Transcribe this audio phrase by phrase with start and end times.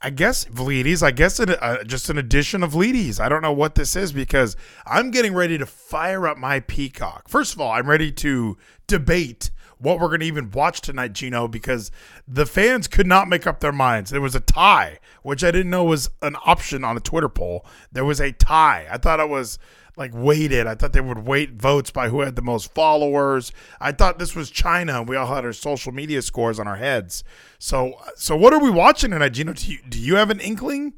[0.00, 1.02] I guess Vleeties.
[1.02, 3.18] I guess it, uh, just an edition of Vleeties.
[3.18, 4.56] I don't know what this is because
[4.86, 7.28] I'm getting ready to fire up my peacock.
[7.28, 8.56] First of all, I'm ready to
[8.86, 11.90] debate what we're going to even watch tonight, Gino, because
[12.26, 14.10] the fans could not make up their minds.
[14.10, 17.64] There was a tie, which I didn't know was an option on a Twitter poll.
[17.90, 18.86] There was a tie.
[18.90, 19.58] I thought it was
[19.98, 20.66] like weighted.
[20.66, 23.52] I thought they would weight votes by who had the most followers.
[23.80, 27.24] I thought this was China we all had our social media scores on our heads.
[27.58, 29.52] So so what are we watching tonight, Gino?
[29.52, 30.94] Do you, do you have an inkling?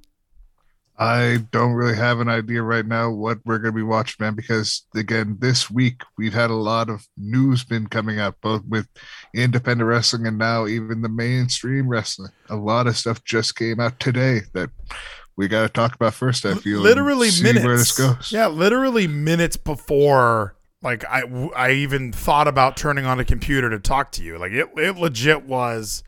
[1.00, 4.34] I don't really have an idea right now what we're going to be watching, man,
[4.34, 8.86] because again, this week we've had a lot of news been coming out, both with
[9.34, 12.32] independent wrestling and now even the mainstream wrestling.
[12.50, 14.68] A lot of stuff just came out today that
[15.36, 16.44] we got to talk about first.
[16.44, 18.32] I feel literally minutes where this goes.
[18.32, 21.22] Yeah, literally minutes before like I
[21.54, 24.38] I even thought about turning on a computer to talk to you.
[24.38, 26.02] Like it it legit was.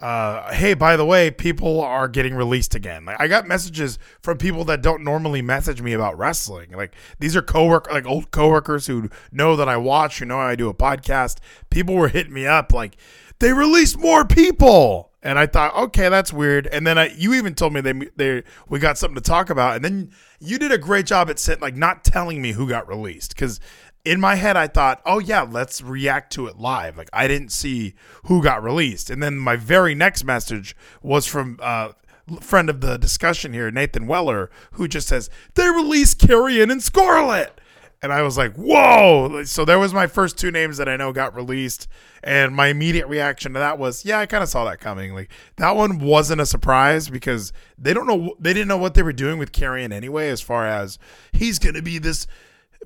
[0.00, 3.04] Uh, hey, by the way, people are getting released again.
[3.04, 6.70] Like I got messages from people that don't normally message me about wrestling.
[6.70, 10.54] Like these are coworker, like old coworkers who know that I watch, who know I
[10.54, 11.36] do a podcast.
[11.68, 12.96] People were hitting me up like
[13.40, 16.66] they released more people and I thought, okay, that's weird.
[16.66, 19.76] And then I, you even told me they, they, we got something to talk about,
[19.76, 22.88] and then you did a great job at sent, like not telling me who got
[22.88, 23.60] released because
[24.04, 26.96] in my head I thought, oh yeah, let's react to it live.
[26.96, 31.58] Like I didn't see who got released, and then my very next message was from
[31.60, 31.92] uh,
[32.40, 37.59] friend of the discussion here, Nathan Weller, who just says they released Karrion and Scarlett
[38.02, 41.12] and I was like, "Whoa!" So there was my first two names that I know
[41.12, 41.86] got released,
[42.22, 45.30] and my immediate reaction to that was, "Yeah, I kind of saw that coming." Like
[45.56, 49.12] that one wasn't a surprise because they don't know they didn't know what they were
[49.12, 50.28] doing with Karrion anyway.
[50.28, 50.98] As far as
[51.32, 52.26] he's to be this,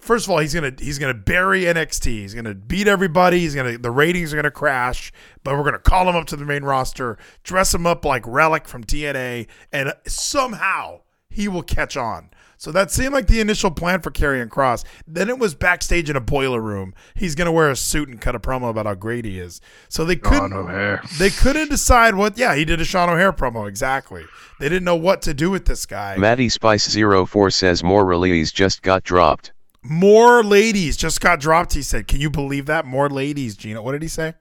[0.00, 2.06] first of all, he's gonna he's gonna bury NXT.
[2.06, 3.40] He's gonna beat everybody.
[3.40, 5.12] He's gonna the ratings are gonna crash,
[5.44, 8.66] but we're gonna call him up to the main roster, dress him up like Relic
[8.66, 12.30] from TNA, and somehow he will catch on.
[12.64, 14.84] So that seemed like the initial plan for Karrion Kross.
[15.06, 16.94] Then it was backstage in a boiler room.
[17.14, 19.60] He's gonna wear a suit and cut a promo about how great he is.
[19.90, 21.00] So they couldn't.
[21.18, 22.38] They couldn't decide what.
[22.38, 24.24] Yeah, he did a Sean O'Haire promo exactly.
[24.60, 26.16] They didn't know what to do with this guy.
[26.16, 29.52] Maddie Spice 04 says more release just got dropped.
[29.82, 31.74] More ladies just got dropped.
[31.74, 32.86] He said, "Can you believe that?
[32.86, 33.82] More ladies." Gina.
[33.82, 34.36] what did he say?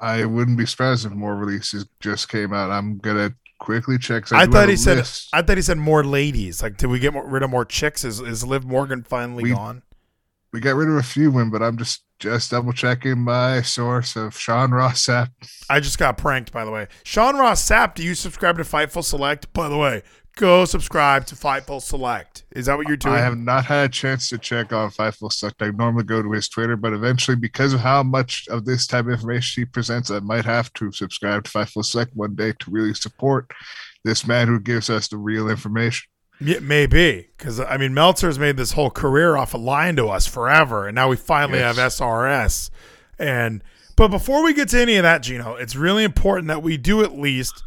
[0.00, 2.72] I wouldn't be surprised if more releases just came out.
[2.72, 4.30] I'm gonna quickly checks.
[4.30, 4.98] I, I thought he said.
[4.98, 5.28] List.
[5.32, 6.62] I thought he said more ladies.
[6.62, 8.04] Like, did we get more, rid of more chicks?
[8.04, 9.82] Is is Liv Morgan finally we, gone?
[10.52, 14.16] We got rid of a few women, but I'm just just double checking my source
[14.16, 15.30] of Sean Ross Sapp.
[15.68, 16.88] I just got pranked, by the way.
[17.02, 19.52] Sean Ross Sapp, do you subscribe to Fightful Select?
[19.54, 20.02] By the way,
[20.36, 22.44] go subscribe to Fightful Select.
[22.52, 23.14] Is that what you're doing?
[23.14, 25.62] I have not had a chance to check on Fightful Select.
[25.62, 29.06] I normally go to his Twitter, but eventually, because of how much of this type
[29.06, 32.70] of information he presents, I might have to subscribe to Fightful Select one day to
[32.70, 33.50] really support
[34.04, 36.08] this man who gives us the real information.
[36.40, 40.08] It may be because I mean Meltzer's made this whole career off of lying to
[40.08, 41.76] us forever, and now we finally yes.
[41.76, 42.70] have SRS.
[43.18, 43.62] And
[43.96, 47.02] but before we get to any of that, Gino, it's really important that we do
[47.02, 47.62] at least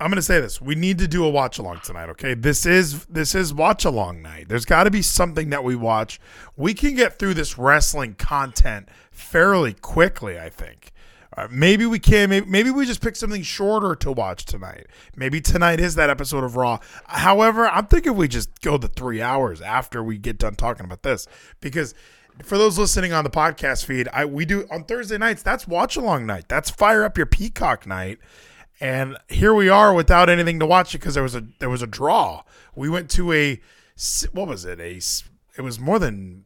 [0.00, 0.60] I'm going to say this.
[0.60, 2.34] We need to do a watch along tonight, okay?
[2.34, 4.48] This is this is watch along night.
[4.48, 6.20] There's got to be something that we watch.
[6.56, 10.92] We can get through this wrestling content fairly quickly, I think.
[11.36, 12.30] Uh, maybe we can.
[12.30, 14.86] Maybe, maybe we just pick something shorter to watch tonight.
[15.16, 16.78] Maybe tonight is that episode of Raw.
[17.06, 21.02] However, I'm thinking we just go the three hours after we get done talking about
[21.02, 21.26] this
[21.60, 21.94] because
[22.44, 25.42] for those listening on the podcast feed, I we do on Thursday nights.
[25.42, 26.44] That's watch along night.
[26.48, 28.18] That's fire up your Peacock night
[28.80, 31.82] and here we are without anything to watch it because there was a there was
[31.82, 32.42] a draw.
[32.74, 33.60] We went to a
[34.32, 34.80] what was it?
[34.80, 35.00] A
[35.56, 36.44] it was more than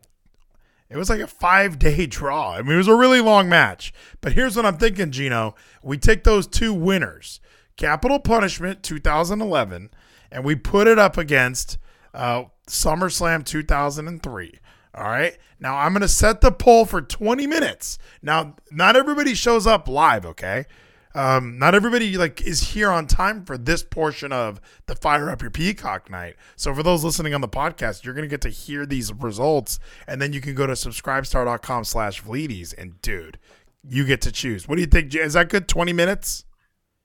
[0.89, 2.55] it was like a five day draw.
[2.55, 3.93] I mean, it was a really long match.
[4.21, 5.55] But here's what I'm thinking, Gino.
[5.83, 7.41] We take those two winners,
[7.77, 9.91] Capitol Punishment 2011,
[10.31, 11.79] and we put it up against
[12.15, 14.59] uh, SummerSlam 2003.
[14.95, 15.39] All right.
[15.59, 17.99] Now I'm going to set the poll for 20 minutes.
[18.21, 20.67] Now, not everybody shows up live, okay?
[21.15, 25.43] Um, not everybody like is here on time for this portion of the fire up
[25.43, 26.37] your peacock night.
[26.57, 30.21] So for those listening on the podcast, you're gonna get to hear these results, and
[30.21, 32.75] then you can go to subscribestar.com slash Vleeties.
[32.77, 33.39] And dude,
[33.87, 34.69] you get to choose.
[34.69, 35.15] What do you think?
[35.15, 35.69] Is that good?
[35.69, 36.45] 20 minutes?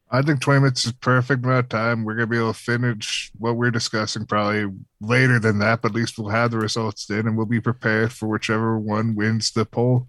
[0.10, 2.06] I think 20 minutes is perfect amount of time.
[2.06, 5.92] We're going to be able to finish what we're discussing probably later than that, but
[5.92, 9.52] at least we'll have the results then and we'll be prepared for whichever one wins
[9.52, 10.08] the poll.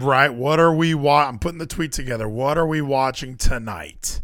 [0.00, 0.32] Right.
[0.32, 2.28] What are we wa- I'm putting the tweet together.
[2.28, 4.20] What are we watching tonight?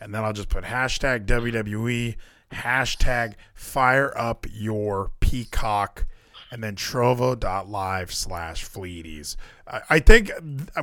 [0.00, 2.16] And then I'll just put hashtag WWE,
[2.52, 6.04] hashtag fire up your peacock
[6.50, 9.36] and then trovo.live slash fleeties.
[9.66, 10.30] I, I think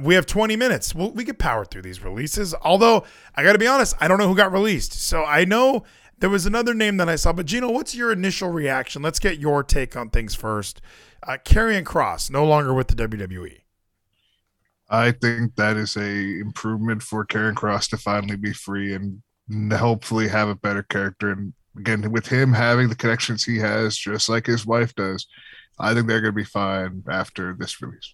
[0.01, 0.93] we have 20 minutes.
[0.93, 2.53] We'll, we could power through these releases.
[2.61, 3.05] Although,
[3.35, 4.93] I got to be honest, I don't know who got released.
[4.93, 5.83] So I know
[6.19, 7.31] there was another name that I saw.
[7.31, 9.01] But, Gino, what's your initial reaction?
[9.01, 10.81] Let's get your take on things first.
[11.23, 13.60] Uh, Karrion Kross, no longer with the WWE.
[14.91, 19.21] I think that is a improvement for Karrion Kross to finally be free and
[19.71, 21.31] hopefully have a better character.
[21.31, 25.27] And again, with him having the connections he has, just like his wife does,
[25.79, 28.13] I think they're going to be fine after this release.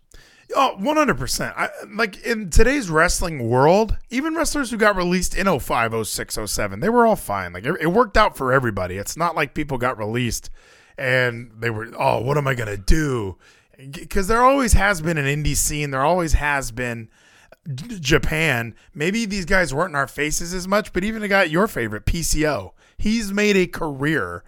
[0.55, 1.53] Oh, 100%.
[1.57, 6.79] I, like in today's wrestling world, even wrestlers who got released in 05, 06, 07,
[6.79, 7.53] they were all fine.
[7.53, 8.97] Like it, it worked out for everybody.
[8.97, 10.51] It's not like people got released
[10.97, 13.37] and they were, oh, what am I going to do?
[13.77, 15.91] Because there always has been an indie scene.
[15.91, 17.09] There always has been
[17.75, 18.75] Japan.
[18.93, 22.05] Maybe these guys weren't in our faces as much, but even a guy, your favorite,
[22.05, 24.43] PCO, he's made a career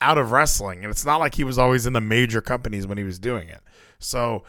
[0.00, 2.98] out of wrestling, and it's not like he was always in the major companies when
[2.98, 3.60] he was doing it.
[4.00, 4.42] So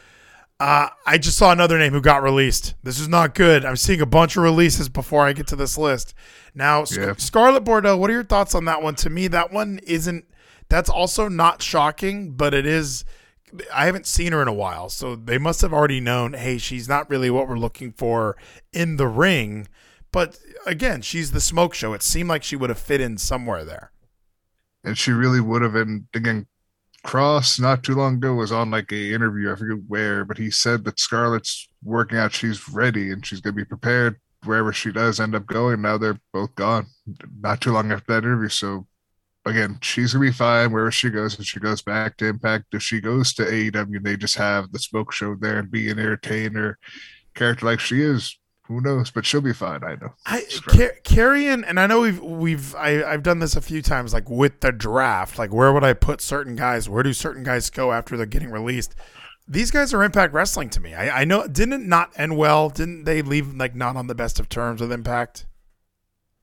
[0.60, 2.76] uh, I just saw another name who got released.
[2.84, 3.66] This is not good.
[3.66, 6.14] I'm seeing a bunch of releases before I get to this list.
[6.56, 7.14] Now, yeah.
[7.18, 8.96] Scarlett Bordeaux, what are your thoughts on that one?
[8.96, 10.26] To me, that one isn't.
[10.70, 13.04] That's also not shocking, but it is.
[13.74, 16.34] I haven't seen her in a while, so they must have already known.
[16.34, 18.36] Hey, she's not really what we're looking for
[18.72, 19.68] in the ring.
[20.12, 21.94] But again, she's the smoke show.
[21.94, 23.94] It seemed like she would have fit in somewhere there
[24.84, 25.76] and she really would have.
[25.76, 26.48] And again,
[27.06, 30.52] Kross not too long ago was on like a interview, I forget where, but he
[30.52, 35.20] said that Scarlett's working out, she's ready and she's gonna be prepared wherever she does
[35.20, 35.82] end up going.
[35.82, 36.88] Now they're both gone,
[37.40, 38.50] not too long after that interview.
[38.50, 38.88] So
[39.46, 41.40] again, she's gonna be fine wherever she goes.
[41.40, 44.80] If she goes back to Impact, if she goes to AEW, they just have the
[44.80, 46.78] smoke show there and be an entertainer
[47.34, 48.38] character like she is
[48.68, 49.12] who knows?
[49.12, 49.84] But she'll be fine.
[49.84, 50.14] I know.
[50.26, 50.46] I
[51.06, 54.62] Car- and I know we've we've I, I've done this a few times, like with
[54.62, 55.38] the draft.
[55.38, 56.88] Like, where would I put certain guys?
[56.88, 58.96] Where do certain guys go after they're getting released?
[59.48, 60.94] These guys are Impact Wrestling to me.
[60.94, 62.70] I, I know didn't it not end well?
[62.70, 65.46] Didn't they leave like not on the best of terms with Impact?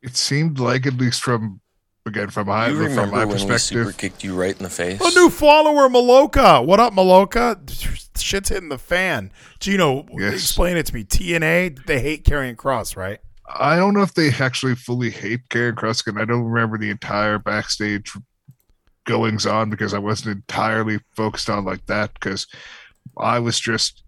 [0.03, 1.60] It seemed like, at least from
[2.07, 4.63] again from my you remember from my when perspective, we super kicked you right in
[4.63, 5.01] the face.
[5.01, 6.65] A new follower, Maloka.
[6.65, 7.59] What up, Maloka?
[8.19, 9.33] Shit's hitting the fan.
[9.59, 10.35] Gino, yes.
[10.35, 11.05] explain it to me.
[11.05, 13.19] TNA, they hate Karrion Kross, right?
[13.53, 16.91] I don't know if they actually fully hate Karrion Kross, and I don't remember the
[16.91, 18.13] entire backstage
[19.05, 22.47] goings on because I wasn't entirely focused on like that because
[23.19, 24.00] I was just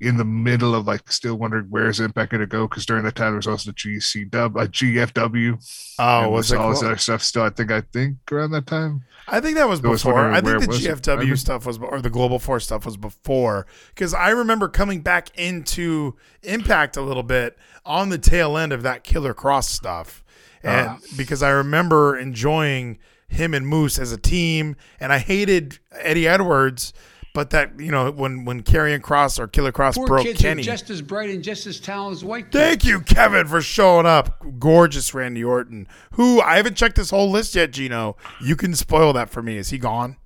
[0.00, 3.16] in the middle of like still wondering where's Impact going to go because during that
[3.16, 5.94] time there was also the GCW, uh, GFW.
[5.98, 7.42] Oh, was all this other stuff still?
[7.42, 9.04] I think I think around that time.
[9.26, 10.30] I think that was before.
[10.30, 14.30] I think the GFW stuff was or the Global Force stuff was before because I
[14.30, 19.34] remember coming back into Impact a little bit on the tail end of that Killer
[19.34, 20.24] Kross stuff,
[20.62, 20.96] and uh.
[21.16, 22.98] because I remember enjoying
[23.28, 26.92] him and Moose as a team, and I hated Eddie Edwards
[27.34, 30.62] but that you know when when Karrion Kross or Killer Kross Poor broke kids Kenny,
[30.62, 32.44] are just as bright and just as talented as white.
[32.44, 32.56] Kids.
[32.56, 34.42] Thank you, Kevin, for showing up.
[34.58, 37.70] Gorgeous Randy Orton, who I haven't checked this whole list yet.
[37.70, 39.56] Gino, you can spoil that for me.
[39.56, 40.16] Is he gone?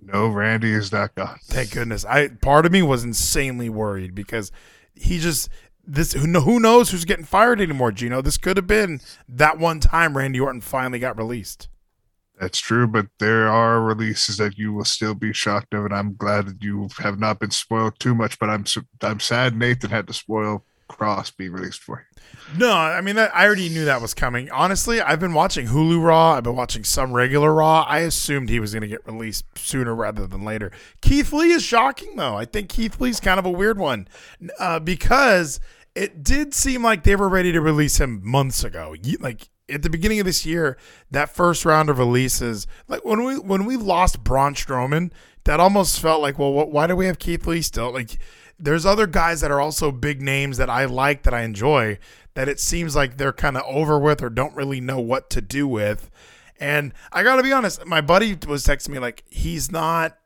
[0.00, 1.38] No, Randy is not gone.
[1.44, 2.04] Thank goodness.
[2.04, 4.52] I part of me was insanely worried because
[4.94, 5.48] he just
[5.86, 7.92] this who, who knows who's getting fired anymore.
[7.92, 11.68] Gino, this could have been that one time Randy Orton finally got released.
[12.40, 16.14] That's true, but there are releases that you will still be shocked of, and I'm
[16.14, 18.38] glad that you have not been spoiled too much.
[18.38, 18.64] But I'm
[19.02, 22.22] I'm sad Nathan had to spoil Kross being released for you.
[22.58, 24.50] No, I mean that, I already knew that was coming.
[24.50, 26.34] Honestly, I've been watching Hulu Raw.
[26.34, 27.82] I've been watching some regular Raw.
[27.82, 30.70] I assumed he was going to get released sooner rather than later.
[31.00, 32.36] Keith Lee is shocking though.
[32.36, 34.08] I think Keith Lee's kind of a weird one
[34.58, 35.60] uh, because
[35.94, 38.94] it did seem like they were ready to release him months ago.
[39.20, 40.76] Like at the beginning of this year,
[41.10, 45.10] that first round of releases, like when we when we lost Braun Strowman,
[45.44, 47.92] that almost felt like, well, why do we have Keith Lee still?
[47.92, 48.18] Like,
[48.58, 51.98] there's other guys that are also big names that I like that I enjoy
[52.34, 55.40] that it seems like they're kind of over with or don't really know what to
[55.40, 56.10] do with.
[56.60, 60.18] And I got to be honest, my buddy was texting me like he's not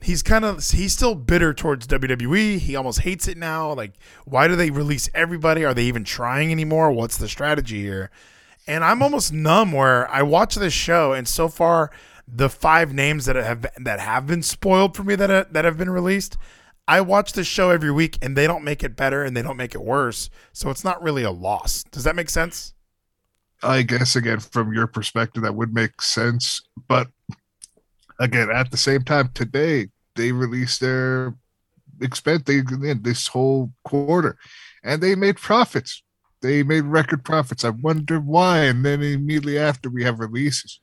[0.00, 2.58] he's kind of he's still bitter towards WWE.
[2.58, 3.72] He almost hates it now.
[3.72, 3.92] Like,
[4.24, 5.64] why do they release everybody?
[5.64, 6.90] Are they even trying anymore?
[6.92, 8.10] What's the strategy here?
[8.66, 11.90] And I'm almost numb where I watch this show, and so far
[12.26, 15.90] the five names that have that have been spoiled for me that that have been
[15.90, 16.36] released,
[16.88, 19.56] I watch this show every week and they don't make it better and they don't
[19.56, 20.30] make it worse.
[20.52, 21.84] So it's not really a loss.
[21.84, 22.74] Does that make sense?
[23.62, 27.08] I guess again from your perspective that would make sense, but
[28.18, 31.34] again at the same time today they released their
[32.00, 32.60] expense they
[32.94, 34.36] this whole quarter
[34.82, 36.02] and they made profits.
[36.42, 37.64] They made record profits.
[37.64, 38.64] I wonder why.
[38.64, 40.80] And then immediately after we have releases.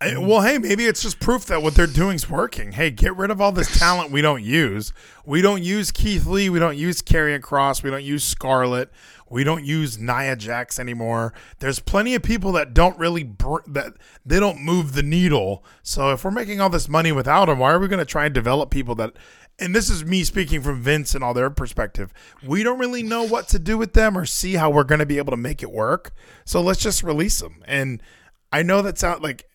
[0.00, 2.72] I- well, hey, maybe it's just proof that what they're doing is working.
[2.72, 4.92] Hey, get rid of all this talent we don't use.
[5.24, 6.48] We don't use Keith Lee.
[6.50, 7.82] We don't use Karrion Kross.
[7.82, 8.90] We don't use Scarlett.
[9.30, 11.32] We don't use Nia Jax anymore.
[11.60, 13.94] There's plenty of people that don't really br- that
[14.26, 15.64] they don't move the needle.
[15.82, 18.26] So if we're making all this money without them, why are we going to try
[18.26, 19.14] and develop people that?
[19.58, 22.12] And this is me speaking from Vince and all their perspective.
[22.42, 25.06] We don't really know what to do with them or see how we're going to
[25.06, 26.12] be able to make it work.
[26.44, 27.62] So let's just release them.
[27.66, 28.02] And
[28.50, 29.48] I know that sound like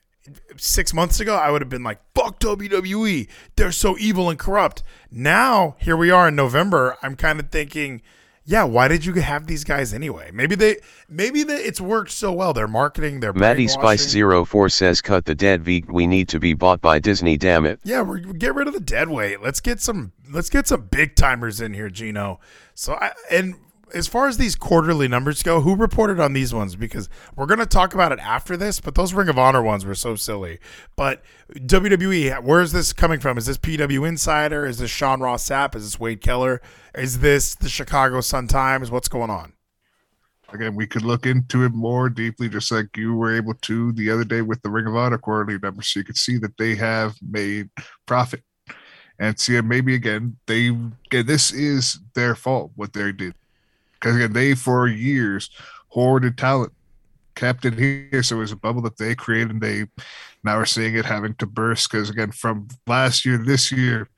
[0.57, 3.27] six months ago, I would have been like, fuck WWE.
[3.55, 4.83] They're so evil and corrupt.
[5.11, 6.97] Now, here we are in November.
[7.01, 8.01] I'm kind of thinking,
[8.49, 10.31] yeah, why did you have these guys anyway?
[10.33, 10.77] Maybe they,
[11.09, 12.53] maybe they, it's worked so well.
[12.53, 14.45] They're marketing, they're Maddie Spice brainwashing.
[14.45, 17.81] 04 says cut the dead V we need to be bought by Disney damn it.
[17.83, 19.41] Yeah, we're get rid of the dead weight.
[19.41, 22.39] Let's get some let's get some big timers in here, Gino.
[22.73, 23.55] So I and
[23.93, 26.75] as far as these quarterly numbers go, who reported on these ones?
[26.75, 29.95] Because we're gonna talk about it after this, but those Ring of Honor ones were
[29.95, 30.59] so silly.
[30.95, 33.37] But WWE, where is this coming from?
[33.37, 34.65] Is this PW Insider?
[34.65, 35.75] Is this Sean Ross Sapp?
[35.75, 36.61] Is this Wade Keller?
[36.95, 38.91] Is this the Chicago Sun Times?
[38.91, 39.53] What's going on?
[40.53, 44.09] Again, we could look into it more deeply, just like you were able to the
[44.09, 45.89] other day with the Ring of Honor quarterly numbers.
[45.89, 47.69] So you could see that they have made
[48.05, 48.43] profit.
[49.19, 50.77] And see, maybe again, they
[51.11, 53.33] this is their fault what they did.
[53.99, 55.49] Because again, they for years
[55.89, 56.73] hoarded talent,
[57.35, 58.23] kept it here.
[58.23, 59.51] So it was a bubble that they created.
[59.51, 59.85] And they
[60.43, 61.91] now are seeing it having to burst.
[61.91, 64.09] Because again, from last year to this year,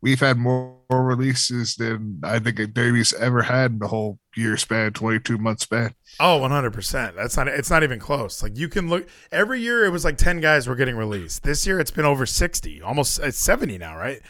[0.00, 4.94] we've had more, releases than I think WWE's ever had in the whole year span,
[4.94, 5.94] 22 month span.
[6.18, 7.14] Oh, 100%.
[7.14, 8.42] That's not it's not even close.
[8.42, 11.42] Like you can look every year it was like 10 guys were getting released.
[11.42, 14.22] This year it's been over 60, almost 70 now, right?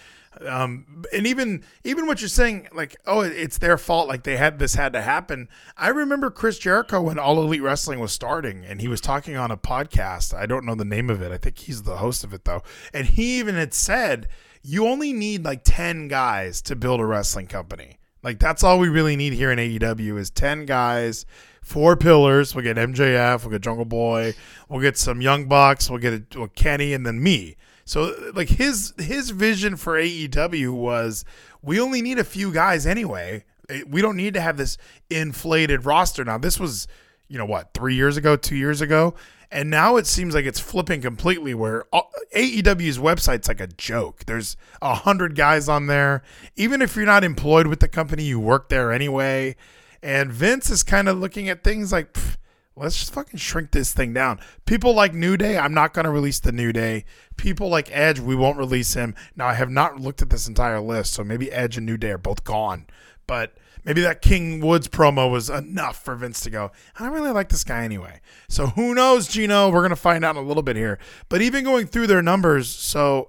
[0.47, 4.59] Um and even even what you're saying like oh it's their fault like they had
[4.59, 5.49] this had to happen.
[5.77, 9.51] I remember Chris Jericho when All Elite Wrestling was starting and he was talking on
[9.51, 10.35] a podcast.
[10.35, 11.33] I don't know the name of it.
[11.33, 12.63] I think he's the host of it though.
[12.93, 14.29] And he even had said
[14.63, 17.99] you only need like 10 guys to build a wrestling company.
[18.23, 21.25] Like that's all we really need here in AEW is 10 guys,
[21.63, 22.55] four pillars.
[22.55, 24.35] We'll get MJF, we'll get Jungle Boy,
[24.69, 27.57] we'll get some Young Bucks, we'll get well, Kenny and then me.
[27.89, 31.25] So like his his vision for AEW was
[31.63, 33.45] we only need a few guys anyway.
[33.71, 34.77] Eh, we don't need to have this
[35.09, 36.23] inflated roster.
[36.23, 36.87] Now this was
[37.29, 39.15] you know what, 3 years ago, 2 years ago,
[39.51, 42.03] and now it seems like it's flipping completely where uh,
[42.37, 44.27] AEW's website's like a joke.
[44.27, 46.23] There's a hundred guys on there.
[46.57, 49.57] Even if you're not employed with the company, you work there anyway.
[50.03, 52.37] And Vince is kind of looking at things like, "Pff,
[52.79, 54.41] let's just fucking shrink this thing down.
[54.67, 57.05] People like New Day, I'm not going to release the New Day.
[57.37, 59.15] People like Edge, we won't release him.
[59.37, 62.11] Now, I have not looked at this entire list, so maybe Edge and New Day
[62.11, 62.87] are both gone.
[63.27, 67.31] But maybe that King Woods promo was enough for Vince to go, I don't really
[67.31, 68.21] like this guy anyway.
[68.49, 69.69] So who knows, Gino?
[69.69, 70.99] We're going to find out in a little bit here.
[71.29, 73.29] But even going through their numbers, so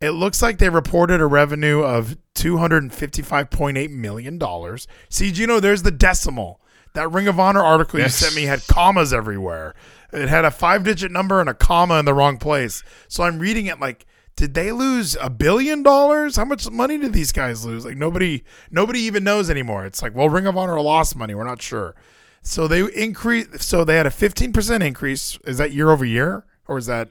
[0.00, 4.78] it looks like they reported a revenue of $255.8 million.
[5.08, 6.60] See, Gino, there's the decimal.
[6.94, 8.20] That Ring of Honor article Yes.
[8.20, 9.74] you sent me had commas everywhere.
[10.12, 12.82] It had a five digit number and a comma in the wrong place.
[13.08, 14.04] So I'm reading it like,
[14.36, 16.36] did they lose a billion dollars?
[16.36, 17.84] How much money did these guys lose?
[17.84, 19.86] Like nobody nobody even knows anymore.
[19.86, 21.34] It's like, well, Ring of Honor lost money.
[21.34, 21.94] We're not sure.
[22.42, 25.38] So they increase so they had a 15% increase.
[25.44, 26.44] Is that year over year?
[26.66, 27.10] Or is that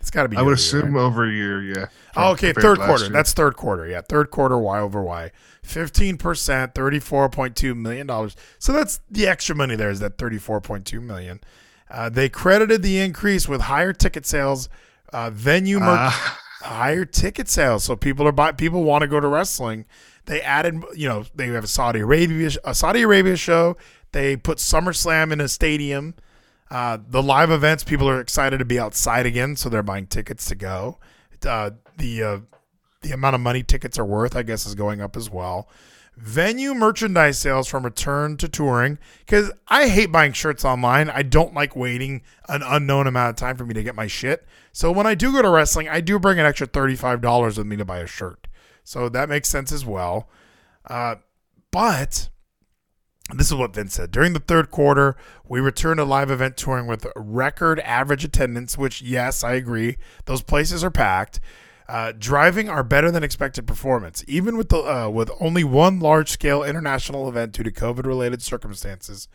[0.00, 1.02] Uh, it's gotta be I would assume right?
[1.02, 1.86] over a year, yeah.
[2.16, 3.04] Oh, okay, third quarter.
[3.04, 3.12] year.
[3.12, 3.86] That's third quarter.
[3.86, 5.30] Yeah, third quarter Y over Y.
[5.66, 6.16] 15%,
[6.74, 8.30] $34.2 million.
[8.58, 11.40] So that's the extra money there is that 34.2 million.
[11.90, 14.68] Uh, they credited the increase with higher ticket sales,
[15.12, 16.40] uh, venue merch, Ah.
[16.62, 17.84] higher ticket sales.
[17.84, 19.84] So people are buy, people want to go to wrestling.
[20.26, 23.76] They added, you know, they have a Saudi Arabia a Saudi Arabia show.
[24.12, 26.14] They put SummerSlam in a stadium.
[26.70, 30.46] Uh, the live events, people are excited to be outside again, so they're buying tickets
[30.46, 30.98] to go.
[31.44, 32.38] Uh, the uh,
[33.02, 35.68] the amount of money tickets are worth, I guess, is going up as well.
[36.16, 41.08] Venue merchandise sales from return to touring because I hate buying shirts online.
[41.08, 44.46] I don't like waiting an unknown amount of time for me to get my shit.
[44.70, 47.56] So when I do go to wrestling, I do bring an extra thirty five dollars
[47.56, 48.48] with me to buy a shirt.
[48.84, 50.28] So that makes sense as well.
[50.84, 51.16] Uh,
[51.70, 52.28] but
[53.34, 54.10] this is what Vince said.
[54.10, 55.16] During the third quarter,
[55.48, 59.96] we returned to live event touring with record average attendance, which, yes, I agree.
[60.26, 61.40] Those places are packed.
[61.90, 64.22] uh, driving our better than expected performance.
[64.28, 68.42] Even with the uh, with only one large scale international event due to COVID related
[68.42, 69.26] circumstances,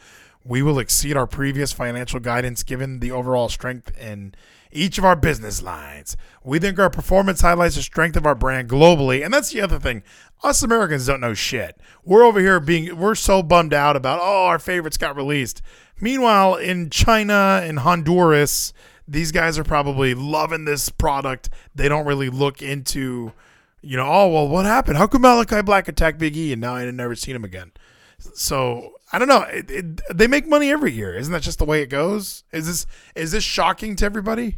[0.46, 4.34] we will exceed our previous financial guidance given the overall strength in
[4.76, 6.18] each of our business lines.
[6.44, 9.80] We think our performance highlights the strength of our brand globally, and that's the other
[9.80, 10.04] thing.
[10.44, 11.80] Us Americans don't know shit.
[12.04, 15.62] We're over here being we're so bummed out about oh our favorites got released.
[16.00, 18.74] Meanwhile, in China and Honduras,
[19.08, 21.50] these guys are probably loving this product.
[21.74, 23.32] They don't really look into,
[23.82, 24.98] you know, oh well, what happened?
[24.98, 27.72] How come Malakai Black attacked Big E and now I never seen him again?
[28.34, 29.44] So I don't know.
[29.44, 32.44] It, it, they make money every year, isn't that just the way it goes?
[32.52, 34.58] Is this is this shocking to everybody?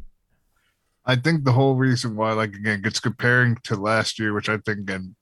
[1.08, 4.58] I think the whole reason why, like again, it's comparing to last year, which I
[4.58, 5.16] think again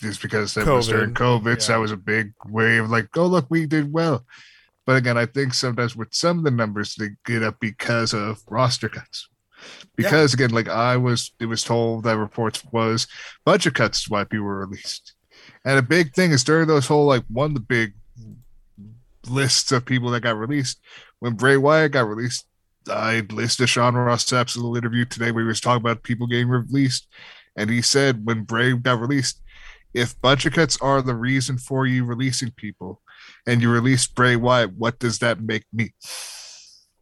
[0.00, 3.26] is because that was during COVID, COVID, so that was a big wave, like, oh
[3.26, 4.24] look, we did well.
[4.86, 8.40] But again, I think sometimes with some of the numbers they get up because of
[8.48, 9.28] roster cuts.
[9.96, 13.06] Because again, like I was, it was told that reports was
[13.44, 15.14] budget cuts is why people were released.
[15.64, 17.94] And a big thing is during those whole like one of the big
[19.28, 20.80] lists of people that got released
[21.20, 22.46] when Bray Wyatt got released.
[22.90, 26.26] I listened to Sean Ross Sapp's little interview today where he was talking about people
[26.26, 27.06] getting released,
[27.56, 29.40] and he said when Bray got released,
[29.94, 33.02] if budget cuts are the reason for you releasing people,
[33.46, 35.92] and you release Bray Wyatt, what does that make me?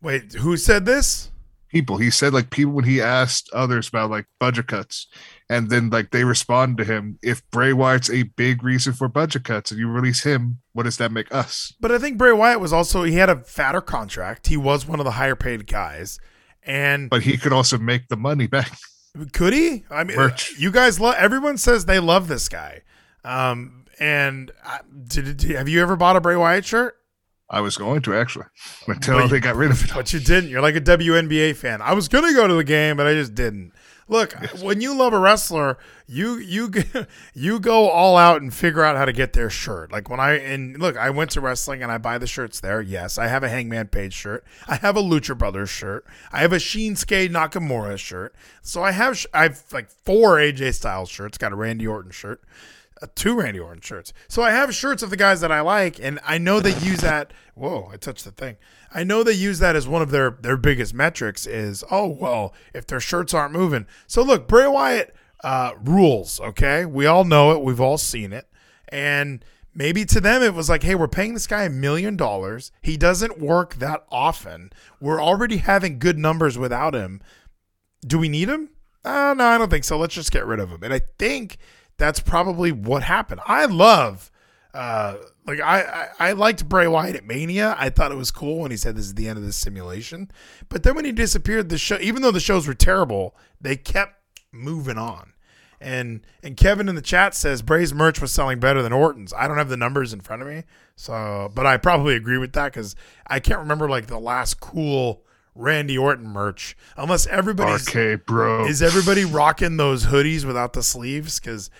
[0.02, 1.30] Wait, who said this?
[1.68, 1.98] People.
[1.98, 5.06] He said like people when he asked others about like budget cuts,
[5.50, 7.18] and then like they respond to him.
[7.22, 10.96] If Bray Wyatt's a big reason for budget cuts, and you release him, what does
[10.98, 11.74] that make us?
[11.80, 14.46] But I think Bray Wyatt was also he had a fatter contract.
[14.46, 16.18] He was one of the higher paid guys,
[16.62, 18.78] and But he could also make the money back.
[19.32, 19.84] Could he?
[19.90, 20.56] I mean, Merch.
[20.56, 21.16] you guys love.
[21.18, 22.82] Everyone says they love this guy.
[23.24, 24.52] Um, and
[25.08, 26.94] did, did have you ever bought a Bray Wyatt shirt?
[27.50, 28.46] I was going to actually
[28.86, 29.90] until But you- they got rid of it.
[29.94, 30.48] But you didn't.
[30.50, 31.82] You're like a WNBA fan.
[31.82, 33.72] I was gonna go to the game, but I just didn't.
[34.10, 36.70] Look, when you love a wrestler, you you
[37.34, 39.92] you go all out and figure out how to get their shirt.
[39.92, 42.82] Like when I and look, I went to wrestling and I buy the shirts there.
[42.82, 44.44] Yes, I have a Hangman Page shirt.
[44.66, 46.04] I have a Lucha Brothers shirt.
[46.32, 48.34] I have a Shinsuke Nakamura shirt.
[48.62, 51.38] So I have I have like four AJ Styles shirts.
[51.38, 52.42] Got a Randy Orton shirt
[53.02, 54.12] uh, two Randy Orton shirts.
[54.28, 57.00] So I have shirts of the guys that I like, and I know they use
[57.00, 57.32] that.
[57.54, 58.56] Whoa, I touched the thing.
[58.92, 61.46] I know they use that as one of their their biggest metrics.
[61.46, 63.86] Is oh well, if their shirts aren't moving.
[64.06, 66.40] So look, Bray Wyatt uh, rules.
[66.40, 67.62] Okay, we all know it.
[67.62, 68.48] We've all seen it,
[68.88, 72.72] and maybe to them it was like, hey, we're paying this guy a million dollars.
[72.82, 74.70] He doesn't work that often.
[75.00, 77.20] We're already having good numbers without him.
[78.06, 78.70] Do we need him?
[79.04, 79.98] Uh, no, I don't think so.
[79.98, 80.82] Let's just get rid of him.
[80.82, 81.58] And I think
[81.96, 83.40] that's probably what happened.
[83.46, 84.30] I love,
[84.74, 85.80] uh, like I,
[86.18, 87.74] I I liked Bray Wyatt at Mania.
[87.78, 90.30] I thought it was cool when he said this is the end of the simulation.
[90.68, 94.20] But then when he disappeared, the show, even though the shows were terrible, they kept
[94.52, 95.32] moving on.
[95.80, 99.32] And and Kevin in the chat says Bray's merch was selling better than Orton's.
[99.32, 102.52] I don't have the numbers in front of me, so but I probably agree with
[102.52, 102.94] that because
[103.26, 105.22] I can't remember like the last cool
[105.54, 108.66] Randy Orton merch unless everybody's okay, bro.
[108.66, 111.40] is everybody rocking those hoodies without the sleeves?
[111.40, 111.70] Because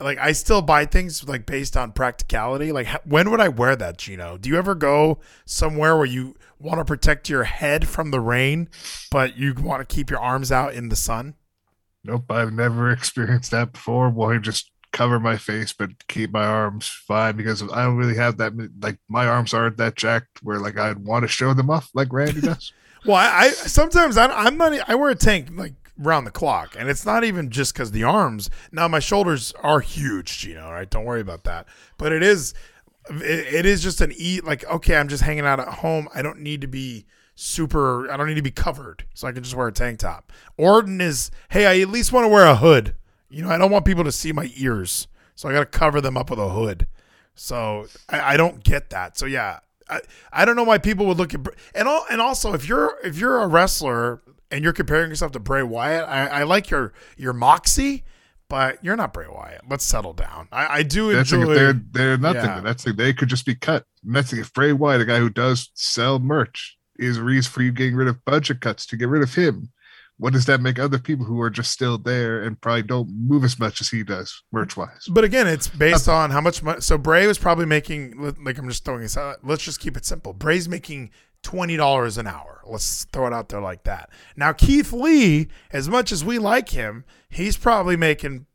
[0.00, 2.72] like I still buy things like based on practicality.
[2.72, 4.38] Like when would I wear that, Gino?
[4.38, 8.68] Do you ever go somewhere where you want to protect your head from the rain,
[9.10, 11.34] but you want to keep your arms out in the sun?
[12.04, 14.08] Nope, I've never experienced that before.
[14.10, 18.16] Well, I just cover my face but keep my arms fine because I don't really
[18.16, 18.52] have that.
[18.80, 22.12] Like my arms aren't that jacked where like I'd want to show them off like
[22.12, 22.72] Randy does.
[23.04, 24.72] Well, I, I sometimes I, I'm not.
[24.88, 28.04] I wear a tank like round the clock, and it's not even just because the
[28.04, 28.48] arms.
[28.72, 30.64] Now my shoulders are huge, Gino.
[30.64, 31.66] All right, don't worry about that.
[31.98, 32.54] But it is,
[33.10, 34.44] it, it is just an eat.
[34.44, 36.08] Like okay, I'm just hanging out at home.
[36.14, 38.10] I don't need to be super.
[38.10, 40.32] I don't need to be covered, so I can just wear a tank top.
[40.56, 41.30] Orton is.
[41.50, 42.94] Hey, I at least want to wear a hood.
[43.28, 46.00] You know, I don't want people to see my ears, so I got to cover
[46.00, 46.86] them up with a hood.
[47.34, 49.18] So I, I don't get that.
[49.18, 50.00] So yeah, I,
[50.32, 51.40] I don't know why people would look at
[51.74, 55.40] and all, and also if you're if you're a wrestler and you're comparing yourself to
[55.40, 58.04] Bray Wyatt, I, I like your your moxie,
[58.48, 59.62] but you're not Bray Wyatt.
[59.68, 60.48] Let's settle down.
[60.50, 61.46] I, I do That's enjoy.
[61.46, 62.44] like they're they're nothing.
[62.44, 62.60] Yeah.
[62.60, 63.84] That's like they could just be cut.
[64.04, 67.50] And that's like if Bray Wyatt, the guy who does sell merch, is a reason
[67.50, 69.70] for you getting rid of budget cuts to get rid of him.
[70.20, 73.44] What does that make other people who are just still there and probably don't move
[73.44, 75.06] as much as he does merch wise?
[75.08, 76.80] But again, it's based on how much money.
[76.80, 79.44] So Bray was probably making, like I'm just throwing this out.
[79.44, 80.32] Let's just keep it simple.
[80.32, 81.10] Bray's making
[81.42, 82.62] twenty dollars an hour.
[82.66, 84.10] Let's throw it out there like that.
[84.36, 88.46] Now Keith Lee, as much as we like him, he's probably making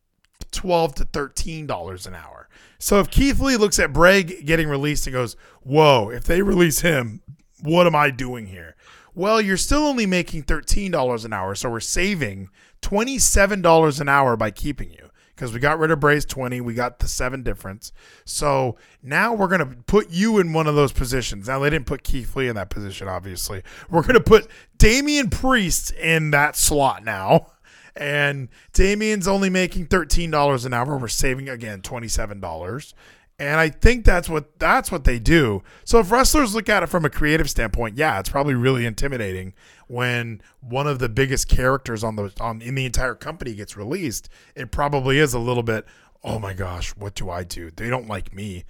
[0.51, 2.47] twelve to thirteen dollars an hour.
[2.79, 6.09] So if Keith Lee looks at Bray getting released and goes, "Whoa!
[6.09, 7.21] If they release him,
[7.61, 8.75] what am I doing here?"
[9.15, 12.49] Well, you're still only making $13 an hour, so we're saving
[12.81, 16.99] $27 an hour by keeping you because we got rid of Bray's 20, we got
[16.99, 17.91] the 7 difference.
[18.25, 21.47] So, now we're going to put you in one of those positions.
[21.47, 23.63] Now they didn't put Keith Lee in that position obviously.
[23.89, 27.47] We're going to put Damian Priest in that slot now.
[27.95, 30.97] And Damian's only making $13 an hour.
[30.97, 32.93] We're saving again $27.
[33.39, 35.63] And I think that's what that's what they do.
[35.85, 39.53] So if wrestlers look at it from a creative standpoint, yeah, it's probably really intimidating
[39.87, 44.29] when one of the biggest characters on the on in the entire company gets released.
[44.55, 45.85] It probably is a little bit,
[46.23, 47.71] oh my gosh, what do I do?
[47.75, 48.63] They don't like me.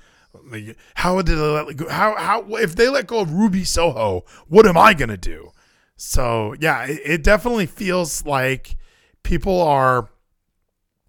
[0.95, 1.89] How did they let go?
[1.89, 5.51] How how if they let go of Ruby Soho, what am I gonna do?
[5.95, 8.75] So yeah, it, it definitely feels like
[9.21, 10.09] people are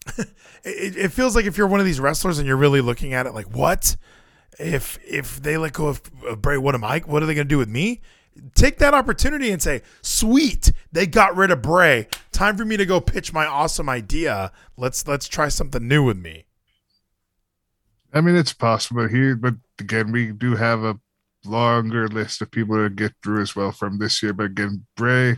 [0.19, 3.25] it, it feels like if you're one of these wrestlers and you're really looking at
[3.27, 3.97] it like what
[4.59, 7.01] if if they let go of, of Bray, what am I?
[7.01, 8.01] What are they going to do with me?
[8.55, 12.09] Take that opportunity and say, "Sweet, they got rid of Bray.
[12.33, 14.53] Time for me to go pitch my awesome idea.
[14.77, 16.47] Let's let's try something new with me."
[18.13, 20.99] I mean, it's possible here, but again, we do have a
[21.45, 24.33] longer list of people to get through as well from this year.
[24.33, 25.37] But again, Bray,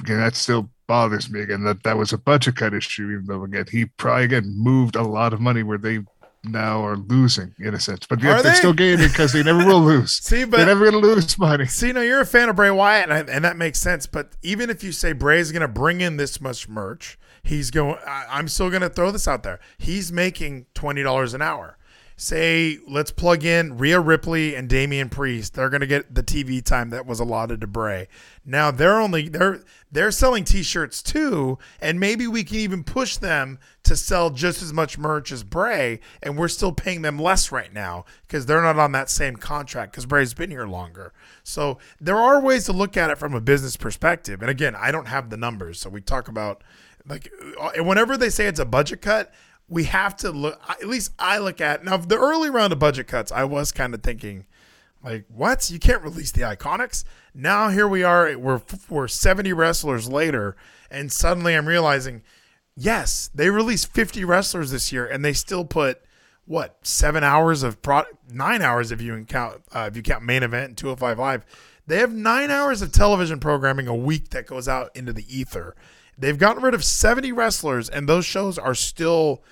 [0.00, 3.44] again, that still bothers me again that that was a budget cut issue, even though
[3.44, 6.00] again he probably again moved a lot of money where they
[6.50, 8.58] now are losing in a sense, but yet Are they're they?
[8.58, 10.12] still gaining because they never will lose.
[10.22, 11.66] See, but they're never going to lose money.
[11.66, 14.06] See, now you're a fan of Bray Wyatt, and, I, and that makes sense.
[14.06, 17.96] But even if you say Bray's going to bring in this much merch, he's going.
[18.06, 19.60] I, I'm still going to throw this out there.
[19.78, 21.75] He's making twenty dollars an hour.
[22.18, 25.52] Say, let's plug in Rhea Ripley and Damian Priest.
[25.52, 28.08] They're going to get the TV time that was allotted to Bray.
[28.42, 33.58] Now they're only they're they're selling T-shirts too, and maybe we can even push them
[33.82, 37.72] to sell just as much merch as Bray, and we're still paying them less right
[37.72, 41.12] now because they're not on that same contract because Bray's been here longer.
[41.42, 44.40] So there are ways to look at it from a business perspective.
[44.40, 46.64] And again, I don't have the numbers, so we talk about
[47.06, 49.32] like uh, whenever they say it's a budget cut,
[49.68, 50.60] we have to look.
[50.68, 53.32] At least I look at now the early round of budget cuts.
[53.32, 54.46] I was kind of thinking
[55.06, 55.70] like, what?
[55.70, 57.04] You can't release the Iconics.
[57.32, 58.36] Now here we are.
[58.36, 60.56] We're we're 70 wrestlers later,
[60.90, 62.22] and suddenly I'm realizing,
[62.76, 66.02] yes, they released 50 wrestlers this year, and they still put
[66.44, 68.02] what seven hours of pro
[68.32, 71.44] nine hours if you count uh, if you count main event and 205 live.
[71.86, 75.76] They have nine hours of television programming a week that goes out into the ether.
[76.18, 79.44] They've gotten rid of 70 wrestlers, and those shows are still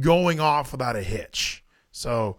[0.00, 1.64] going off without a hitch.
[1.90, 2.36] So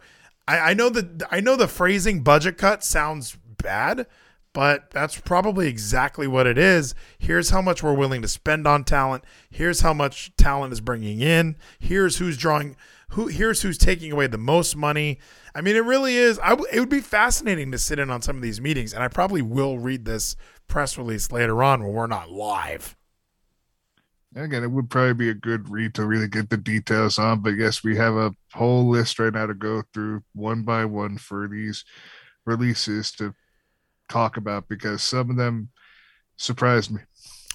[0.48, 4.08] I, I know that I know the phrasing budget cut sounds bad,
[4.54, 6.96] but that's probably exactly what it is.
[7.18, 9.24] Here's how much we're willing to spend on talent.
[9.50, 11.56] Here's how much talent is bringing in.
[11.80, 12.76] Here's who's drawing
[13.10, 15.20] who here's who's taking away the most money.
[15.54, 16.40] I mean, it really is.
[16.40, 19.04] I w- it would be fascinating to sit in on some of these meetings, and
[19.04, 20.36] I probably will read this
[20.68, 22.96] press release later on when we're not live.
[24.36, 27.42] Again, it would probably be a good read to really get the details on.
[27.42, 31.18] But yes, we have a whole list right now to go through one by one
[31.18, 31.84] for these
[32.46, 33.34] releases to
[34.08, 35.70] talk about because some of them
[36.38, 37.02] surprised me.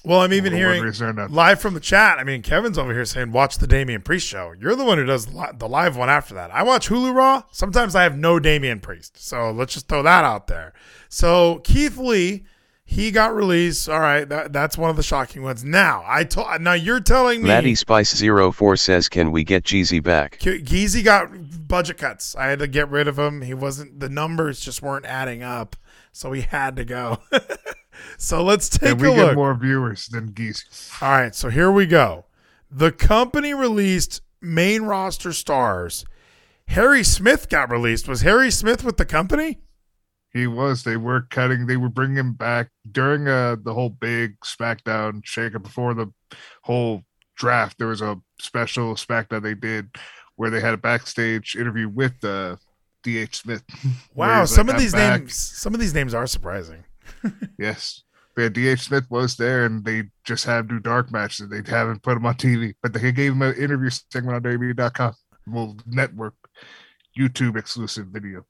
[0.03, 1.33] Well, I'm even hearing reason or another.
[1.33, 2.19] live from the chat.
[2.19, 5.05] I mean, Kevin's over here saying, "Watch the Damian Priest show." You're the one who
[5.05, 6.51] does li- the live one after that.
[6.51, 7.41] I watch Hulu Raw.
[7.51, 10.73] Sometimes I have no Damian Priest, so let's just throw that out there.
[11.09, 12.45] So Keith Lee,
[12.85, 13.89] he got released.
[13.89, 15.63] All right, that, that's one of the shocking ones.
[15.63, 16.61] Now I told.
[16.61, 20.37] Now you're telling me Maddie Spice 04 says, Can we get Jeezy back?
[20.39, 22.35] Ke- Geezy got budget cuts.
[22.35, 23.41] I had to get rid of him.
[23.41, 23.99] He wasn't.
[23.99, 25.75] The numbers just weren't adding up,
[26.11, 27.21] so he had to go.
[28.17, 30.91] so let's take And we a get more viewers than Geese.
[31.01, 32.25] All right, so here we go.
[32.69, 36.05] The company released main roster stars.
[36.69, 38.07] Harry Smith got released.
[38.07, 39.59] Was Harry Smith with the company?
[40.35, 40.83] He was.
[40.83, 41.65] They were cutting.
[41.65, 46.11] They were bringing him back during uh, the whole big SmackDown shakeup before the
[46.61, 47.03] whole
[47.37, 47.77] draft.
[47.77, 49.87] There was a special SmackDown they did
[50.35, 52.57] where they had a backstage interview with uh,
[53.01, 53.37] D.H.
[53.37, 53.63] Smith.
[54.13, 56.83] Wow, some like, of these back." names, some of these names are surprising.
[57.57, 58.03] Yes.
[58.37, 58.81] Yeah, D.H.
[58.81, 61.47] Smith was there, and they just had do dark matches.
[61.47, 65.13] They haven't put him on TV, but they gave him an interview segment on WWE.com,
[65.47, 66.33] well, network,
[67.17, 68.45] YouTube exclusive video.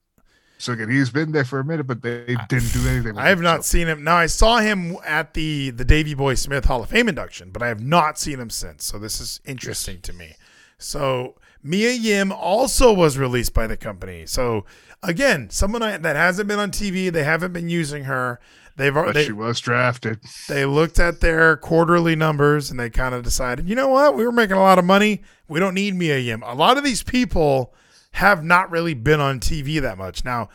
[0.58, 3.16] So again, he's been there for a minute, but they didn't do anything.
[3.16, 4.04] With I have him, not so- seen him.
[4.04, 7.62] Now I saw him at the the Davy Boy Smith Hall of Fame induction, but
[7.62, 8.86] I have not seen him since.
[8.86, 10.36] So this is interesting to me.
[10.78, 14.26] So Mia Yim also was released by the company.
[14.26, 14.66] So
[15.04, 18.40] again, someone I- that hasn't been on TV, they haven't been using her.
[18.78, 20.20] They've But they, she was drafted.
[20.50, 24.26] they looked at their quarterly numbers and they kind of decided, you know what, we
[24.26, 25.22] were making a lot of money.
[25.48, 26.44] We don't need Mia Yim.
[26.46, 27.74] A lot of these people
[28.16, 30.24] have not really been on TV that much.
[30.24, 30.48] Now,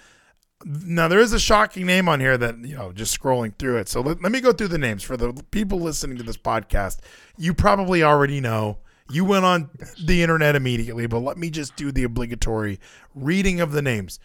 [0.64, 3.88] Now there is a shocking name on here that you know just scrolling through it.
[3.88, 7.00] So let, let me go through the names for the people listening to this podcast.
[7.36, 8.78] You probably already know.
[9.10, 9.70] You went on
[10.02, 12.78] the internet immediately, but let me just do the obligatory
[13.14, 14.20] reading of the names.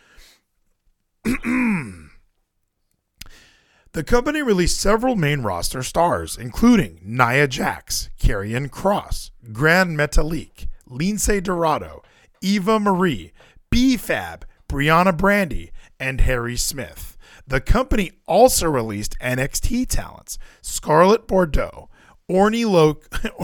[3.94, 11.42] The company released several main roster stars, including Nia Jax, Karrion Kross, Gran Metalik, Lince
[11.42, 12.04] Dorado,
[12.46, 13.32] Eva Marie,
[13.72, 17.18] B-Fab, Brianna Brandy, and Harry Smith.
[17.48, 21.90] The company also released NXT talents Scarlett Bordeaux,
[22.30, 23.00] Orny Lo-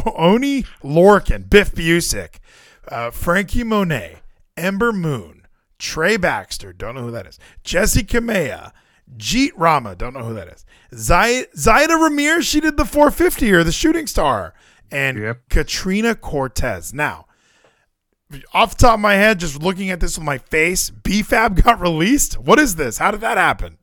[0.15, 2.35] Oney Lorcan, Biff Busick,
[2.89, 4.17] uh, Franky Monet,
[4.55, 5.47] Ember Moon,
[5.79, 8.71] Trey Baxter, don't know who that is, Jessi Kamea,
[9.17, 10.63] Jeet Rama, don't know who that is,
[10.95, 14.53] Zay- Zayda Ramirez, she did the 450 or the shooting star,
[14.91, 15.41] and Yep.
[15.49, 16.93] Katrina Cortez.
[16.93, 17.25] Now,
[18.53, 21.79] off the top of my head, just looking at this with my face, BFAB got
[21.79, 22.35] released.
[22.35, 22.97] What is this?
[22.97, 23.77] How did that happen?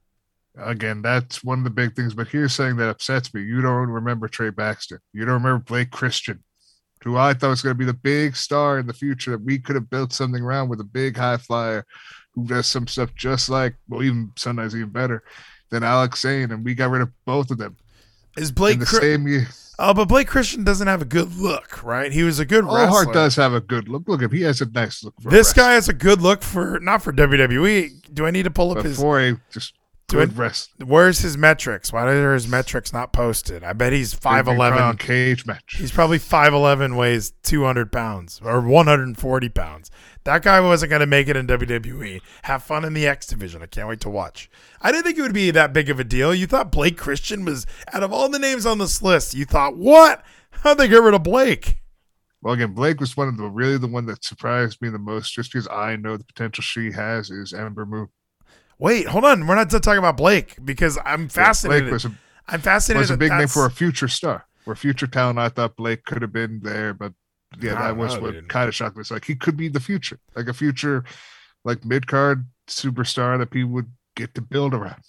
[0.57, 2.15] Again, that's one of the big things.
[2.15, 3.43] But here's something that upsets me.
[3.43, 5.01] You don't remember Trey Baxter.
[5.13, 6.43] You don't remember Blake Christian,
[7.05, 9.59] who I thought was going to be the big star in the future that we
[9.59, 11.85] could have built something around with a big high flyer
[12.35, 15.23] who does some stuff just like, well, even sometimes even better
[15.71, 16.51] than Alex Zayne.
[16.51, 17.77] And we got rid of both of them
[18.39, 18.81] Is Blake?
[18.81, 19.49] the Cri- same year.
[19.79, 22.13] oh, but Blake Christian doesn't have a good look, right?
[22.13, 22.79] He was a good wrestler.
[22.81, 24.05] Allhart does have a good look.
[24.09, 24.31] Look him.
[24.31, 25.15] He has a nice look.
[25.21, 28.13] For This guy has a good look for not for WWE.
[28.15, 28.97] Do I need to pull up his?
[28.97, 29.75] before a just
[30.09, 30.87] good wrestler.
[30.87, 31.93] Where's his metrics?
[31.93, 33.63] Why are his metrics not posted?
[33.63, 34.97] I bet he's five eleven.
[34.97, 35.77] Cage match.
[35.79, 39.91] He's probably five eleven, weighs two hundred pounds or one hundred and forty pounds.
[40.25, 42.21] That guy wasn't going to make it in WWE.
[42.43, 43.63] Have fun in the X division.
[43.63, 44.51] I can't wait to watch.
[44.83, 46.35] I didn't think it would be that big of a deal.
[46.35, 49.35] You thought Blake Christian was out of all the names on this list.
[49.35, 50.23] You thought what?
[50.51, 51.79] How'd they get rid of Blake?
[52.43, 55.33] Well, again, Blake was one of the really the one that surprised me the most,
[55.33, 58.09] just because I know the potential she has is Ember Moon.
[58.79, 59.47] Wait, hold on.
[59.47, 61.85] We're not done talking about Blake because I'm fascinated.
[61.85, 62.13] Blake was a,
[62.49, 63.01] I'm fascinated.
[63.01, 65.39] was a big name for a future star, or future talent.
[65.39, 67.13] I thought Blake could have been there, but
[67.61, 69.01] yeah, that was what kind of shocked me.
[69.01, 71.05] It's like he could be the future, like a future,
[71.65, 75.03] like mid card superstar that people would get to build around.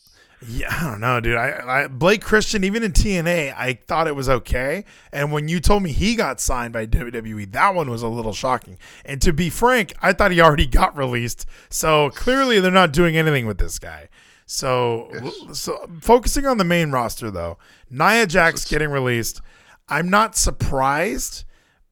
[0.47, 1.36] Yeah, I don't know, dude.
[1.36, 4.86] I, I Blake Christian, even in TNA, I thought it was okay.
[5.12, 8.32] And when you told me he got signed by WWE, that one was a little
[8.32, 8.78] shocking.
[9.04, 11.45] And to be frank, I thought he already got released.
[11.69, 14.08] So clearly, they're not doing anything with this guy.
[14.45, 15.12] So,
[15.54, 17.60] so focusing on the main roster though,
[17.91, 19.41] Nia Jax getting released.
[19.88, 21.43] I'm not surprised,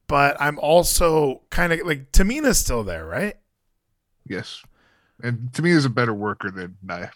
[0.08, 3.36] but I'm also kind of like Tamina's still there, right?
[4.26, 4.64] Yes,
[5.22, 7.10] and to me, is a better worker than Nia.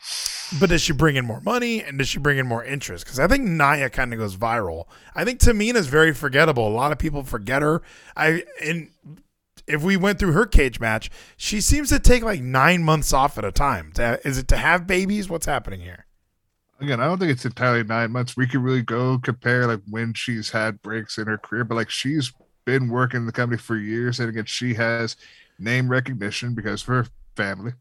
[0.60, 3.04] But does she bring in more money and does she bring in more interest?
[3.04, 4.84] Because I think Nia kind of goes viral.
[5.14, 6.68] I think Tamina is very forgettable.
[6.68, 7.80] A lot of people forget her.
[8.16, 8.90] I and
[9.66, 13.38] if we went through her cage match, she seems to take like nine months off
[13.38, 13.92] at a time.
[13.96, 15.30] Is it to have babies?
[15.30, 16.06] What's happening here?
[16.80, 18.36] Again, I don't think it's entirely nine months.
[18.36, 21.90] We could really go compare like when she's had breaks in her career, but like
[21.90, 22.32] she's
[22.64, 25.16] been working in the company for years, and again, she has
[25.58, 27.72] name recognition because her family.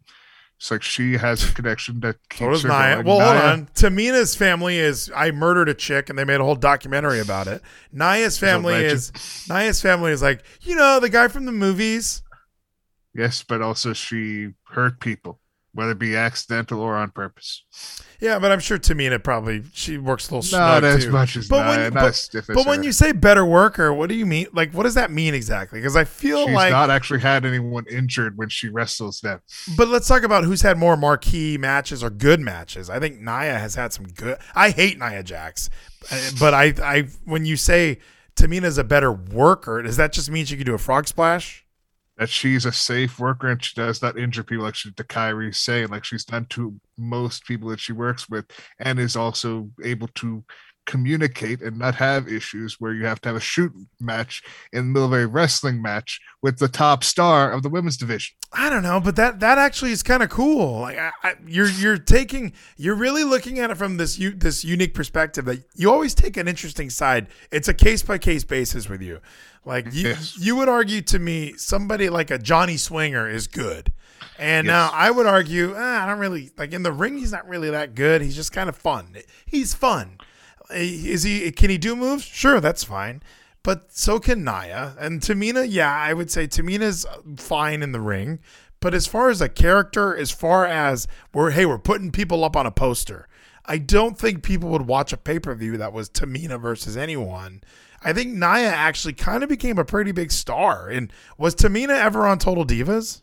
[0.57, 2.95] It's like she has a connection that keeps So Nia.
[2.95, 3.05] going.
[3.07, 3.65] Well, hold on.
[3.73, 7.63] Tamina's family is I murdered a chick, and they made a whole documentary about it.
[7.91, 9.11] Nia's family is
[9.49, 12.21] Nia's family is like you know the guy from the movies.
[13.15, 15.39] Yes, but also she hurt people,
[15.73, 17.63] whether it be accidental or on purpose.
[18.19, 21.11] Yeah, but I'm sure Tamina probably she works a little Not as too.
[21.11, 23.45] much as But Nia, when- not but- as stiff as But when you say better
[23.45, 24.47] worker, what do you mean?
[24.53, 25.79] Like, what does that mean exactly?
[25.79, 29.39] Because I feel She's like, not actually had anyone injured when she wrestles them.
[29.77, 32.89] but let's talk about who's had more marquee matches or good matches.
[32.89, 34.37] I think Nia has had some good.
[34.53, 35.69] I hate Nia Jax,
[36.11, 37.99] uh, but I, I, when you say
[38.35, 41.65] Tamina's a better worker, does that just mean she could do a frog splash?
[42.17, 45.55] That she's a safe worker and she does not injure people like she to Kairi
[45.55, 48.45] Sane like she's done to most people that she works with
[48.79, 50.43] and is also able to
[50.85, 54.91] communicate and not have issues where you have to have a shoot match in the
[54.93, 58.35] middle of a wrestling match with the top star of the women's division.
[58.53, 60.81] I don't know, but that that actually is kind of cool.
[60.81, 64.63] Like I, I, you're you're taking you're really looking at it from this u- this
[64.65, 67.27] unique perspective that you always take an interesting side.
[67.51, 69.19] It's a case by case basis with you.
[69.63, 70.37] Like you Yes.
[70.37, 73.93] you would argue to me somebody like a Johnny Swinger is good.
[74.37, 74.71] And Yes.
[74.73, 77.17] now I would argue, ah, I don't really like in the ring.
[77.19, 78.21] He's not really that good.
[78.21, 79.15] He's just kind of fun.
[79.45, 80.17] He's fun.
[80.73, 81.51] Is he?
[81.51, 82.23] Can he do moves?
[82.23, 83.21] Sure, that's fine.
[83.63, 85.65] But so can Nia and Tamina.
[85.69, 87.05] Yeah, I would say Tamina's
[87.37, 88.39] fine in the ring.
[88.79, 92.55] But as far as a character, as far as we're hey, we're putting people up
[92.55, 93.27] on a poster.
[93.65, 97.61] I don't think people would watch a pay per view that was Tamina versus anyone.
[98.03, 100.89] I think Nia actually kind of became a pretty big star.
[100.89, 103.21] And was Tamina ever on Total Divas?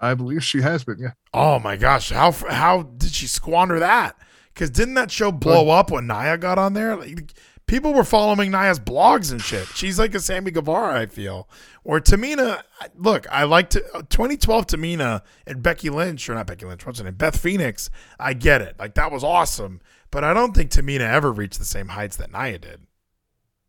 [0.00, 0.98] I believe she has been.
[0.98, 1.12] Yeah.
[1.34, 4.16] Oh my gosh, how how did she squander that?
[4.60, 6.94] Because didn't that show blow up when Nia got on there?
[6.94, 7.32] Like,
[7.66, 9.66] people were following Nia's blogs and shit.
[9.68, 11.48] She's like a Sammy Guevara, I feel.
[11.82, 12.60] Or Tamina,
[12.94, 16.98] look, I like to uh, 2012 Tamina and Becky Lynch, or not Becky Lynch, what's
[16.98, 17.14] her name?
[17.14, 17.88] Beth Phoenix.
[18.18, 18.78] I get it.
[18.78, 19.80] Like that was awesome.
[20.10, 22.82] But I don't think Tamina ever reached the same heights that Nia did.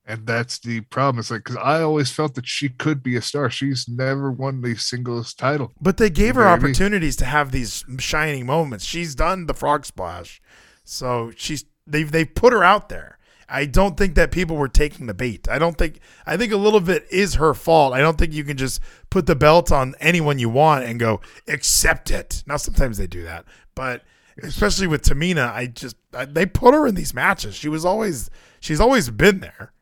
[0.05, 1.19] And that's the problem.
[1.19, 3.49] It's like because I always felt that she could be a star.
[3.49, 5.71] She's never won the singles title.
[5.79, 6.71] But they gave her You know what I mean?
[6.71, 8.83] opportunities to have these shining moments.
[8.83, 10.41] She's done the frog splash,
[10.83, 13.17] so she's they've they put her out there.
[13.53, 15.49] I don't think that people were taking the bait.
[15.49, 17.93] I don't think I think a little bit is her fault.
[17.93, 21.19] I don't think you can just put the belt on anyone you want and go
[21.47, 22.43] accept it.
[22.47, 24.03] Now sometimes they do that, but
[24.41, 27.55] especially with Tamina, I just I, they put her in these matches.
[27.55, 29.73] She was always she's always been there.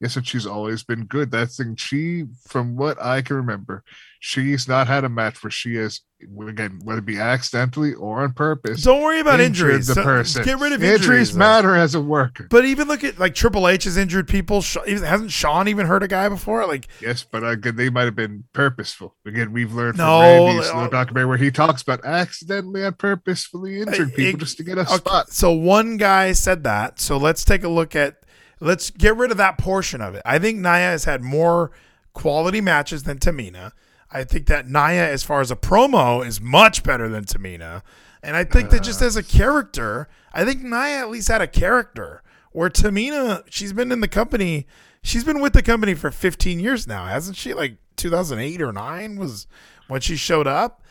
[0.00, 1.30] Yes, and she's always been good.
[1.30, 1.76] That's thing.
[1.76, 3.84] She, from what I can remember,
[4.18, 6.00] she's not had a match where she has,
[6.48, 9.86] again, whether it be accidentally or on purpose, Don't worry about injuries.
[9.86, 10.44] The So- person.
[10.44, 11.00] Get rid of injuries.
[11.02, 11.36] injuries.
[11.36, 12.46] matter as a worker.
[12.50, 14.62] But even look at like Triple H has injured people.
[14.62, 16.66] Hasn't Sean even hurt a guy before?
[16.66, 19.14] Like Yes, but again, they might have been purposeful.
[19.26, 22.96] Again, we've learned from No, Randy's uh, little documentary where he talks about accidentally and
[22.96, 25.30] purposefully injured people It- just to get a okay, spot.
[25.32, 27.00] So one guy said that.
[27.00, 28.16] So let's take a look at.
[28.62, 30.20] Let's get rid of that portion of it.
[30.26, 31.70] I think Nia has had more
[32.12, 33.72] quality matches than Tamina.
[34.12, 37.82] I think that Nia, as far as a promo, is much better than Tamina.
[38.22, 39.06] And I think that just uh.
[39.06, 42.22] as a character, I think Nia at least had a character.
[42.52, 44.66] Where Tamina, she's been in the company,
[45.02, 47.54] she's been with the company for 15 years now, hasn't she?
[47.54, 49.46] Like 2008 or 9 was
[49.86, 50.82] when she showed up.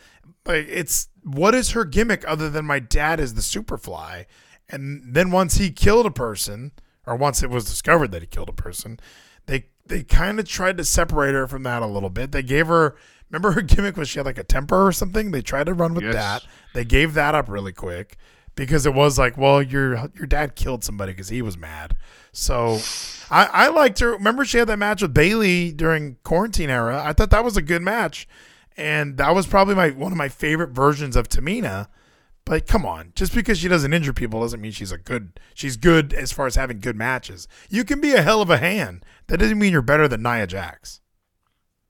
[0.46, 4.24] Like it's what is her gimmick other than my dad is the Superfly?
[4.68, 6.72] And then once he killed a person,
[7.06, 8.98] or once it was discovered that he killed a person,
[9.46, 12.32] they they kind of tried to separate her from that a little bit.
[12.32, 12.96] They gave her
[13.30, 15.30] remember her gimmick was she had like a temper or something.
[15.30, 16.14] They tried to run with Yes.
[16.14, 16.46] that.
[16.72, 18.16] They gave that up really quick
[18.56, 21.96] because it was like, well, your your dad killed somebody because he was mad.
[22.32, 22.78] So
[23.30, 24.12] I, I liked her.
[24.12, 27.02] Remember she had that match with Bayley during quarantine era.
[27.04, 28.28] I thought that was a good match,
[28.76, 31.88] and that was probably my one of my favorite versions of Tamina.
[32.50, 35.38] But come on, just because she doesn't injure people doesn't mean she's a good.
[35.54, 37.46] She's good as far as having good matches.
[37.68, 39.04] You can be a hell of a hand.
[39.28, 41.00] That doesn't mean you're better than Nia Jax.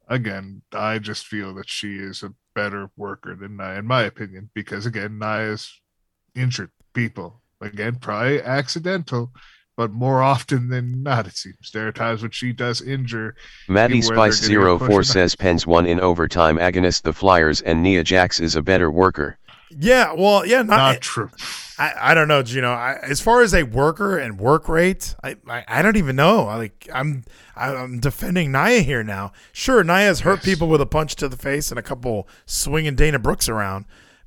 [0.07, 4.51] Again, I just feel that she is a better worker than Nia, in my opinion,
[4.53, 5.81] because again, Nia's
[6.35, 7.41] injured people.
[7.63, 9.33] Again, probably accidental,
[9.79, 11.71] but more often than not, it seems.
[11.73, 13.35] There are times when she does injure.
[13.67, 18.41] Maddie Spice getting 04 says Pens won in overtime agonist the Flyers and Nia Jax
[18.41, 19.39] is a better worker.
[19.71, 21.31] Yeah, well, yeah, not, Not true.
[21.79, 22.71] I, I don't know, Gino.
[22.71, 26.47] I, as far as a worker and work rate, I, I, I don't even know.
[26.47, 27.25] I, like I'm
[27.57, 29.33] I'm defending Nia here now.
[29.53, 33.19] Sure, Nia's hurt people with a punch to the face and a couple swinging Dana
[33.19, 33.87] Brooks around,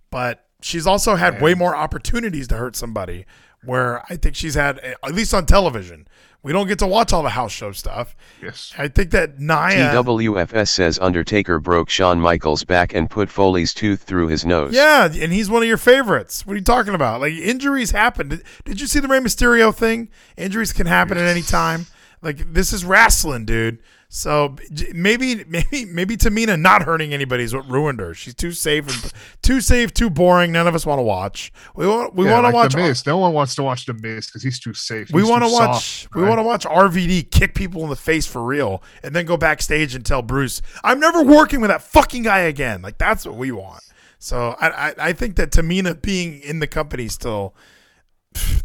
[0.09, 3.25] but she's also had way more opportunities to hurt somebody.
[3.65, 6.07] Where I think she's had, at least on television,
[6.43, 8.15] we don't get to watch all the house show stuff.
[8.41, 8.73] Yes.
[8.77, 9.93] I think that Nia.
[9.93, 14.73] TWFS says Undertaker broke Shawn Michaels' back and put Foley's tooth through his nose.
[14.73, 16.45] Yeah, and he's one of your favorites.
[16.45, 17.21] What are you talking about?
[17.21, 18.27] Like injuries happen.
[18.27, 20.09] Did, did you see the Rey Mysterio thing?
[20.35, 21.85] Injuries can happen at any time.
[22.21, 23.79] Like this is wrestling, dude.
[24.15, 24.55] So
[24.93, 28.13] maybe maybe maybe Tamina not hurting anybody is what ruined her.
[28.13, 30.51] She's too safe and too safe, too boring.
[30.51, 31.51] None of us want to watch.
[31.75, 32.71] We want we Yeah, want to like watch.
[32.73, 33.03] The Miz.
[33.07, 35.09] No one wants to watch the Miz because he's too safe.
[35.11, 36.01] We want to watch.
[36.03, 36.29] soft, We right?
[36.29, 39.95] want to watch RVD kick people in the face for real, and then go backstage
[39.95, 43.51] and tell Bruce, "I'm never working with that fucking guy again." Like that's what we
[43.51, 43.81] want.
[44.19, 47.55] So I, I, I think that Tamina being in the company still,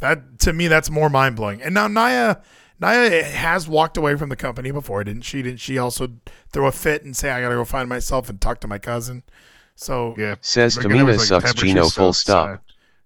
[0.01, 1.63] that to me that's more mind blowing.
[1.63, 2.43] And now Nia,
[2.81, 5.43] Nia has walked away from the company before, didn't she?
[5.43, 6.09] Didn't she also
[6.53, 9.23] throw a fit and say, "I gotta go find myself and talk to my cousin"?
[9.75, 10.37] So Yeah.
[10.41, 12.63] Says Like, Tamina like, sucks temperature Gino full stop.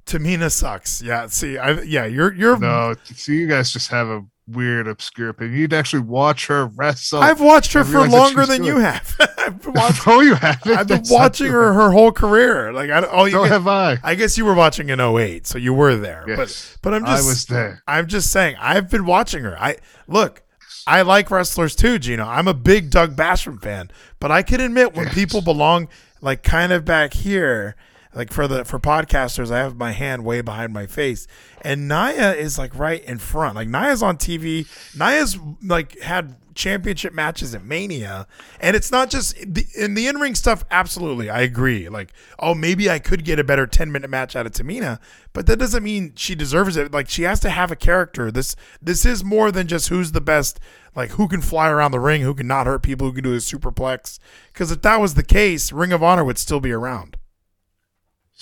[0.06, 1.00] so- Tamina sucks.
[1.02, 1.26] Yeah.
[1.28, 2.58] See, I yeah, you're you're.
[2.58, 5.58] No, see, you guys just have a weird, obscure opinion.
[5.58, 7.20] You'd actually watch her wrestle.
[7.22, 9.16] I've watched her for longer than you have.
[9.38, 10.76] I've been watching no, you haven't.
[10.76, 12.72] I've been That's watching her her whole career.
[12.72, 13.98] Like I don't- oh you So get- have I.
[14.02, 16.24] I guess you were watching in 08, so you were there.
[16.28, 16.76] Yes.
[16.82, 17.82] But but I'm just, I was there.
[17.86, 19.56] I'm just saying I've been watching her.
[19.60, 19.76] I
[20.08, 20.42] look,
[20.86, 22.24] I like wrestlers too, Gino.
[22.26, 25.14] I'm a big Doug Basham fan, but I can admit when Yes.
[25.14, 25.88] people belong
[26.20, 27.76] like kind of back here,
[28.14, 31.26] like for the for podcasters, I have my hand way behind my face,
[31.62, 33.56] and Nia is like right in front.
[33.56, 34.66] Like Nia's on TV.
[34.96, 38.26] Nia's like had championship matches at Mania,
[38.60, 40.64] and it's not just in the in ring stuff.
[40.70, 41.88] Absolutely, I agree.
[41.88, 44.98] Like, oh, maybe I could get a better ten minute match out of Tamina,
[45.32, 46.92] but that doesn't mean she deserves it.
[46.92, 48.30] Like, she has to have a character.
[48.30, 50.60] This this is more than just who's the best.
[50.94, 53.32] Like, who can fly around the ring, who can not hurt people, who can do
[53.32, 54.18] a superplex.
[54.52, 57.16] Because if that was the case, Ring of Honor would still be around.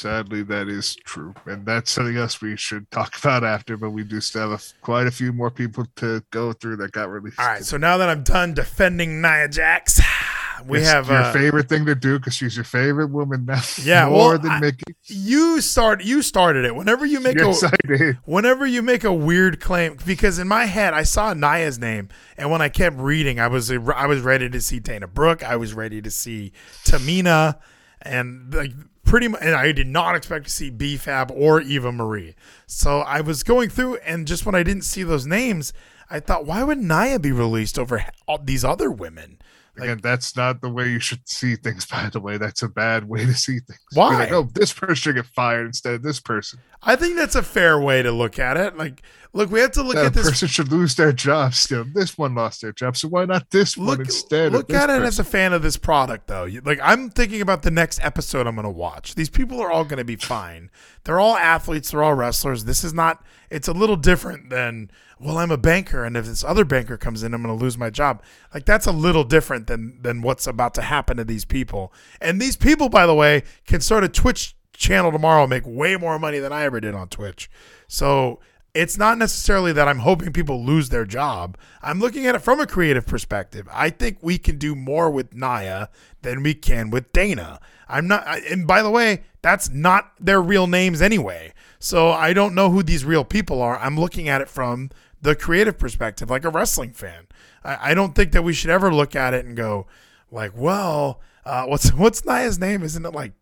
[0.00, 3.76] Sadly, that is true, and that's something else we should talk about after.
[3.76, 6.92] But we do still have a, quite a few more people to go through that
[6.92, 7.38] got released.
[7.38, 10.00] All right, so now that I'm done defending Nia Jax,
[10.66, 13.60] we It's have your uh, favorite thing to do because she's your favorite woman now.
[13.82, 14.94] Yeah, more well, than I- Mickey.
[15.06, 16.74] you start you started it.
[16.74, 18.18] Whenever you make Yes, a I did.
[18.24, 22.50] whenever you make a weird claim because in my head I saw Nia's name and
[22.50, 25.72] when I kept reading I was I was ready to see Dana Brooke, I was
[25.74, 26.52] ready to see
[26.84, 27.58] Tamina
[28.02, 28.72] and like
[29.10, 32.36] pretty much and I did not expect to see BFAB or Eva Marie.
[32.66, 35.72] So I was going through and just when I didn't see those names,
[36.08, 39.38] I thought why would Nia be released over all these other women?
[39.76, 41.86] Again, that's not the way you should see things.
[41.90, 43.80] By the way, that's a bad way to see things.
[43.94, 44.14] Why?
[44.14, 46.60] Like, oh, this person should get fired instead of this person.
[46.82, 48.76] I think that's a fair way to look at it.
[48.76, 49.02] Like
[49.32, 51.84] look, we have to look that at this person should lose their job still.
[51.84, 54.52] This one lost their job, so why not this one look, instead?
[54.52, 56.48] look at it as a fan of this product though.
[56.64, 59.14] Like i'm thinking about the next episode i'm going to watch.
[59.14, 60.70] These people are all going to be fine.
[61.04, 62.64] They're all athletes they're all wrestlers.
[62.64, 66.44] This is not it's a little different than well i'm a banker and if this
[66.44, 68.22] other banker comes in i'm going to lose my job.
[68.52, 71.92] Like that's a little different than than what's about to happen to these people.
[72.20, 75.94] And these people by the way can start a twitch channel tomorrow and make way
[75.96, 77.50] more money than i ever did on twitch.
[77.86, 78.40] So
[78.74, 81.58] it's not necessarily that I'm hoping people lose their job.
[81.82, 83.68] I'm looking at it from a creative perspective.
[83.72, 85.88] I think we can do more with Nia
[86.22, 87.60] than we can with Dana.
[87.88, 91.52] I'm not, and by the way, that's not their real names anyway.
[91.78, 93.78] So I don't know who these real people are.
[93.78, 94.90] I'm looking at it from
[95.20, 97.26] the creative perspective, like a wrestling fan.
[97.64, 99.86] I, I don't think that we should ever look at it and go,
[100.30, 102.82] like, well, uh, what's what's Nia's name?
[102.82, 103.32] Isn't it like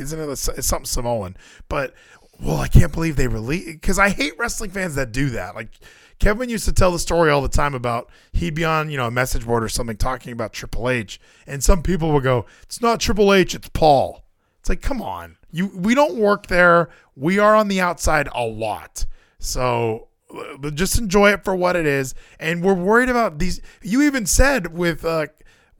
[0.00, 1.36] isn't it a, it's something Samoan?
[1.68, 1.94] But
[2.42, 5.54] well, I can't believe they release because I hate wrestling fans that do that.
[5.54, 5.70] Like
[6.18, 9.06] Kevin used to tell the story all the time about he'd be on you know
[9.06, 12.80] a message board or something talking about Triple H, and some people would go, "It's
[12.80, 14.24] not Triple H, it's Paul."
[14.60, 16.90] It's like, come on, you we don't work there.
[17.16, 19.06] We are on the outside a lot,
[19.38, 22.14] so uh, just enjoy it for what it is.
[22.38, 23.60] And we're worried about these.
[23.82, 25.28] You even said with uh,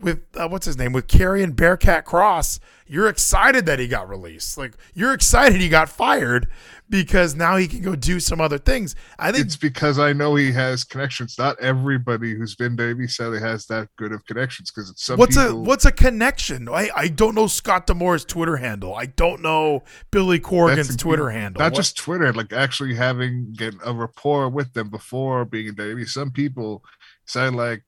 [0.00, 4.56] with uh, what's his name with Karrion Bearcat Kross, you're excited that he got released.
[4.58, 6.48] Like you're excited he got fired
[6.88, 8.96] because now he can go do some other things.
[9.18, 11.36] I think It's because I know he has connections.
[11.38, 14.70] Not everybody who's been to Sally has that good of connections.
[14.70, 16.68] Because some what's a what's a connection?
[16.68, 18.94] I, I don't know Scott D'Amore's Twitter handle.
[18.94, 21.60] I don't know Billy Corgan's That's- Twitter handle.
[21.60, 25.74] Not What- just Twitter, like actually having get a rapport with them before being in
[25.74, 26.06] Davey.
[26.06, 26.82] Some people
[27.26, 27.84] say like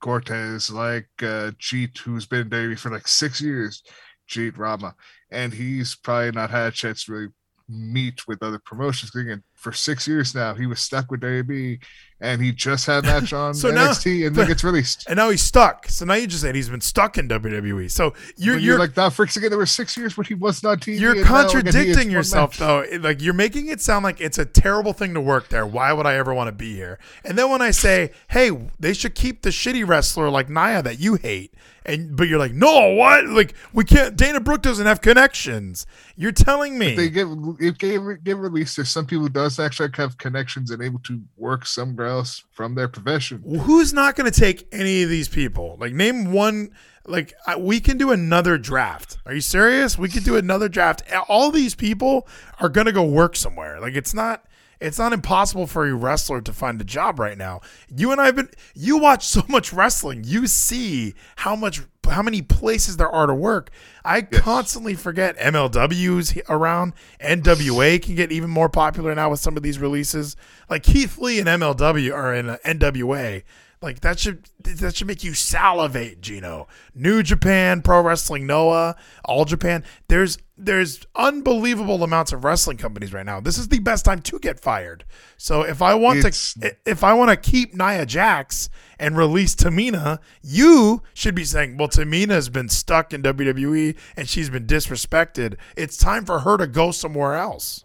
[0.00, 3.82] Cortez, like uh, Jeet, who's been Davey for like six years,
[4.28, 4.94] Jeet Rama,
[5.30, 7.28] and he's probably not had a chance to really
[7.68, 9.14] meet with other promotions.
[9.14, 11.82] Again, for six years now, he was stuck with WB,
[12.20, 15.04] and he just had a match on So now- NXT, and but- then gets released.
[15.08, 15.86] and now he's stuck.
[15.88, 17.90] So now you just said he's been stuck in WWE.
[17.90, 19.50] So you're you're, you're like that freaks again.
[19.50, 20.98] There were six years when he was not TV.
[20.98, 22.84] You're and now, again, he gets contradicting yourself though.
[23.00, 25.66] Like you're making it sound like it's a terrible thing to work there.
[25.66, 26.98] Why would I ever want to be here?
[27.24, 28.50] And then when I say, "Hey,
[28.80, 31.54] they should keep the shitty wrestler like Nia that you hate,"
[31.88, 33.26] and but you're like, "No, what?
[33.26, 34.14] Like we can't.
[34.14, 35.86] Dana Brooke doesn't have connections."
[36.16, 37.26] You're telling me they get
[37.58, 41.20] if they get released, there's some people who does actually have connections and able to
[41.36, 43.42] work somewhere else from their profession.
[43.60, 45.76] who's not going to take any of these people?
[45.80, 46.70] Like name one.
[47.06, 49.16] Like I, we can do another draft.
[49.24, 49.96] Are you serious?
[49.96, 51.02] We could do another draft.
[51.26, 52.28] All these people
[52.60, 53.80] are going to go work somewhere.
[53.80, 54.44] Like it's not.
[54.80, 57.60] It's not impossible for a wrestler to find a job right now.
[57.94, 58.50] You and I have been.
[58.74, 60.22] You watch so much wrestling.
[60.24, 63.70] You see how much, how many places there are to work.
[64.04, 66.94] I constantly forget MLW's around.
[67.20, 70.36] NWA can get even more popular now with some of these releases.
[70.70, 73.42] Like Keith Lee and MLW are in NWA.
[73.80, 76.66] Like that should that should make you salivate, Gino.
[76.94, 79.84] New Japan, Pro Wrestling Noah, All Japan.
[80.08, 83.40] There's there's unbelievable amounts of wrestling companies right now.
[83.40, 85.04] This is the best time to get fired.
[85.36, 89.54] So if I want It's- to if I want to keep Nia Jax and release
[89.54, 95.56] Tamina, you should be saying, "Well, Tamina's been stuck in WWE and she's been disrespected.
[95.76, 97.84] It's time for her to go somewhere else."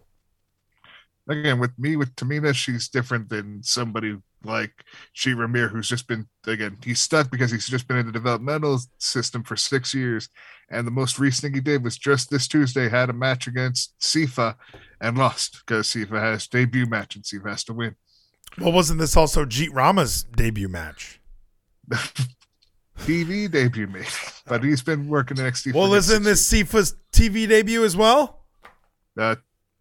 [1.30, 4.72] Again, with me, with Tamina, she's different than somebody like
[5.16, 8.80] Jeet Rama, who's just been again, he's stuck because he's just been in the developmental
[8.98, 10.30] system for six years.
[10.70, 13.98] And the most recent thing he did was just this Tuesday had a match against
[14.00, 14.56] Sifa
[15.02, 17.96] and lost because Sifa has debut match and Sifa has to win.
[18.60, 21.20] Well, wasn't this also Jeet Rama's debut match?
[23.00, 24.06] TV debut, maybe,
[24.46, 25.74] but he's been working NXT.
[25.74, 28.46] Well, isn't this Sifa's TV debut as well?
[29.18, 29.36] Uh,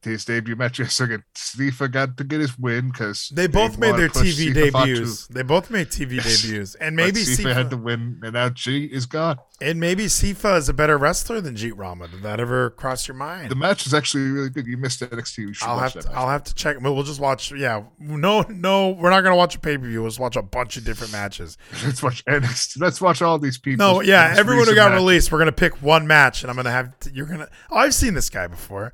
[0.05, 1.01] his debut match against
[1.35, 5.27] Sifa got to get his win because They both made their TV debuts.
[5.29, 9.07] They both made TV debuts, and maybe Sifa had to win, and now G is
[9.07, 9.39] gone.
[9.61, 12.09] and maybe Sifa is a better wrestler than Jeet Rama.
[12.09, 13.51] Did that ever cross your mind?
[13.51, 14.67] The match is actually really good.
[14.67, 15.57] You missed NXT.
[15.63, 16.17] I'll have that to, match.
[16.17, 16.81] I'll have to check.
[16.81, 17.53] We'll we'll just watch.
[17.53, 20.01] Yeah, no, no, we're not gonna watch a pay per view.
[20.03, 21.59] We'll just watch a bunch of different matches.
[21.85, 22.81] Let's watch NXT.
[22.81, 23.87] Let's watch all these people.
[23.87, 26.99] No, yeah, everyone who got released, we're gonna pick one match, and I'm gonna have.
[27.01, 27.49] To, you're gonna.
[27.71, 28.93] Oh, I've seen this guy before.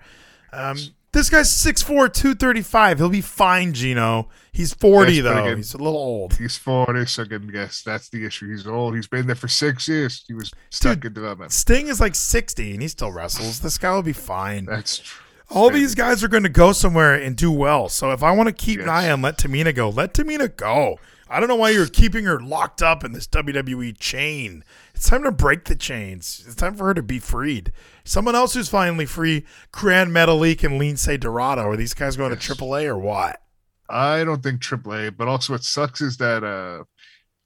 [0.52, 0.78] Um,
[1.19, 2.99] this guy's 6'4", 235.
[2.99, 4.29] He'll be fine, Gino.
[4.53, 5.45] He's forty That's though.
[5.45, 5.57] good.
[5.57, 6.35] He's a little old.
[6.37, 7.83] He's 40, so good guess.
[7.83, 8.51] That's the issue.
[8.51, 8.95] He's old.
[8.95, 10.25] He's been there for six years.
[10.27, 11.53] He was stuck Dude, in development.
[11.53, 13.61] Sting is like sixty, and he still wrestles.
[13.61, 14.64] This guy will be fine.
[14.64, 15.25] That's true.
[15.51, 17.89] All these guys are going to go somewhere and do well.
[17.89, 20.99] So if I want to keep an eye on let Tamina go, let Tamina go.
[21.31, 24.64] I don't know why you're keeping her locked up in this WWE chain.
[24.99, 26.42] It's time to break the chains.
[26.44, 27.70] It's time for her to be freed.
[28.03, 31.68] Someone else who's finally free, Gran Metalik and Lince Dorado.
[31.68, 33.40] Are these guys going to AAA or what?
[33.88, 36.82] I don't think AAA, but also what sucks is that uh,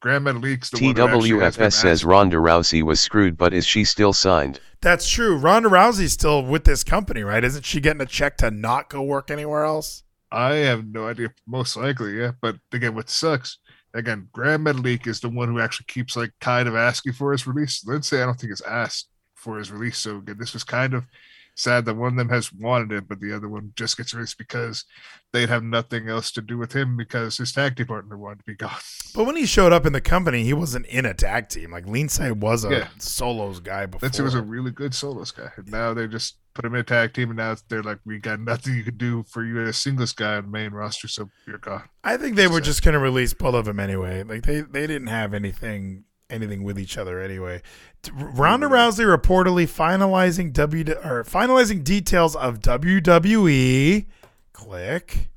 [0.01, 3.53] Gran Metalik's the one who actually has been TWFS says Ronda Rousey was screwed, but
[3.53, 4.59] is she still signed?
[4.81, 5.37] That's true.
[5.37, 7.45] Ronda Rousey's still with this company, right?
[7.45, 10.05] Isn't she getting a check to not go work anywhere else?
[10.31, 11.35] I have no idea.
[11.47, 12.31] Most likely, yeah.
[12.41, 13.59] But again, what sucks
[13.95, 17.47] again, Gran Metalik is the one who actually keeps like kind of asking for his
[17.47, 17.85] release.
[17.85, 19.99] Lince, I don't think has asked for his release.
[19.99, 21.05] So again, this was kind of
[21.55, 24.39] sad that one of them has wanted it, but the other one just gets released
[24.39, 24.85] because
[25.33, 28.45] they'd have nothing else to do with him because his tag team partner wanted to
[28.45, 28.71] be gone.
[29.15, 31.71] But when he showed up in the company, he wasn't in a tag team.
[31.71, 32.89] Like Lince was a Yeah.
[32.99, 34.09] solos guy before.
[34.09, 35.51] Lince was a really good solos guy.
[35.57, 38.19] And now they're just put him in a tag team, and now they're like, we
[38.19, 41.09] got nothing you could do for you as a singles guy on the main roster,
[41.09, 41.85] so you're gone.
[42.05, 44.23] I think they were So- just going to release both of them anyway.
[44.23, 47.61] Like they, they didn't have anything anything with each other anyway.
[48.11, 48.75] Ronda mm-hmm.
[48.75, 54.07] Rousey reportedly finalizing W or finalizing details of WWE.
[54.55, 55.29] Click.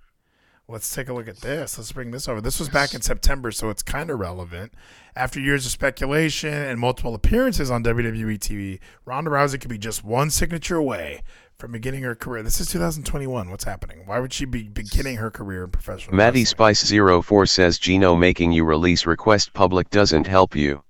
[0.67, 1.77] Let's take a look at this.
[1.77, 2.41] Let's bring this over.
[2.41, 4.73] This was back in September, so it's kind of relevant.
[5.15, 10.03] After years of speculation and multiple appearances on WWE TV, Ronda Rousey could be just
[10.03, 11.21] one signature away
[11.55, 12.41] from beginning her career.
[12.41, 13.51] This is 2021.
[13.51, 14.07] What's happening?
[14.07, 16.15] Why would she be beginning her career in professional?
[16.15, 16.73] Maddie wrestling?
[16.73, 20.83] Spice 04 says Gino making you release request public doesn't help you.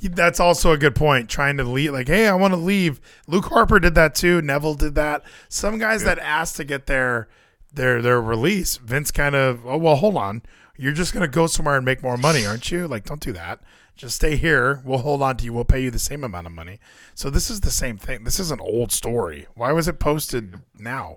[0.00, 1.30] That's also a good point.
[1.30, 3.00] Trying to leave, like, hey, I want to leave.
[3.28, 4.42] Luke Harper did that too.
[4.42, 5.22] Neville did that.
[5.48, 7.28] Some guys that asked to get their
[7.72, 10.42] their their release, Vince kind of, oh well, hold on.
[10.78, 12.86] You're just gonna go somewhere and make more money, aren't you?
[12.86, 13.60] Like, don't do that.
[13.96, 14.82] Just stay here.
[14.84, 15.54] We'll hold on to you.
[15.54, 16.78] We'll pay you the same amount of money.
[17.14, 18.24] So this is the same thing.
[18.24, 19.46] This is an old story.
[19.54, 21.16] Why was it posted now?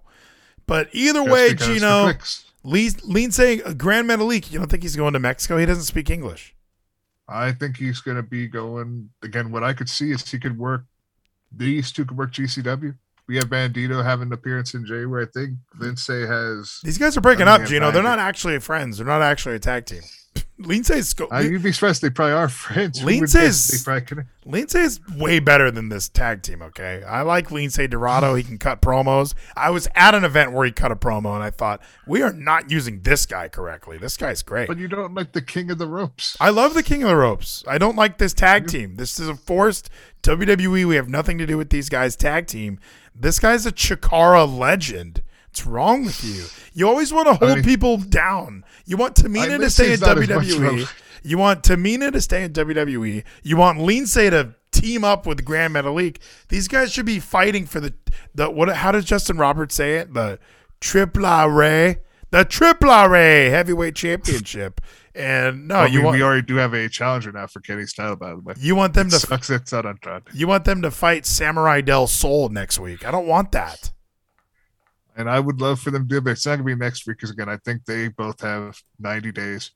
[0.65, 2.13] But either Just way, Gino,
[2.63, 4.51] Lean saying uh, Gran Metalik.
[4.51, 5.57] You don't think he's going to Mexico?
[5.57, 6.55] He doesn't speak English.
[7.27, 9.51] I think he's going to be going again.
[9.51, 10.85] What I could see is he could work.
[11.51, 12.95] These two could work GCW.
[13.29, 15.23] We have Bandito having an appearance in January.
[15.23, 16.79] I think Lindsay has.
[16.83, 17.91] These guys are breaking up, Gino.
[17.91, 18.97] They're not actually friends.
[18.97, 20.01] They're not actually a tag team.
[20.57, 22.01] Lince's go- I, you'd be stressed.
[22.01, 23.01] They probably are friends.
[23.03, 24.25] Lince's- guess They probably could.
[24.45, 26.61] Lince's way better than this tag team.
[26.63, 28.33] Okay, I like Lince Dorado.
[28.33, 29.35] He can cut promos.
[29.55, 32.33] I was at an event where he cut a promo, and I thought we are
[32.33, 33.97] not using this guy correctly.
[33.99, 34.67] This guy's great.
[34.67, 36.35] But you don't like the king of the ropes.
[36.41, 37.63] I love the King of the Ropes.
[37.67, 38.95] I don't like this tag team.
[38.95, 39.89] This is a forced
[40.23, 40.85] WWE.
[40.85, 42.79] We have nothing to do with these guys' tag team.
[43.19, 45.23] This guy's a Chikara legend.
[45.49, 46.45] What's wrong with you?
[46.73, 48.63] You always want to hold mean- people down.
[48.85, 50.89] You want Tamina I to stay in Lince's not as much WWE.
[51.23, 53.23] You want Tamina to stay in WWE.
[53.43, 56.17] You want Lince to team up with Gran Metalik.
[56.47, 57.93] These guys should be fighting for the
[58.33, 58.69] the what?
[58.69, 60.13] How does Justin Roberts say it?
[60.13, 60.39] The
[60.79, 61.97] Triple Ray,
[62.31, 64.79] the Triple Ray Heavyweight Championship.
[65.15, 67.93] And no, I you mean, want we already do have a challenger now for Kenny's
[67.93, 68.53] title, by the way.
[68.59, 70.23] you want them It to sucks it's not Andrade.
[70.33, 73.05] you want them to fight Samurai Del Sol next week.
[73.05, 73.91] I don't want that.
[75.17, 77.05] And I would love for them to do it, but it's not to be next
[77.05, 79.71] week because, again, I think they both have 90 days.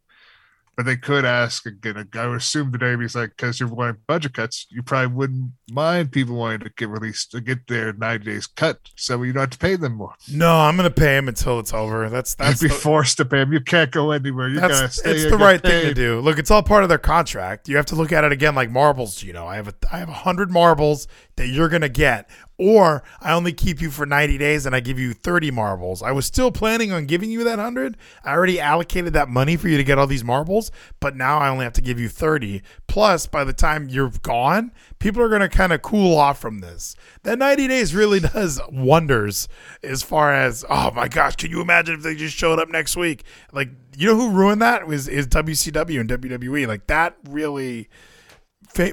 [0.76, 2.10] But they could ask again.
[2.14, 6.12] I would assume the Davies like because you're wanting budget cuts, you probably wouldn't mind
[6.12, 9.50] people wanting to get released to get their 90 days cut, so you don't have
[9.52, 10.14] to pay them more.
[10.32, 12.10] No, I'm gonna pay them until it's over.
[12.10, 13.54] That's You'd that's be the, forced to pay them.
[13.54, 14.50] You can't go anywhere.
[14.50, 15.12] You gotta stay.
[15.12, 16.20] it's the right thing to do.
[16.20, 17.70] Look, it's all part of their contract.
[17.70, 19.22] You have to look at it again like marbles.
[19.22, 22.30] You know, I have a I have a hundred marbles that you're gonna get,
[22.64, 26.02] or I only keep you for 90 days and I give you 30 marbles.
[26.02, 27.98] I was still planning on giving you that 100.
[28.24, 31.50] I already allocated that money for you to get all these marbles, but now I
[31.50, 32.62] only have to give you 30.
[32.88, 36.60] Plus, by the time you're gone, people are going to kind of cool off from
[36.60, 36.96] this.
[37.24, 39.48] That 90 days really does wonders
[39.84, 42.96] as far as, oh my gosh, can you imagine if they just showed up next
[42.96, 43.24] week?
[43.52, 46.68] Like, you know who ruined that was is WCW and WWE.
[46.68, 47.90] Like that really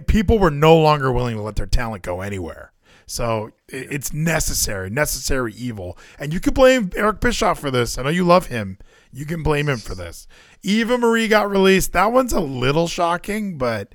[0.06, 2.72] people were no longer willing to let their talent go anywhere.
[3.10, 5.98] So it, it's necessary, necessary evil.
[6.18, 7.98] And you can blame Eric Bischoff for this.
[7.98, 8.78] I know you love him.
[9.12, 10.28] You can blame him for this.
[10.62, 11.92] Eva Marie got released.
[11.92, 13.92] That one's a little shocking, but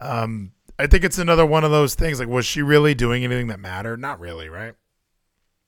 [0.00, 2.18] um, I think it's another one of those things.
[2.18, 4.00] Like, was she really doing anything that mattered?
[4.00, 4.74] Not really, right?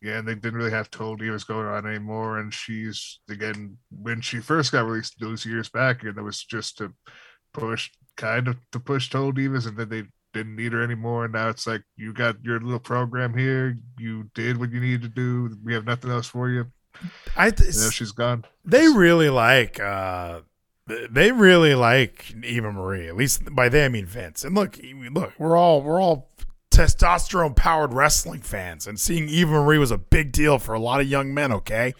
[0.01, 2.41] Yeah, and they didn't really have told you what's going on anymore.
[2.41, 6.78] And she's again when she first got released those years back, and it was just
[6.78, 6.93] to
[7.55, 10.03] push kind of to push told Divas, and then they
[10.33, 11.24] didn't need her anymore.
[11.24, 13.78] And now it's like you got your little program here.
[13.99, 15.57] You did what you needed to do.
[15.64, 16.66] We have nothing else for you.
[17.37, 18.45] I th- now she's gone.
[18.64, 20.41] They really like uh
[20.87, 23.09] they really like Eva Marie.
[23.09, 24.45] At least by they I mean Vince.
[24.45, 24.78] And look,
[25.11, 26.28] look, we're all we're all
[26.72, 31.01] testosterone powered wrestling fans, and seeing Eva Marie was a big deal for a lot
[31.01, 31.53] of young men.
[31.53, 31.95] Okay,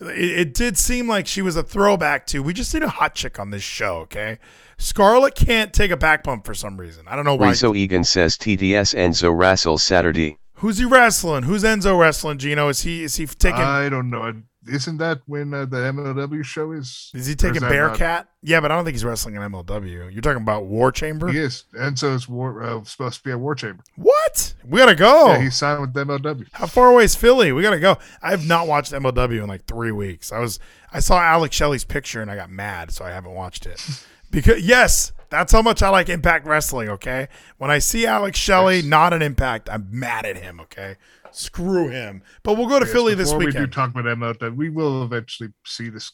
[0.00, 2.42] it, it did seem like she was a throwback to.
[2.42, 3.98] We just need a hot chick on this show.
[3.98, 4.38] Okay,
[4.78, 7.06] Scarlett can't take a back pump for some reason.
[7.08, 7.48] I don't know why.
[7.48, 10.38] Rizzo Egan says TDS Enzo wrestle Saturday.
[10.60, 11.42] Who's he wrestling?
[11.44, 12.38] Who's Enzo wrestling?
[12.38, 13.60] Gino, is he is he taking?
[13.60, 14.42] I don't know.
[14.68, 17.10] Isn't that when uh, the MLW show is?
[17.14, 18.28] Is he taking that Bearcat?
[18.42, 20.12] Yeah, but I don't think he's wrestling in MLW.
[20.12, 21.28] You're talking about War Chamber.
[21.28, 21.64] He is.
[21.78, 23.84] Enzo's war, uh, supposed to be at War Chamber.
[23.94, 24.54] What?
[24.64, 25.28] We gotta go.
[25.28, 26.46] Yeah, he signed with MLW.
[26.52, 27.52] How far away is Philly?
[27.52, 27.98] We gotta go.
[28.22, 30.32] I have not watched MLW in like three weeks.
[30.32, 30.58] I was
[30.92, 33.80] I saw Alex Shelley's picture and I got mad, so I haven't watched it.
[34.30, 36.88] Because yes, that's how much I like Impact Wrestling.
[36.88, 40.60] Okay, when I see Alex Shelley not an Impact, I'm mad at him.
[40.60, 40.96] Okay,
[41.30, 42.22] screw him.
[42.42, 45.02] But we'll go to Yes, Philly this before we do talk about MLW, we will
[45.02, 46.12] eventually see this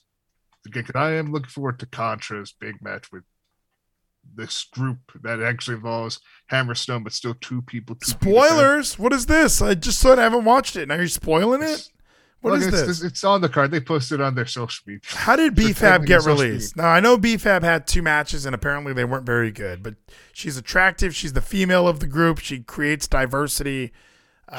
[0.66, 0.84] again.
[0.84, 3.24] 'cause I am looking forward to Contra's big match with
[4.36, 7.96] this group that actually involves Hammerstone, but still two people.
[7.96, 8.32] Two people.
[8.44, 8.98] Spoilers.
[8.98, 9.60] What is this?
[9.60, 10.86] I just said I haven't watched it.
[10.86, 11.88] Now you're spoiling it.
[12.42, 13.02] What Look, is it's, this?
[13.02, 13.70] It's on the card.
[13.70, 15.00] They posted on their social media.
[15.06, 16.76] How did BFAB get released?
[16.76, 19.94] Now I know BFAB had two matches and apparently they weren't very good, but
[20.32, 21.14] she's attractive.
[21.14, 22.40] She's the female of the group.
[22.40, 23.92] She creates diversity.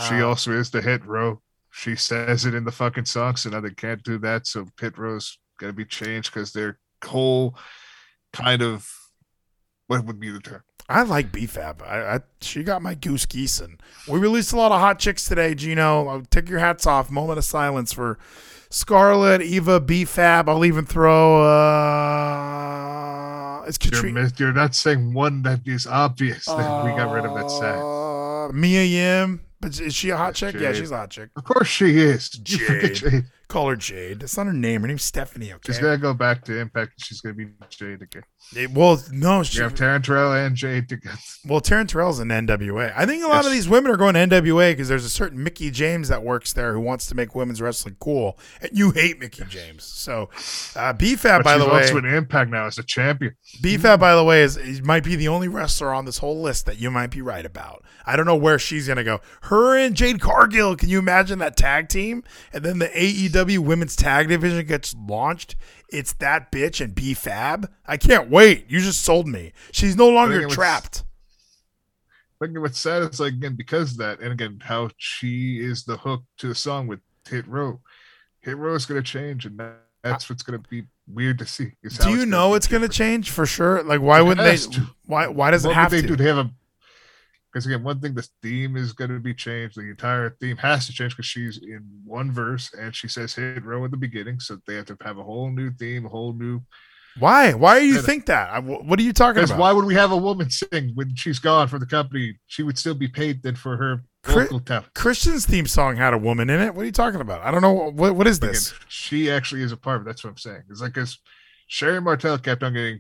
[0.08, 1.42] She Uh, also is the hit row.
[1.72, 4.48] She says it in the fucking song, so now they can't do that.
[4.48, 7.58] So Hit Row's to be changed because their whole
[8.32, 8.90] kind of
[9.88, 10.64] what would be the term?
[10.90, 11.82] I like BFAB.
[11.82, 15.26] I, I she got my goose geese and we released a lot of hot chicks
[15.26, 16.08] today, Gino.
[16.08, 17.10] I'll take your hats off.
[17.10, 18.20] Moment of silence for
[18.70, 20.50] Scarlett, Eva, BFAB.
[20.50, 22.74] I'll even throw uh
[23.66, 27.50] it's You're, you're not saying one that is obvious that we got rid of that
[27.50, 27.78] sack.
[27.78, 29.42] Uh, Mia Yim.
[29.62, 30.56] But is she a hot chick?
[30.56, 31.30] Yeah, she's a hot chick.
[31.38, 32.30] Of course she is.
[32.44, 32.96] Jade.
[32.96, 33.26] Jade.
[33.50, 34.22] Call her Jade.
[34.22, 34.82] That's not her name.
[34.82, 35.52] Her name's Stephanie.
[35.54, 35.60] Okay.
[35.74, 36.94] She's gonna go back to Impact.
[36.98, 38.24] She's gonna be Jade again.
[38.56, 41.18] It- well, no, she, You have Taryn Terrell and Jade together.
[41.48, 42.92] well, Taryn Terrell's in NWA.
[42.96, 45.44] I think a lot of these women are going to NWA because there's a certain
[45.44, 49.20] Mickie James that works there who wants to make women's wrestling cool, and you hate
[49.20, 49.84] Mickie James.
[49.84, 50.30] So,
[50.76, 53.36] uh, BFAB, by the way, in Impact now as a champion.
[53.62, 56.80] BFAB, by the way, is might be the only wrestler on this whole list that
[56.80, 57.84] you might be right about.
[58.06, 59.22] I don't know where she's gonna go.
[59.44, 60.76] Her and Jade Cargill.
[60.76, 62.24] Can you imagine that tag team?
[62.52, 65.56] And then the AEW Women's Tag Division gets launched.
[65.90, 67.68] It's that bitch and BFAB.
[67.86, 68.66] I can't wait.
[68.70, 69.54] You just sold me.
[69.72, 71.04] She's no longer trapped.
[72.40, 75.98] But what's sad is like again because of that, and again how she is the
[75.98, 77.80] hook to the song with Hit Row.
[78.42, 79.62] Hit Row is gonna change, and
[80.04, 81.72] that's what's gonna be weird to see.
[81.84, 83.84] Do you gonna know be it's going to change for sure?
[83.84, 84.58] Like, why It wouldn't they?
[84.58, 84.88] to.
[85.06, 85.28] Why?
[85.28, 86.08] Why does it have they to?
[86.08, 86.16] do?
[86.16, 86.52] They have a
[87.54, 89.76] because again, one thing the theme is going to be changed.
[89.78, 93.64] The entire theme has to change because she's in one verse and she says "hit
[93.64, 96.34] row" at the beginning, so they have to have a whole new theme, a whole
[96.34, 96.62] new.
[97.20, 97.54] Why?
[97.54, 98.02] Why do you Yeah.
[98.02, 98.50] think that?
[98.50, 99.60] I- What are you talking about?
[99.60, 102.40] why would we have a woman sing when she's gone from the company?
[102.48, 104.92] She would still be paid then for her vocal talent.
[104.96, 106.74] Christian's theme song had a woman in it.
[106.74, 107.42] What are you talking about?
[107.44, 107.72] I don't know.
[107.92, 108.74] What What is Again, this?
[108.88, 110.10] she actually is a part of it.
[110.10, 110.64] That's what I'm saying.
[110.72, 111.20] It's like because
[111.68, 113.00] Sherri Martel kept on getting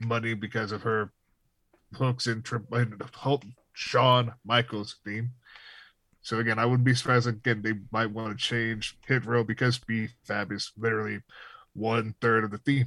[0.00, 1.12] money because of her
[1.94, 3.44] hooks in tri- in the Hulk-
[3.76, 5.32] Shawn Michaels theme.
[6.22, 9.78] So again, I wouldn't be surprised again they might want to change Hit Row because
[9.78, 11.20] B Fab is literally
[11.74, 12.86] one third of the theme.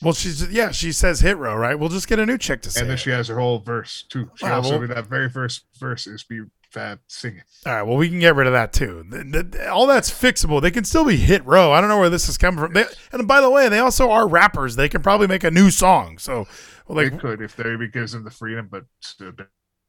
[0.00, 0.70] Well, she's yeah.
[0.70, 1.76] She says hit row, right?
[1.78, 2.80] We'll just get a new chick to say.
[2.80, 3.00] and then it.
[3.00, 4.30] she has her whole verse too.
[4.36, 7.42] She Wow, also well- that very first verse is B Fab singing.
[7.66, 7.82] All right.
[7.82, 9.04] Well, we can get rid of that too.
[9.10, 10.62] The- the- all that's fixable.
[10.62, 11.72] They can still be hit row.
[11.72, 12.72] I don't know where this is coming from.
[12.72, 14.76] They, and by the way, they also are rappers.
[14.76, 16.18] They can probably make a new song.
[16.18, 16.46] So,
[16.88, 19.32] like, they could if they gives them the freedom, but still,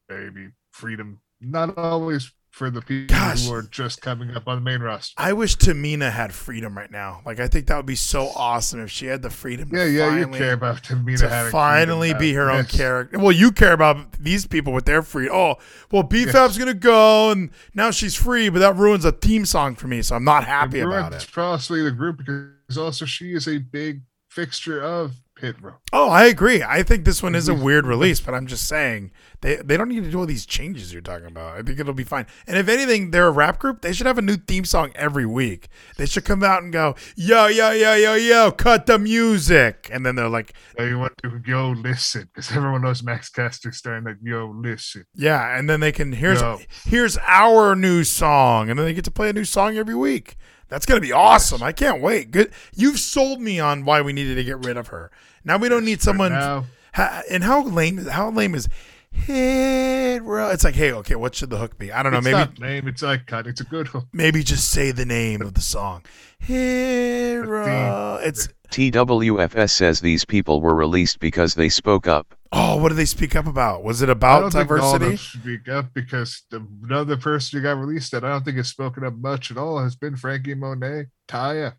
[0.08, 3.46] baby, freedom not always for the people Gosh.
[3.46, 5.12] who are just coming up on the main roster.
[5.18, 7.20] I wish Tamina had freedom right now.
[7.26, 9.70] Like I think that would be so awesome if she had the freedom.
[9.72, 12.76] Yeah, to yeah, you care about Tamina to finally freedom be her own Yes.
[12.76, 13.18] character.
[13.18, 15.28] Well, you care about these people with their free.
[15.28, 15.56] Oh,
[15.90, 19.88] well, BFAB's gonna go, and now she's free, but that ruins a theme song for
[19.88, 20.00] me.
[20.02, 21.26] So I'm not happy And about it.
[21.34, 25.74] Possibly the group because also she is a big fixture of Hit Row.
[25.92, 26.62] Oh, I agree.
[26.62, 27.62] I think this one is a mm-hmm.
[27.62, 29.10] weird release, but I'm just saying
[29.42, 31.58] they they don't need to do all these changes you're talking about.
[31.58, 32.26] I think it'll be fine.
[32.46, 33.82] And if anything, they're a rap group.
[33.82, 35.68] They should have a new theme song every week.
[35.96, 40.04] They should come out and go, yo, yo, yo, yo, yo, cut the music, and
[40.04, 44.16] then they're like, you want to yo listen because everyone knows Max Caster starting like
[44.22, 45.04] yo listen.
[45.14, 46.60] yeah, and then they can here's Yo.
[46.86, 50.36] here's our new song, and then they get to play a new song every week.
[50.68, 51.62] That's gonna be awesome.
[51.62, 52.30] I can't wait.
[52.30, 55.10] Good, you've sold me on why we needed to get rid of her.
[55.44, 56.32] Now we don't need someone.
[56.32, 56.64] now-
[56.94, 58.06] Ha- and how lame?
[58.06, 58.68] How lame is
[59.10, 60.50] hit row?
[60.50, 61.90] It's like, hey, okay, what should the hook be?
[61.92, 62.18] I don't know.
[62.18, 62.86] it's maybe not lame.
[62.88, 63.46] It's icon.
[63.48, 64.06] It's a good one.
[64.12, 66.04] maybe just say the name of the song.
[66.38, 68.18] Hit row.
[68.22, 72.34] It's TWFS says these people were released because they spoke up.
[72.52, 73.82] oh, what did they speak up about?
[73.82, 75.38] Was it I about don't think all of diversity?
[75.40, 78.68] them speak up because the another person who got released that I don't think has
[78.68, 81.74] spoken up much at all has been Franky Monet, Taya.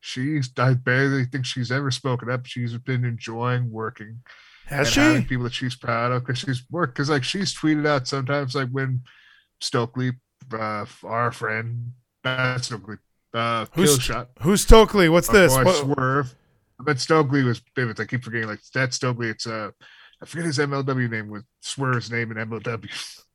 [0.00, 2.46] She's I barely think she's ever spoken up.
[2.46, 4.20] She's been enjoying working
[4.66, 5.28] Has and she?
[5.28, 8.68] people that she's proud of because she's worked because like she's tweeted out sometimes like
[8.70, 9.02] when
[9.60, 10.12] Stokely,
[10.52, 11.92] uh, our friend,
[12.24, 12.96] not Stokely,
[13.34, 15.08] uh, Who's- Killshot, Who's Stokely?
[15.08, 15.54] What's this?
[15.56, 16.34] boy What- Swerve.
[16.80, 17.98] But Stokely was vivid.
[17.98, 19.28] I keep forgetting like that Stokely.
[19.30, 19.72] It's uh,
[20.22, 22.88] I forget his MLW name with Swerve's name in MLW.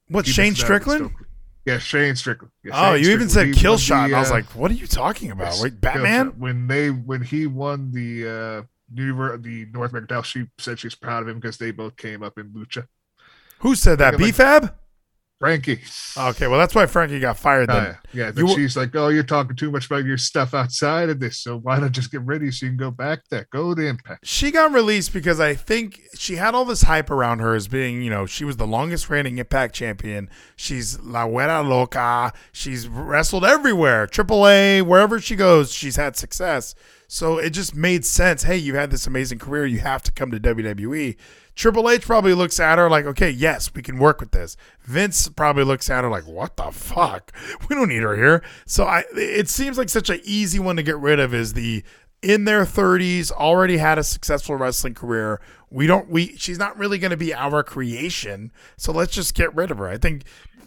[0.08, 0.26] what?
[0.26, 1.08] Shane Strickland?
[1.10, 1.28] Stokely.
[1.66, 2.52] Yeah, Shane Strickland.
[2.64, 3.56] Yeah, Oh, Shane you even said Strickland.
[3.56, 5.60] He kill shot, and I was uh, like, "What are you talking about?
[5.62, 10.46] Wait, Batman?" When they when he won the uh New the North American title, she
[10.58, 12.88] said she's proud of him because they both came up in lucha.
[13.60, 14.16] Who said that?
[14.16, 14.74] Of, BFAB?
[15.44, 15.82] Franky.
[16.16, 17.68] Okay, well that's why Franky got fired.
[17.68, 18.28] Then uh, yeah, yeah.
[18.28, 21.20] You But were- she's like, "Oh, you're talking too much about your stuff outside of
[21.20, 21.40] this.
[21.40, 23.46] So why not just get ready so you can go back there?
[23.52, 27.40] Go to Impact." she got released because I think she had all this hype around
[27.40, 30.30] her as being, you know, she was the longest reigning Impact champion.
[30.56, 32.32] She's La Huera Loca.
[32.54, 36.74] She's wrestled everywhere, AAA, wherever she goes, she's had success.
[37.14, 38.42] So it just made sense.
[38.42, 39.68] Hey, you had this amazing career.
[39.68, 41.16] You have to come to WWE.
[41.54, 44.58] Triple H probably looks at her like, okay, yes, we can work with this.
[44.82, 47.32] Vince probably looks at her like, what the fuck?
[47.70, 48.44] We don't need her here.
[48.66, 51.84] So I, it seems like such an easy one to get rid of is the
[52.24, 55.40] in their 30s, already had a successful wrestling career.
[55.70, 58.52] We don't, we, she's not really going to be our creation.
[58.76, 59.88] So let's just get rid of her.
[59.88, 60.24] I think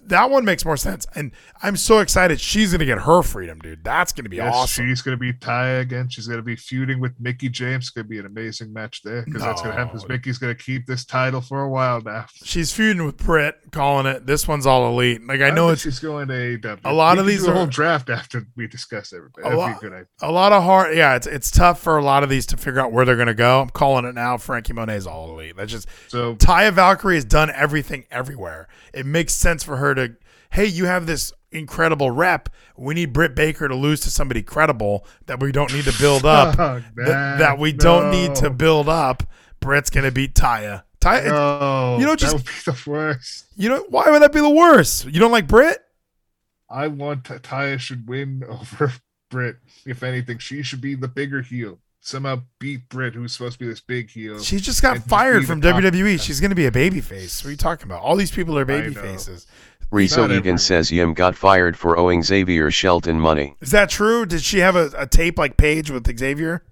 [0.08, 1.06] that one makes more sense.
[1.14, 1.32] And
[1.62, 2.40] I'm so excited.
[2.40, 3.84] She's going to get her freedom, dude.
[3.84, 4.86] That's going to be Yes, awesome.
[4.86, 6.08] she's going to be Ty again.
[6.08, 7.84] She's going to be feuding with Mickie James.
[7.84, 9.96] It's going to be an amazing match there because that's going to happen.
[9.96, 12.26] Because Mickie's going to keep this title for a while now.
[12.44, 14.26] She's feuding with Britt, calling it.
[14.26, 15.26] This one's all elite.
[15.26, 16.80] Like I know it's she's going to AEW.
[16.84, 19.44] A lot We of these are- whole draft after we discuss everything.
[19.44, 19.82] A lot-
[20.22, 20.96] a lot of hard.
[20.96, 23.26] Yeah, it's it's tough for a lot of these to figure out where they're going
[23.28, 23.60] to go.
[23.62, 24.36] I'm calling it now.
[24.36, 25.56] Franky Monet's all elite.
[25.56, 28.68] That's just So Taya Valkyrie has done everything everywhere.
[28.92, 30.16] It makes sense for her to,
[30.50, 32.48] hey, you have this incredible rep.
[32.76, 36.24] We need Britt Baker to lose to somebody credible that we don't need to build
[36.24, 36.58] oh, up.
[36.58, 39.22] Oh, th- that we don't need to build up.
[39.60, 40.84] Britt's going to beat Taya.
[41.00, 43.46] Taya, No, you know, that just- would be the worst.
[43.56, 45.06] you know, why would that be the worst?
[45.06, 45.78] You don't like Britt?
[46.68, 48.92] I want T- Taya should win over
[49.30, 49.56] Britt.
[49.84, 51.78] If anything, she should be the bigger heel.
[52.00, 54.38] Somehow beat Britt, who's supposed to be this big heel.
[54.40, 56.20] She just got And just fired from WWE.
[56.20, 57.42] She's going to be a baby face.
[57.42, 58.02] What are you talking about?
[58.02, 59.46] All these people are baby faces.
[59.90, 63.56] Riso Not Egan says Yim got fired for owing Xavier Shelton money.
[63.60, 64.26] Is that true?
[64.26, 66.64] Did she have a, a tape like Paige with Xavier?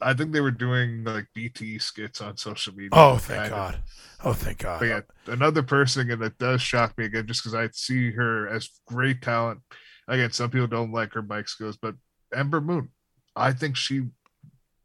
[0.00, 2.90] I think they were doing like BT skits on social media.
[2.92, 3.58] Oh, thank kind of.
[3.58, 3.82] God.
[4.24, 4.80] Oh, thank God.
[4.80, 8.48] But yeah, another person again that does shock me again, just because I see her
[8.48, 9.60] as great talent.
[10.08, 11.94] Again, some people don't like her mic skills, but
[12.34, 12.90] Ember Moon,
[13.36, 14.02] I think she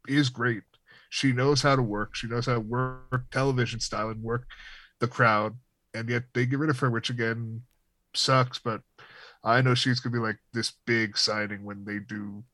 [0.06, 0.62] is great.
[1.10, 2.14] She knows how to work.
[2.14, 4.46] She knows how to work television style and work
[5.00, 5.56] the crowd.
[5.94, 7.62] And yet they get rid of her, which again
[8.18, 8.58] sucks.
[8.58, 8.82] But
[9.44, 12.44] I know she's gonna be like this big signing when they do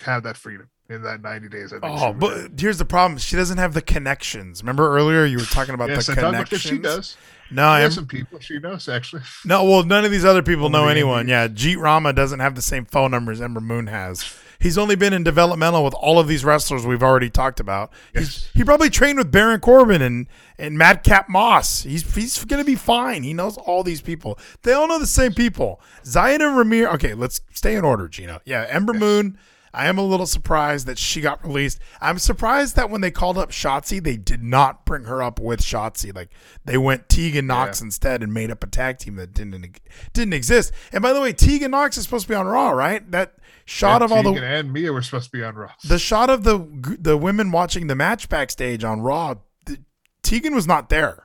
[0.00, 1.72] have that freedom in that 90 days.
[1.72, 2.50] I think Oh, but have.
[2.58, 3.18] here's the problem.
[3.18, 4.62] She doesn't have the connections.
[4.62, 6.70] Remember earlier you were talking about yes, the I talked about that connections.
[6.70, 7.16] she does.
[7.50, 9.22] No, I am, some people she knows actually.
[9.44, 9.64] no.
[9.64, 11.28] Well, none of these other people oh, know anyone.
[11.28, 14.22] Yeah, Jeet Rama doesn't have the same phone number as Ember Moon has.
[14.62, 17.92] He's only been in developmental with all of these wrestlers we've already talked about.
[18.14, 21.82] He's, he probably trained with Baron Corbin and and Madcap Moss.
[21.82, 23.24] He's he's gonna be fine.
[23.24, 24.38] He knows all these people.
[24.62, 25.80] They all know the same people.
[26.04, 26.92] Zion and Ramir.
[26.94, 28.40] Okay, let's stay in order, Gino.
[28.44, 29.36] Yeah, Ember Moon.
[29.74, 31.78] I am a little surprised that she got released.
[31.98, 35.62] I'm surprised that when they called up Shotzi, they did not bring her up with
[35.62, 36.14] Shotzi.
[36.14, 36.28] Like
[36.66, 37.86] they went Tegan Knox Yeah.
[37.86, 39.80] instead and made up a tag team that didn't
[40.12, 40.72] didn't exist.
[40.92, 43.10] And by the way, Tegan Knox is supposed to be on Raw, right?
[43.12, 43.32] That
[43.72, 45.72] shot Yeah, of all Tegan the and Mia were supposed to be on Raw.
[45.84, 46.58] the shot of the
[47.00, 49.34] the women watching the match backstage on Raw.
[49.66, 49.78] The,
[50.22, 51.24] Tegan was not there.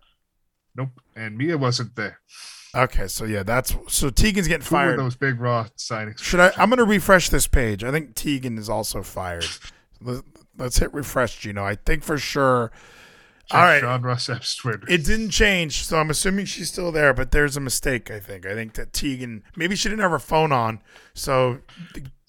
[0.75, 2.19] Nope, and Mia wasn't there.
[2.75, 4.99] Okay, so yeah, that's so Tegan's getting Who fired.
[4.99, 6.19] those big Raw signings?
[6.19, 6.51] Should I?
[6.57, 7.83] I'm going to refresh this page.
[7.83, 9.45] I think Tegan is also fired.
[10.01, 10.23] Let-
[10.59, 11.63] Let's hit refresh, Gino.
[11.63, 12.71] I think for sure.
[13.51, 13.79] Check All right.
[13.79, 14.81] Sean Ross Twitter.
[14.89, 17.13] It didn't change, so I'm assuming she's still there.
[17.13, 18.09] But there's a mistake.
[18.09, 18.43] I think.
[18.47, 20.81] I think that Tegan maybe she didn't have her phone on,
[21.13, 21.59] so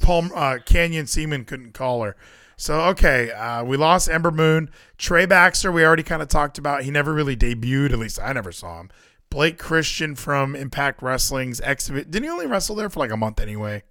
[0.01, 2.17] Paul uh, Canyon Seaman couldn't call her.
[2.57, 5.71] So okay, uh, we lost Ember Moon, Trey Baxter.
[5.71, 6.83] We already kind of talked about.
[6.83, 7.93] He never really debuted.
[7.93, 8.91] At least I never saw him.
[9.31, 12.11] Blake Christian from Impact Wrestling's exhibit.
[12.11, 13.83] Didn't he only wrestle there for like a month anyway?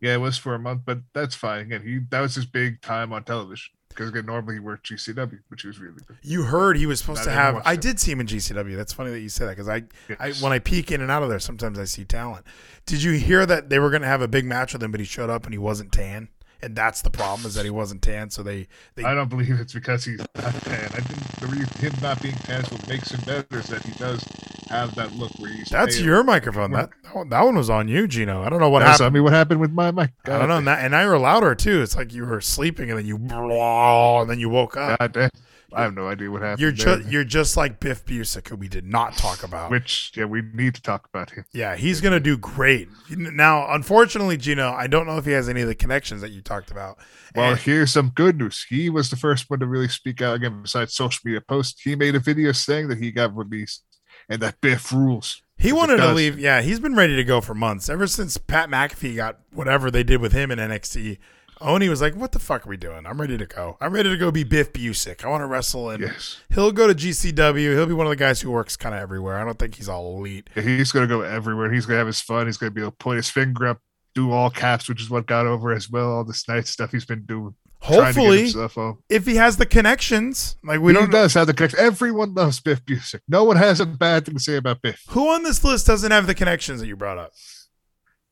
[0.00, 1.62] yeah, it was for a month, but that's fine.
[1.62, 5.38] Again, he that was his big time on television because again, normally he worked GCW,
[5.48, 6.16] which he was really good.
[6.22, 7.62] You heard he was supposed I to have.
[7.64, 8.76] I did see him in GCW.
[8.76, 9.84] That's funny that you said that because I,
[10.18, 12.44] I, when I peek in and out of there, sometimes I see talent.
[12.86, 15.00] Did you hear that they were going to have a big match with him, but
[15.00, 16.28] he showed up and he wasn't tan,
[16.62, 18.30] and that's the problem is that he wasn't tan.
[18.30, 20.84] So they, they I don't believe it's because he's not tan.
[20.94, 23.82] I think the reason him not being tan is what makes him better is that
[23.84, 24.24] he does
[24.70, 25.68] have that look where he's.
[25.68, 26.70] that's your microphone.
[26.72, 28.42] That that one- that one was on you, Gino.
[28.42, 29.06] I don't know what That's, happened.
[29.06, 30.10] I mean, what happened with my mic?
[30.24, 30.58] I don't know.
[30.58, 31.82] And, that, and now you're louder too.
[31.82, 34.98] It's like you were sleeping and then you, and then you woke up.
[34.98, 35.30] God damn.
[35.74, 36.60] I have no idea what happened.
[36.60, 39.70] You're just you're just like Biff Busick, who we did not talk about.
[39.70, 41.44] which yeah, we need to talk about him.
[41.52, 42.88] Yeah, he's gonna do great.
[43.10, 46.40] Now, unfortunately, Gino, I don't know if he has any of the connections that you
[46.42, 46.98] talked about.
[47.34, 48.64] Well, And- here's some good news.
[48.68, 50.62] He was the first one to really speak out again.
[50.62, 53.82] Besides social media posts, he made a video saying that he got released
[54.28, 55.42] and that Biff rules.
[55.58, 56.38] he wanted to leave.
[56.38, 57.88] Yeah, he's been ready to go for months.
[57.88, 61.18] Ever since Pat McAfee got whatever they did with him in NXT,
[61.60, 63.06] Oney was like, "What the fuck are we doing?
[63.06, 63.76] I'm ready to go.
[63.80, 65.24] I'm ready to go be Biff Busick.
[65.24, 67.72] I want to wrestle." And Yes, he'll go to GCW.
[67.74, 69.38] He'll be one of the guys who works kind of everywhere.
[69.38, 70.50] I don't think he's all elite.
[70.56, 71.72] Yeah, he's gonna go everywhere.
[71.72, 72.46] He's gonna have his fun.
[72.46, 73.80] He's gonna be able to point his finger up,
[74.14, 76.10] do all caps, which is what got over as well.
[76.12, 77.54] All this nice stuff he's been doing.
[77.82, 81.10] trying to get Hopefully, if he has the connections, like we he don't.
[81.10, 81.80] does have the connection.
[81.80, 83.20] Everyone loves Biff Busick.
[83.28, 85.02] No one has a bad thing to say about Biff.
[85.10, 87.32] Who on this list doesn't have the connections that you brought up?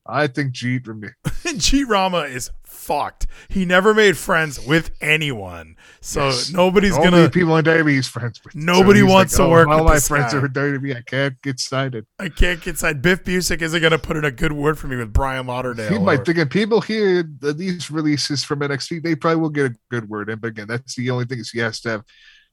[0.07, 1.09] I think Jeet me.
[1.25, 3.27] Jeet Rama is fucked.
[3.49, 5.77] He never made friends with anyone.
[6.01, 6.51] So Yes.
[6.51, 8.57] nobody's Only gonna people in he's friends with.
[8.57, 10.97] Nobody he's wants to oh, work All with my friends guy." are in WWE.
[10.97, 11.95] I can't get signed.
[12.19, 13.01] I can't get inside.
[13.03, 15.89] Biff Busick isn't gonna put in a good word for me with Brian Lauderdale.
[15.89, 19.67] He or- might think, and people hear these releases from NXT, they probably will get
[19.73, 20.41] a good word in.
[20.41, 22.03] But again, that's the only thing is he has to have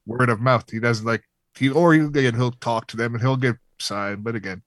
[0.05, 0.69] word of mouth.
[0.69, 1.23] He doesn't like
[1.57, 4.23] he or he again he'll talk to them and he'll get signed.
[4.23, 4.61] But again,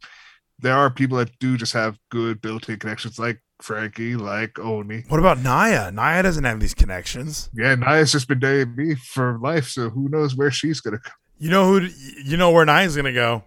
[0.63, 5.05] there are people that do just have good built-in connections, like Franky, like Oney.
[5.09, 5.91] what about Nia?
[5.93, 7.51] Nia doesn't have these connections.
[7.55, 11.11] Yeah, Nia's just been dating me for life, so who knows where she's gonna go?
[11.39, 11.89] You know who?
[12.25, 13.45] You know where Nia's gonna go?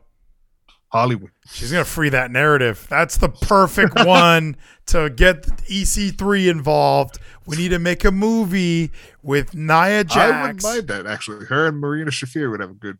[0.90, 1.32] Hollywood.
[1.52, 2.86] She's gonna free that narrative.
[2.90, 4.56] That's the perfect one
[4.88, 7.18] to get EC3 involved.
[7.46, 8.92] We need to make a movie
[9.22, 11.46] with Nia I wouldn't mind that actually.
[11.48, 12.98] Her and Marina Shafir would have a good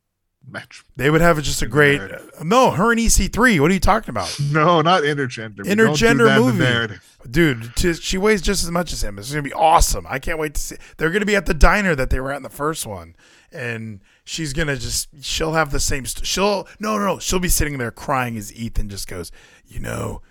[0.48, 0.84] match.
[0.96, 2.02] They would have just a great.
[2.44, 3.60] No, her and EC3.
[3.60, 4.36] What are you talking about?
[4.52, 5.64] No, not intergender.
[5.66, 6.60] We don't do Intergender that in the movie.
[6.60, 7.18] narrative.
[7.30, 9.18] Dude, t- she weighs just as much as him.
[9.18, 10.06] It's gonna be awesome.
[10.08, 10.76] I can't wait to see.
[10.98, 13.16] They're gonna be at the diner that they were at in the first one,
[13.52, 15.10] and she's gonna just.
[15.24, 16.06] She'll have the same.
[16.06, 17.20] St- she'll no, no, no.
[17.20, 19.32] She'll be sitting there crying as Ethan just goes.
[19.66, 20.22] You know,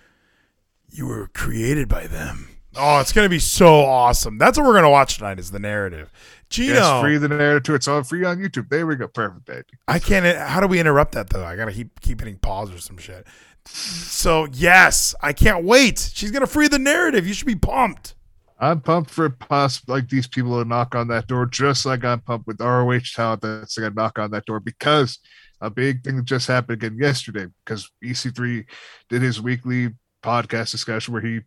[0.89, 2.49] you were created by them.
[2.77, 4.37] Oh, it's gonna be so awesome.
[4.37, 5.39] That's what we're gonna watch tonight.
[5.39, 6.11] Is the narrative.
[6.49, 7.75] Gino, Yes, free the narrative too.
[7.75, 8.69] It's all free on YouTube.
[8.69, 9.07] There we go.
[9.07, 9.65] Perfect, baby.
[9.87, 10.25] I can't.
[10.37, 11.43] How do we interrupt that though?
[11.43, 13.25] I gotta keep keep hitting pause or some shit.
[13.65, 16.11] So yes, I can't wait.
[16.13, 17.27] She's gonna free the narrative.
[17.27, 18.15] You should be pumped.
[18.59, 22.21] I'm pumped for possible like these people to knock on that door, just like I'm
[22.21, 25.19] pumped with ROH talent that's gonna knock on that door because
[25.61, 28.65] a big thing just happened again yesterday because EC3
[29.09, 29.89] did his weekly
[30.23, 31.41] podcast discussion where he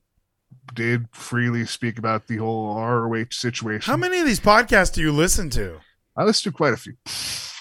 [0.74, 3.90] did freely speak about the whole ROH situation.
[3.90, 5.80] How many of these podcasts do you listen to?
[6.16, 6.94] I listened to quite a few.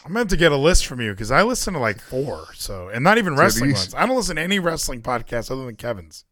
[0.05, 1.99] I'm going to have to get a list from you because I listen to like
[1.99, 2.47] four.
[2.53, 3.93] So, and not even So wrestling ones.
[3.93, 6.25] I don't listen to any wrestling podcasts other than Kevin's.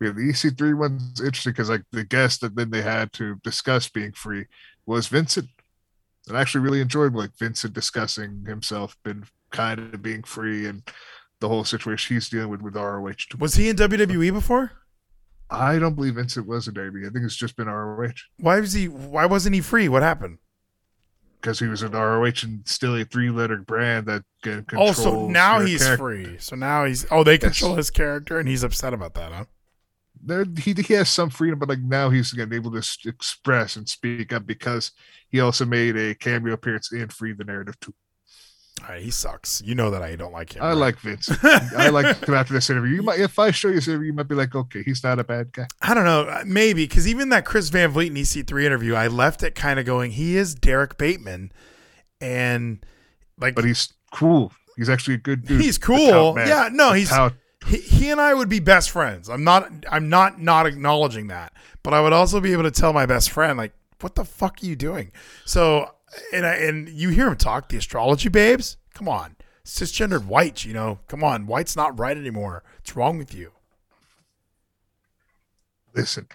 [0.00, 3.88] Yeah, the EC3 one's interesting because like the guest that then they had to discuss
[3.88, 4.46] being free
[4.86, 5.48] was Vincent.
[6.28, 10.82] And I actually really enjoyed like Vincent discussing himself been kind of being free and
[11.40, 13.36] the whole situation he's dealing with with ROH.
[13.38, 14.72] Was he in WWE before?
[15.50, 17.06] I don't believe Vincent was a debut.
[17.06, 18.88] I think it's just been ROH Why was he?
[18.88, 19.88] Why wasn't he free?
[19.88, 20.38] What happened?
[21.40, 24.88] because he was an ROH and still a three letter brand that can control.
[24.88, 25.96] Oh, so now he's character.
[26.04, 26.36] free.
[26.40, 27.06] So now he's.
[27.12, 27.42] Oh, they Yes.
[27.42, 29.44] control his character, and he's upset about that, huh?
[30.20, 33.88] there he, he has some freedom, but like now he's again able to express and
[33.88, 34.90] speak up because
[35.28, 37.94] he also made a cameo appearance in Free the Narrative too.
[38.86, 39.62] Right, he sucks.
[39.64, 40.62] You know that I don't like him.
[40.62, 40.72] I right?
[40.74, 41.30] like Vince.
[41.42, 42.96] I like him after this interview.
[42.96, 45.18] You might, if I show you this interview, you might be like, okay, he's not
[45.18, 45.66] a bad guy.
[45.82, 49.08] I don't know, uh, maybe because even that Chris Van Vliet in EC3 interview, I
[49.08, 51.52] left it kind of going, he is Derek Bateman,
[52.20, 52.84] and
[53.40, 54.52] like, But he's cool.
[54.76, 55.60] He's actually a good dude.
[55.60, 56.38] he's cool.
[56.38, 57.34] Yeah, no, he's tout.
[57.66, 59.28] he, he and I would be best friends.
[59.28, 61.52] I'm not I'm not not acknowledging that,
[61.82, 64.58] but I would also be able to tell my best friend like, what the fuck
[64.62, 65.10] are you doing?
[65.44, 65.90] So,
[66.32, 68.76] and I and you hear him talk the astrology babes.
[68.94, 70.64] Come on, cisgendered white.
[70.64, 72.62] You know, come on, white's not right anymore.
[72.76, 73.52] What's wrong with you?
[75.94, 76.26] Listen,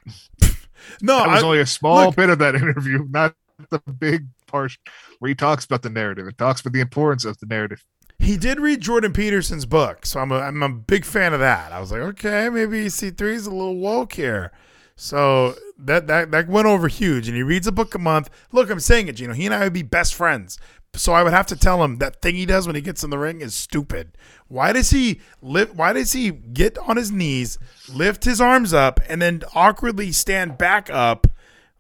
[1.02, 3.36] No, that was I- only a small look- bit of that interview, not
[3.70, 4.82] the big portion
[5.20, 6.28] where he talks about the narrative.
[6.28, 7.86] It talks about the importance of the narrative.
[8.20, 11.72] He did read Jordan Peterson's book, so I'm a, I'm a big fan of that.
[11.72, 14.52] I was like, okay, maybe C3 is a little woke here.
[14.96, 15.56] So
[15.86, 18.30] that, that that went over huge, and he reads a book a month.
[18.52, 19.34] Look, I'm saying it, Gino.
[19.34, 20.58] He and I would be best friends.
[20.96, 23.10] So I would have to tell him that thing he does when he gets in
[23.10, 24.16] the ring is stupid.
[24.48, 25.76] Why does he lift?
[25.76, 27.58] Why does he get on his knees,
[27.92, 31.28] lift his arms up, and then awkwardly stand back up?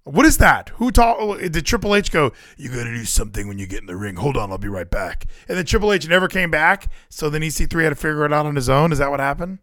[0.03, 0.69] What is that?
[0.75, 1.39] Who taught?
[1.39, 2.33] Did Triple H go?
[2.57, 4.15] You got to do something when you get in the ring.
[4.17, 5.27] Hold on, I'll be right back.
[5.47, 6.91] And then Triple H never came back.
[7.09, 8.91] So then EC3 had to figure it out on his own.
[8.91, 9.59] Is that what happened?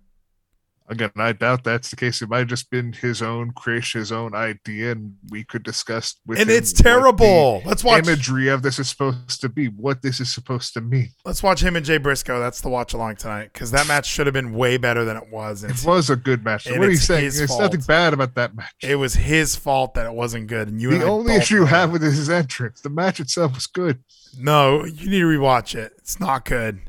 [0.91, 2.21] Again, I doubt that's the case.
[2.21, 6.17] It might have just been his own creation, his own idea, and we could discuss
[6.27, 7.63] with And it's terrible.
[7.65, 8.07] Let's watch.
[8.07, 11.11] imagery of this is supposed to be, what this is supposed to mean.
[11.25, 12.41] Let's watch him and Jay Briscoe.
[12.41, 15.31] That's the watch along tonight because that match should have been way better than it
[15.31, 15.63] was.
[15.63, 16.67] And It was a good match.
[16.67, 17.31] and what are you saying?
[17.35, 18.75] There's nothing bad about that match.
[18.83, 20.67] it was his fault that it wasn't good.
[20.67, 22.81] And you the I only issue you have with it is his entrance.
[22.81, 24.03] The match itself was good.
[24.37, 25.93] No, you need to rewatch it.
[25.99, 26.81] It's not good.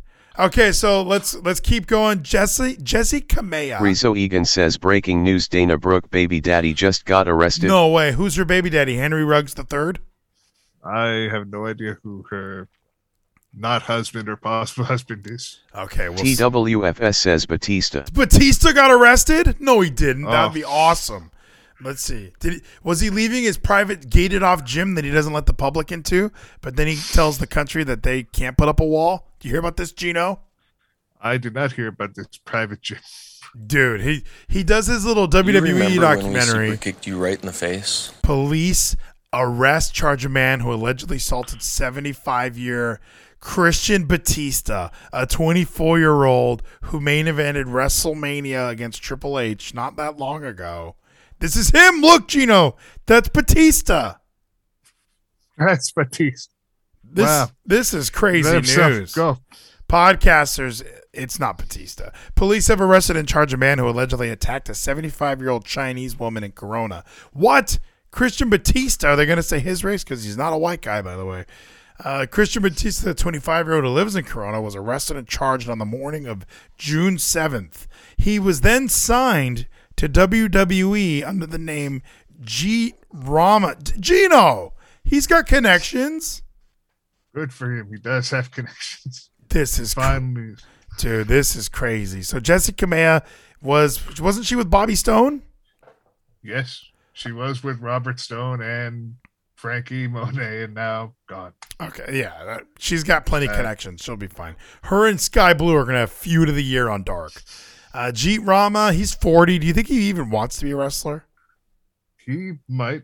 [0.42, 2.20] Okay, so let's let's keep going.
[2.24, 3.80] Jessi Jessi Kamea.
[3.80, 7.68] Rizzo Egan says breaking news Dana Brooke baby daddy just got arrested.
[7.68, 8.12] No way.
[8.12, 8.98] Who's her baby daddy?
[8.98, 10.00] Henry Ruggs the third.
[10.84, 12.68] I have no idea who her
[13.54, 15.60] not husband or possible husband is.
[15.76, 16.18] Okay, we'll.
[16.20, 18.04] TWFS says Batista.
[18.12, 19.58] Batista got arrested?
[19.60, 20.24] No, he didn't.
[20.24, 20.54] That'd Oh.
[20.54, 21.30] be awesome.
[21.84, 22.34] Let's see.
[22.40, 25.54] Did he, was he leaving his private gated off gym that he doesn't let the
[25.54, 26.32] public into?
[26.62, 29.28] But then he tells the country that they can't put up a wall.
[29.40, 30.42] Do you hear about this, Gino?
[31.22, 33.00] I did not hear about this private gym.
[33.68, 37.38] Dude, he he does his little WWE you remember when he super kicked you right
[37.38, 38.14] in the face?
[38.22, 38.96] Police
[39.34, 43.00] arrest charge a man who allegedly assaulted 75 year
[43.42, 50.18] Christian Batista, a 24 year old who main evented WrestleMania against Triple H not that
[50.18, 50.96] long ago.
[51.42, 52.02] This is him.
[52.02, 52.78] Look, Gino.
[53.08, 54.16] That's Batista.
[55.58, 56.54] That's Batista.
[57.04, 57.50] This Wow.
[57.66, 59.14] this is crazy Let news.
[59.14, 59.40] Go.
[59.90, 62.12] Podcasters, it's not Batista.
[62.36, 66.18] Police have arrested and charged a man who allegedly attacked a 75 year old Chinese
[66.18, 67.04] woman in Corona.
[67.34, 67.80] What?
[68.12, 69.10] Christian Batista?
[69.10, 70.04] Are they going to say his race?
[70.04, 71.46] Because he's not a white guy, by the way.
[72.04, 75.70] Uh, Christian Batista, the 25 year old who lives in Corona, was arrested and charged
[75.70, 76.46] on the morning of
[76.78, 77.88] June 7th.
[78.18, 79.68] He was then signed
[80.02, 82.02] to WWE under the name
[82.42, 83.76] Jeet Rama.
[84.00, 84.74] Gino!
[85.04, 86.42] He's got connections.
[87.36, 87.90] Good for him.
[87.92, 89.30] He does have connections.
[89.50, 90.64] This is news.
[90.98, 92.24] Dude, this is crazy.
[92.24, 93.24] So Jessi Kamea
[93.62, 95.44] was wasn't she with Bobby Stone?
[96.42, 96.84] Yes,
[97.14, 99.18] she was with Robert Stone and
[99.54, 101.54] Franky Monet, and now gone.
[101.80, 104.02] Okay, yeah, that, she's got plenty of Uh, connections.
[104.02, 104.56] She'll be fine.
[104.84, 107.34] Her and Skye Blue are gonna have feud of the year on Dark.
[107.94, 109.60] Uh, Jeet Rama, he's forty.
[109.60, 111.26] Do you think he even wants to be a wrestler?
[112.26, 113.04] He might.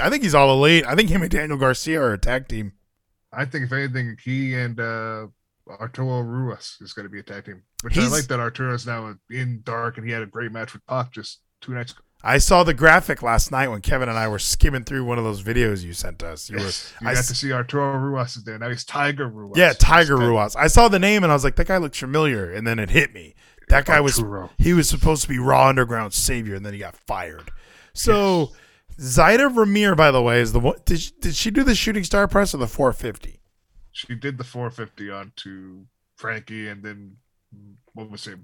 [0.00, 0.84] I think he's all elite.
[0.86, 2.72] I think him and Daniel Garcia are a tag team.
[3.32, 5.26] I think if anything, he and uh,
[5.68, 7.62] Arturo Ruas is going to be a tag team.
[7.82, 10.72] Which He's- I like that Arturo's now in dark, and he had a great match
[10.72, 12.02] with Pac just two nights ago.
[12.26, 15.24] I saw the graphic last night when Kevin and I were skimming through one of
[15.24, 16.48] those videos you sent us.
[16.48, 18.70] You Yes, were, you I got to see Arturo Ruas is there now.
[18.70, 19.56] He's Tiger Ruas.
[19.58, 20.16] Yeah, Tiger.
[20.16, 20.56] Ruas.
[20.56, 22.50] I saw the name and I was like, that guy looks familiar.
[22.50, 23.34] And then it hit me.
[23.68, 24.50] That guy was Arturo.
[24.58, 27.50] he was supposed to be Raw Underground savior, and then he got fired.
[27.92, 28.52] So
[29.00, 30.76] Zayda Ramier, by the way, is the one.
[30.84, 33.40] Did she, did she do the shooting star press or the 450?
[33.92, 35.84] She did the 450 onto
[36.16, 37.16] Franky, and then
[37.92, 38.38] what was it?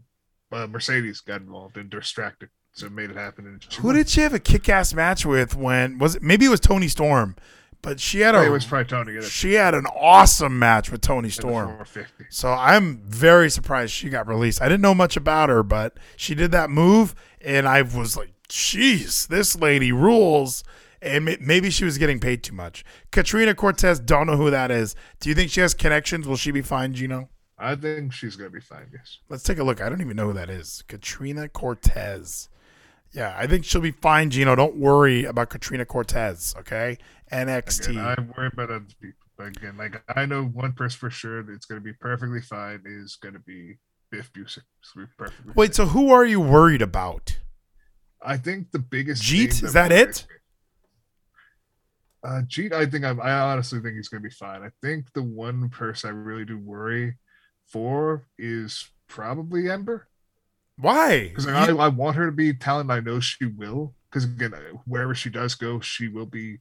[0.52, 3.60] Uh, Mercedes got involved and distracted, so it made it happen.
[3.80, 5.54] Who did she have a kick-ass match with?
[5.56, 6.22] When was it?
[6.22, 7.36] Maybe it was Toni Storm,
[7.82, 9.22] but she had a it was probably Toni.
[9.22, 11.84] She had an awesome match with Toni Storm.
[12.28, 14.60] So I'm very surprised she got released.
[14.60, 18.32] I didn't know much about her, but she did that move, and I was like,
[18.48, 20.64] "Jeez, this lady rules."
[21.02, 22.84] And maybe she was getting paid too much.
[23.10, 24.94] Katrina Cortez, don't know who that is.
[25.18, 26.28] Do you think she has connections?
[26.28, 27.30] Will she be fine, Gino?
[27.58, 28.86] I think she's gonna be fine.
[28.92, 29.18] Yes.
[29.30, 29.80] Let's take a look.
[29.80, 30.82] I don't even know who that is.
[30.88, 32.50] Katrina Cortez.
[33.12, 34.54] Yeah, I think she'll be fine, Gino.
[34.54, 36.98] Don't worry about Katrina Cortez, okay?
[37.32, 37.90] NXT.
[37.90, 39.16] Again, I'm worried about other people.
[39.38, 43.16] Again, like I know one person for sure that's going to be perfectly fine is
[43.16, 43.78] going to be
[44.11, 44.64] Biff Busick.
[44.94, 47.38] Be perfectly Wait, so who are you worried about?
[48.22, 49.54] I think the biggest Jeet?
[49.54, 50.26] thing Is that it?
[52.22, 54.62] Uh, Jeet, I think I'm, I honestly think he's going to be fine.
[54.62, 57.16] I think the one person I really do worry
[57.66, 60.09] for is probably Ember
[60.80, 61.28] Why?
[61.28, 62.90] because I, I want her to be talent.
[62.90, 64.52] I know she will because again,
[64.86, 66.58] wherever she does go, she will be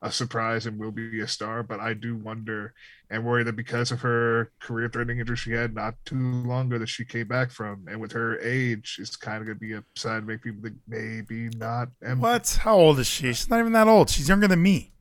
[0.00, 1.62] a surprise and will be a star.
[1.62, 2.72] But I do wonder
[3.10, 6.88] and worry that because of her career-threatening injury she had not too long ago that
[6.88, 9.82] she came back from, and with her age, it's kind of going to be a
[9.96, 12.22] sign to make people think maybe not Ember.
[12.22, 12.58] What?
[12.62, 13.28] How old is she?
[13.28, 14.10] She's not even that old.
[14.10, 14.92] She's younger than me.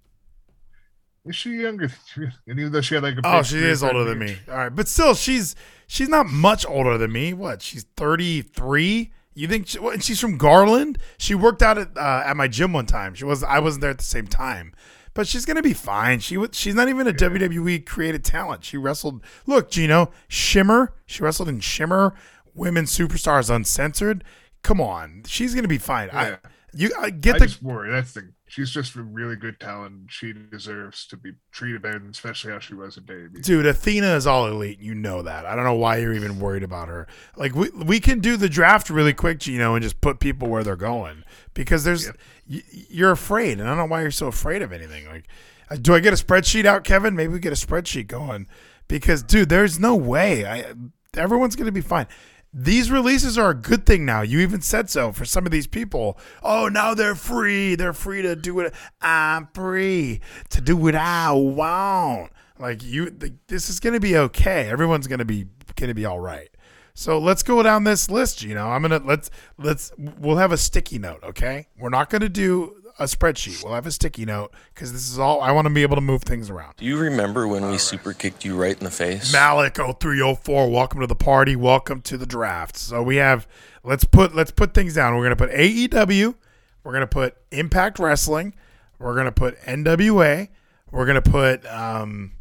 [1.27, 1.87] Is she younger?
[1.87, 2.29] than you?
[2.47, 4.37] And even though she had like a Oh, she is older than me.
[4.49, 5.55] All right, but still, she's
[5.87, 7.33] she's not much older than me.
[7.33, 7.61] What?
[7.61, 9.11] She's thirty three.
[9.33, 9.67] You think?
[9.67, 10.97] She, what, and she's from Garland.
[11.19, 13.13] She worked out at uh, at my gym one time.
[13.13, 13.43] She was.
[13.43, 14.73] I wasn't there at the same time,
[15.13, 16.19] but she's gonna be fine.
[16.19, 16.37] She.
[16.53, 18.63] She's not even a WWE created talent.
[18.63, 19.23] She wrestled.
[19.45, 20.93] Look, Gino Shimmer.
[21.05, 22.15] She wrestled in Shimmer.
[22.55, 24.23] Women Superstars Uncensored.
[24.63, 26.09] Come on, she's gonna be fine.
[26.11, 26.35] I Yeah.
[26.73, 27.91] you I get I the worry.
[27.91, 28.29] That's the.
[28.49, 30.09] She's just a really good talent.
[30.09, 33.41] She deserves to be treated better, especially how she was in WWE.
[33.43, 34.79] Dude, Athena is all elite.
[34.79, 35.45] You know that.
[35.45, 37.07] I don't know why you're even worried about her.
[37.35, 40.63] Like we we can do the draft really quick, Gino, and just put people where
[40.63, 41.23] they're going
[41.53, 42.09] because there's
[42.49, 45.07] y- you're afraid, and I don't know why you're so afraid of anything.
[45.07, 45.25] Like,
[45.69, 47.15] uh, do I get a spreadsheet out, Kevin?
[47.15, 48.47] Maybe we get a spreadsheet going
[48.87, 50.45] because, dude, there's no way.
[50.45, 50.73] I
[51.17, 52.07] everyone's gonna be fine.
[52.53, 54.21] These releases are a good thing now.
[54.21, 56.17] You even said so for some of these people.
[56.41, 57.75] Oh, now they're free.
[57.75, 58.73] They're free to do it.
[59.01, 62.31] I'm free to do what I want.
[62.59, 63.11] Like you,
[63.47, 64.69] this is gonna be okay.
[64.69, 65.45] Everyone's gonna be
[65.75, 66.49] gonna be all right.
[66.93, 68.41] So let's go down this list.
[68.41, 69.29] You know, I'm gonna let's
[69.59, 71.23] let's we'll have a sticky note.
[71.23, 73.63] Okay, we're not gonna do a spreadsheet.
[73.63, 76.01] We'll have a sticky note because this is all I want to be able to
[76.01, 76.75] move things around.
[76.77, 79.31] Do you remember when we super kicked you right in the face?
[79.31, 81.55] Malik 0304, welcome to the party.
[81.55, 82.77] Welcome to the draft.
[82.77, 83.47] So we have
[83.83, 85.15] let's put let's put things down.
[85.15, 86.35] We're gonna put AEW,
[86.83, 88.55] we're gonna put Impact Wrestling,
[88.99, 90.49] we're gonna put NWA,
[90.91, 92.33] we're gonna put um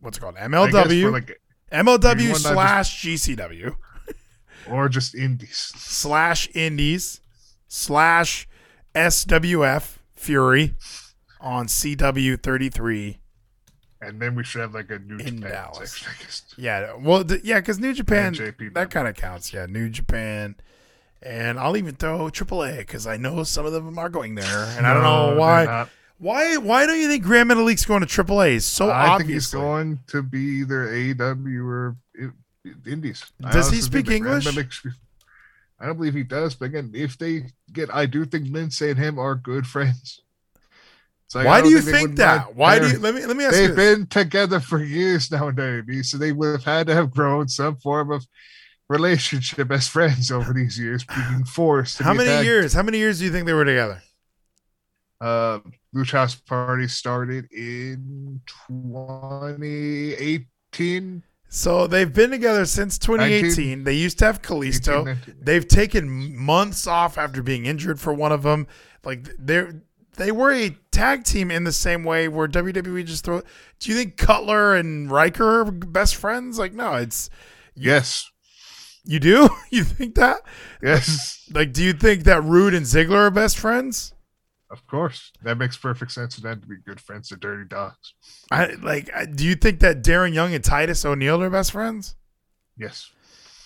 [0.00, 0.36] what's it called?
[0.36, 1.40] MLW, like,
[1.72, 3.74] MLW you want that slash GCW
[4.70, 5.72] or just indies.
[5.76, 7.20] slash Indies
[7.68, 8.46] slash
[8.94, 10.74] SWF Fury
[11.40, 13.18] on CW 33.
[14.00, 15.92] And then we should have like a new In Japan Dallas.
[15.92, 18.32] section, Yeah, well, th- yeah, because New Japan
[18.74, 19.52] that kind of counts.
[19.52, 20.56] Yeah, New Japan,
[21.22, 24.86] and I'll even throw AAA because I know some of them are going there, and
[24.86, 25.86] I don't know why.
[26.18, 26.56] Why?
[26.56, 28.56] Why don't you think Gran Metalik's going to AAA?
[28.56, 29.18] It's so I obvious.
[29.18, 31.96] think he's going to be either AEW or
[32.86, 33.24] Indies.
[33.52, 34.46] Does he speak English?
[34.46, 34.94] Metalik
[35.82, 38.98] I don't believe he does, but again, if they get, I do think Lince and
[38.98, 40.20] him are good friends.
[41.26, 42.54] It's like, Why do you they think that?
[42.54, 42.98] Why do you?
[42.98, 43.66] Let me let me ask you.
[43.68, 43.96] They've This.
[43.98, 47.76] been together for years now WWE, so they would have had to have grown some
[47.76, 48.24] form of
[48.88, 51.98] relationship as friends over these years, being forced.
[51.98, 52.74] How be many tag- years?
[52.74, 54.02] How many years do you think they were together?
[55.20, 55.60] Uh,
[55.94, 61.22] Lucha House Party started in 2018.
[61.54, 63.48] So they've been together since 2018.
[63.50, 63.84] 19.
[63.84, 65.02] they used to have Kalisto.
[65.02, 65.34] 18, 19.
[65.42, 68.66] They've taken months off after being injured for one of them.
[69.04, 69.82] Like they're
[70.16, 73.42] they were a tag team in the same way where WWE just throw.
[73.80, 76.58] Do you think Cutler and Ryker are best friends?
[76.58, 77.28] Like no, it's
[77.74, 78.30] Yes,
[79.04, 79.50] you do.
[79.70, 80.38] you think that?
[80.82, 84.14] yes, Like, do you think that Roode and Ziggler are best friends?
[84.72, 85.32] Of course.
[85.42, 87.28] That makes perfect sense for them to be good friends.
[87.28, 88.14] The Dirty Dogs.
[88.50, 89.10] I like.
[89.14, 92.16] I, do you think that Darren Young and Titus O'Neil are best friends?
[92.78, 93.10] Yes,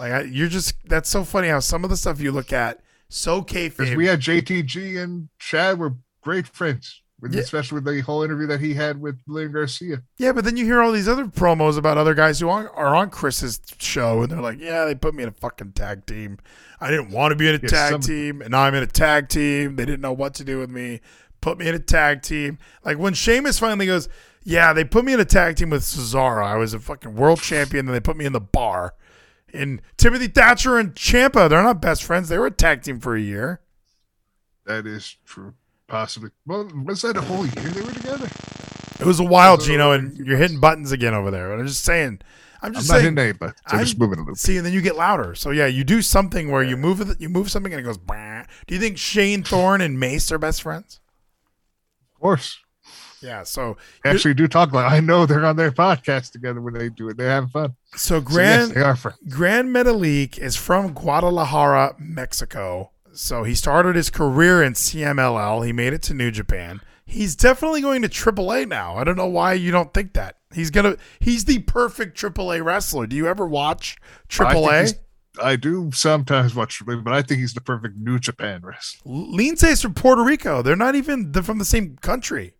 [0.00, 0.74] Like, I, you're just.
[0.84, 3.96] That's so funny how some of the stuff you look at so because kayfabe.
[3.96, 7.40] we had JTG and Shad were great friends, with, Yeah.
[7.40, 10.02] especially with the whole interview that he had with Lynn Garcia.
[10.18, 13.10] Yeah, but then you hear all these other promos about other guys who are, on
[13.10, 16.38] Chris's show, and they're like, "Yeah, they put me in a fucking tag team.
[16.80, 18.82] I didn't want to be in a Yeah, tag some- team, and now I'm in
[18.82, 19.76] a tag team.
[19.76, 21.00] They didn't know what to do with me.
[21.40, 22.58] Put me in a tag team.
[22.84, 24.08] Like when Sheamus finally goes,
[24.42, 26.44] "Yeah, they put me in a tag team with Cesaro.
[26.44, 28.94] I was a fucking world champion, and they put me in the bar."
[29.54, 32.28] And Timothy Thatcher and Ciampa, they're not best friends.
[32.28, 33.60] They were a tag team for a year.
[34.66, 35.54] That is true.
[35.88, 36.30] Possibly.
[36.46, 38.28] Well, was that a whole year they were together?
[38.98, 41.48] It was a while, So- Gino, and you're hitting buttons again over there.
[41.50, 42.20] But I'm just saying.
[42.62, 43.04] I'm I'm just not saying.
[43.16, 43.60] hitting any buttons.
[43.66, 44.34] I'm just I'm- moving a little.
[44.34, 45.34] See, and then you get louder.
[45.34, 47.98] So yeah, you do something where you move you move something and it goes.
[47.98, 48.44] Bah.
[48.66, 50.98] Do you think Shane Thorne and Mace are best friends?
[52.14, 52.58] Of course.
[53.20, 53.42] Yeah.
[53.44, 56.88] So They actually do talk like I know they're on their podcast together when they
[56.88, 57.16] do it.
[57.18, 57.76] They have fun.
[57.94, 59.18] so So, yes, Gran they are friends.
[59.28, 62.90] Gran Metalik is from Guadalajara, Mexico.
[63.16, 65.64] So he started his career in CMLL.
[65.66, 66.80] He made it to New Japan.
[67.06, 68.96] He's definitely going to AAA now.
[68.96, 70.36] I don't know why you don't think that.
[70.54, 70.96] He's gonna.
[71.20, 73.06] He's the perfect AAA wrestler.
[73.06, 73.96] Do you ever watch
[74.28, 74.80] AAA?
[74.80, 74.94] he's-
[75.42, 79.12] I do sometimes watch, but I think he's the perfect New Japan wrestler.
[79.12, 80.62] Lince's from Puerto Rico.
[80.62, 81.32] They're not even.
[81.32, 82.54] They're from the same country.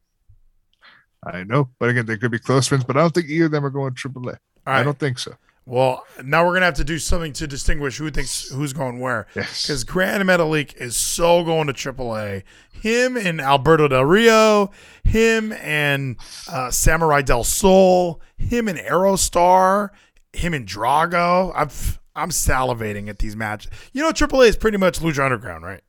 [1.24, 2.84] I know, but again, they could be close friends.
[2.84, 4.36] But I don't think either of them are going AAA.
[4.66, 5.34] All I don't think so.
[5.68, 9.26] Well, now we're gonna have to do something to distinguish who thinks who's going where.
[9.34, 9.62] Yes.
[9.62, 12.44] Because Gran Metalik is so going to AAA.
[12.72, 14.70] Him and Alberto Del Rio,
[15.02, 16.16] him and
[16.48, 19.90] uh, Samuray Del Sol, him and Aerostar,
[20.32, 21.52] him and Drago.
[21.56, 21.70] I'm
[22.14, 23.72] I'm salivating at these matches.
[23.92, 25.80] You know, AAA is pretty much Lucha Underground, right?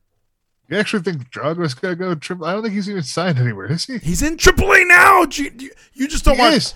[0.68, 2.46] You actually think Drago's gonna go triple?
[2.46, 3.98] I don't think he's even signed anywhere, is he?
[3.98, 5.24] He's in AAA now.
[5.26, 6.54] G- You, you just don't He watch.
[6.54, 6.74] is.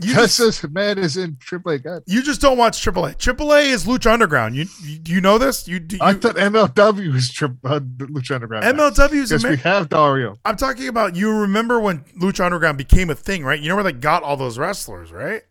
[0.00, 1.84] You just, Tessa's man is in AAA.
[1.84, 3.16] God, you just don't watch AAA.
[3.18, 4.56] AAA is Lucha Underground.
[4.56, 5.68] You you, you know this?
[5.68, 8.64] You, you I thought MLW was tri- uh, Lucha Underground.
[8.64, 10.38] MLW is Yes, Amer- we have Dario.
[10.44, 13.60] I'm talking about you remember when Lucha Underground became a thing, right?
[13.60, 15.42] You know where they got all those wrestlers, right?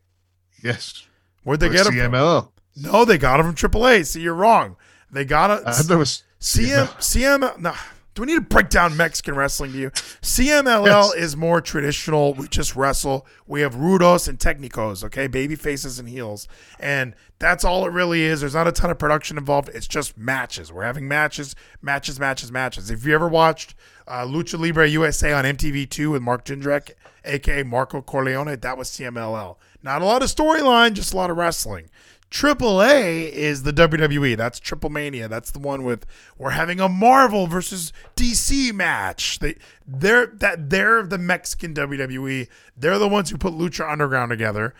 [0.63, 1.03] Yes.
[1.43, 1.93] Where'd they get them?
[1.93, 2.11] From?
[2.11, 2.51] CMLL.
[2.77, 4.05] No, they got them from AAA.
[4.07, 4.75] See, you're wrong.
[5.11, 5.63] They got it.
[5.67, 7.59] I thought it was CM CM.
[7.59, 7.73] No,
[8.13, 9.89] do we need to break down Mexican wrestling to you?
[10.21, 11.13] CMLL Yes.
[11.15, 12.33] is more traditional.
[12.33, 13.25] We just wrestle.
[13.47, 16.47] We have rudos and technicos, okay, baby faces and heels,
[16.79, 18.41] and that's all it really is.
[18.41, 19.69] There's not a ton of production involved.
[19.73, 20.71] It's just matches.
[20.71, 22.91] We're having matches, matches, matches, matches.
[22.91, 23.75] If you ever watched
[24.07, 26.91] uh, Lucha Libre USA on MTV2 with Mark Jindrak,
[27.25, 29.55] aka Marco Corleone, that was CMLL.
[29.83, 31.89] Not a lot of storyline, just a lot of wrestling.
[32.31, 34.37] Triple A is the WWE.
[34.37, 35.27] That's Triple Mania.
[35.27, 36.05] That's the one with
[36.37, 39.39] we're having a Marvel versus DC match.
[39.39, 42.47] They they're that they're the Mexican WWE.
[42.77, 44.73] They're the ones who put Lucha Underground together.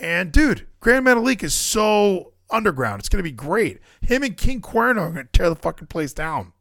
[0.00, 3.00] And dude, Gran Metalik is so underground.
[3.00, 3.80] It's gonna be great.
[4.00, 6.54] Him and King Cuerno are gonna tear the fucking place down.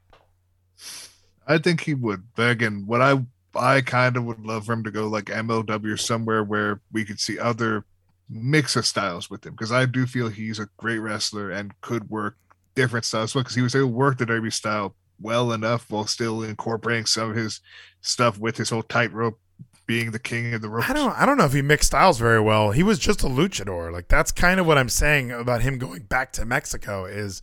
[1.48, 2.36] I think he would.
[2.36, 3.26] Beg, and what I
[3.56, 7.22] I kind of would love for him to go like MLW somewhere where we could
[7.22, 7.86] see other
[8.34, 12.10] mix of styles with him because I do feel he's a great wrestler and could
[12.10, 12.38] work
[12.76, 16.44] different styles because he was able to work the derby style well enough while still
[16.44, 17.62] incorporating some of his
[18.02, 19.40] stuff with his whole tightrope
[19.86, 20.90] being the king of the ropes.
[20.90, 22.72] I don't I don't know if he mixed styles very well.
[22.72, 23.92] He was just a luchador.
[23.92, 27.42] Like that's kind of what I'm saying about him going back to Mexico is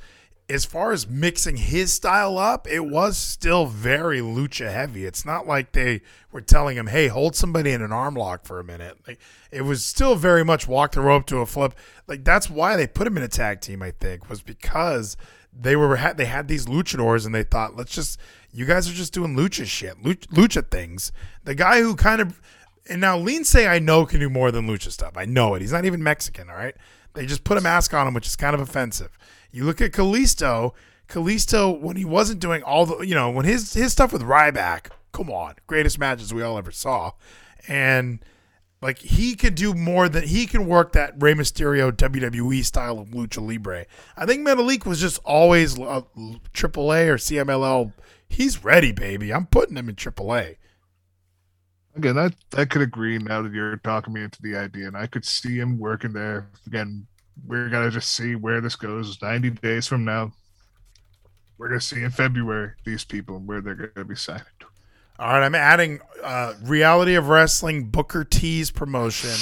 [0.51, 5.05] as far as mixing his style up, it was still very lucha heavy.
[5.05, 6.03] It's not like they
[6.33, 9.19] were telling him, "Hey, hold somebody in an arm lock for a minute." Like
[9.51, 11.75] it was still very much walk the rope to a flip.
[12.07, 13.83] Like that's why they put him in a tag team.
[13.83, 15.17] I think was because
[15.59, 18.19] they were they had these luchadors and they thought, "Let's just
[18.53, 21.13] you guys are just doing lucha shit, lucha, things."
[21.45, 22.41] The guy who kind of
[22.89, 25.13] and now Lince I know can do more than lucha stuff.
[25.17, 25.63] I know it.
[25.63, 26.75] He's not even Mexican, all right?
[27.15, 29.17] They just put a mask on him, which is kind of offensive.
[29.53, 30.73] You look at Kalisto,
[31.09, 34.87] Kalisto when he wasn't doing all the, you know, when his his stuff with Ryback,
[35.13, 37.13] come on, greatest matches we all ever saw.
[37.69, 38.25] And
[38.83, 43.09] like he could do more than he can work that Rey Mysterio WWE style of
[43.09, 43.87] lucha libre.
[44.17, 47.93] I think Metalik was just always uh, AAA or CMLL.
[48.29, 49.33] He's ready, baby.
[49.33, 50.57] I'm putting him in AAA.
[51.97, 55.07] Again, I I could agree now that you're talking me into the idea, and I
[55.07, 56.49] could see him working there.
[56.67, 57.07] Again,
[57.47, 59.21] we're gonna just see where this goes.
[59.23, 60.33] Ninety days from now,
[61.59, 64.45] we're gonna see in February these people and where they're gonna be signed.
[64.61, 64.67] to.
[65.19, 69.37] All right, I'm adding uh, reality of wrestling Booker T's promotion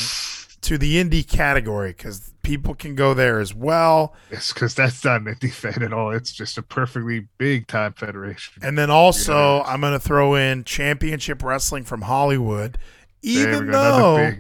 [0.63, 4.13] to the indie category because people can go there as well.
[4.33, 6.11] Yes, because that's not an indie fan at all.
[6.11, 8.55] It's just a perfectly big time federation.
[8.61, 9.67] And then also, Yes.
[9.69, 12.77] I'm going to throw in Championship Wrestling from Hollywood.
[13.23, 14.33] Even though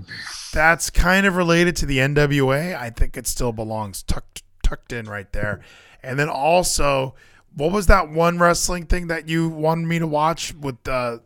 [0.52, 5.06] that's kind of related to the NWA, I think it still belongs tucked tucked in
[5.06, 5.60] right there.
[6.02, 7.14] And then also,
[7.54, 11.18] what was that one wrestling thing that you wanted me to watch with uh,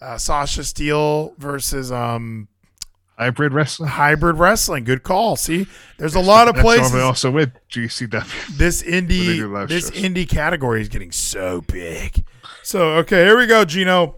[0.00, 2.48] uh, Sasha Steele versus um,
[3.18, 3.88] hybrid wrestling.
[3.90, 4.84] hybrid wrestling?
[4.84, 5.36] Good call.
[5.36, 5.66] See,
[5.98, 6.94] there's a lot of That's places.
[6.94, 8.56] also with GCW.
[8.56, 10.02] this Where they do indie this shows.
[10.02, 12.24] indie category is getting so big.
[12.62, 14.16] So okay, here we go, Gino.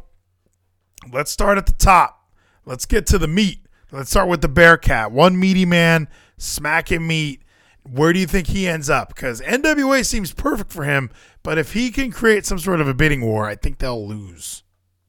[1.12, 2.21] Let's start at the top.
[2.64, 3.60] Let's get to the meat.
[3.90, 5.12] Let's start with the Bearcat.
[5.12, 6.08] One meaty man,
[6.38, 7.42] smacking meat.
[7.82, 9.08] Where do you think he ends up?
[9.08, 11.10] Because NWA seems perfect for him,
[11.42, 14.62] but if he can create some sort of a bidding war, I think they'll lose.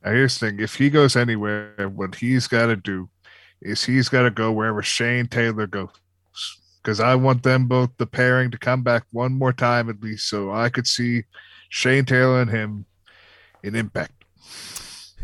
[0.03, 3.09] Here's the thing: if he goes anywhere, what he's got to do
[3.61, 5.89] is he's got to go wherever Shane Taylor goes.
[6.81, 10.27] Because I want them both the pairing to come back one more time at least,
[10.27, 11.23] so I could see
[11.69, 12.85] Shane Taylor and him
[13.63, 14.22] in Impact.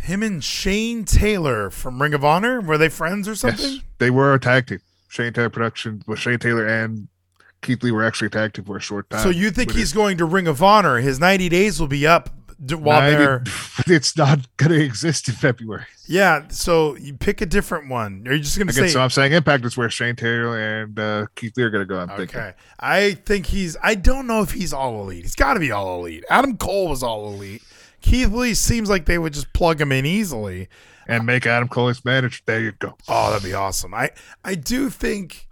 [0.09, 3.73] Him and Shane Taylor from Ring of Honor, were they friends or something?
[3.73, 4.79] Yes, they were a tag team.
[5.07, 7.07] Shane Taylor Productions with Shane Taylor and
[7.61, 9.21] Keith Lee were actually tag team for a short time.
[9.21, 10.97] So you think he's going to Ring of Honor?
[10.97, 12.29] His 90 days will be up
[12.59, 13.43] while 90 they're.
[13.87, 15.85] it's not going to exist in February.
[16.07, 18.27] Yeah, so you pick a different one.
[18.27, 18.87] Are you just going to say?
[18.87, 21.93] so I'm saying Impact is where Shane Taylor and uh, Keith Lee are going to
[21.93, 21.99] go.
[21.99, 22.53] I'm thinking.
[22.79, 23.77] I think he's.
[23.81, 25.23] I don't know if he's all elite.
[25.23, 26.25] He's got to be all elite.
[26.29, 27.63] Adam Cole was all elite.
[28.01, 30.69] Keith Lee seems like they would just plug him in easily.
[31.07, 32.41] And make Adam Cole his manager.
[32.45, 32.95] There you go.
[33.07, 33.95] Oh, that'd be awesome.
[33.95, 34.11] I
[34.45, 35.47] I do think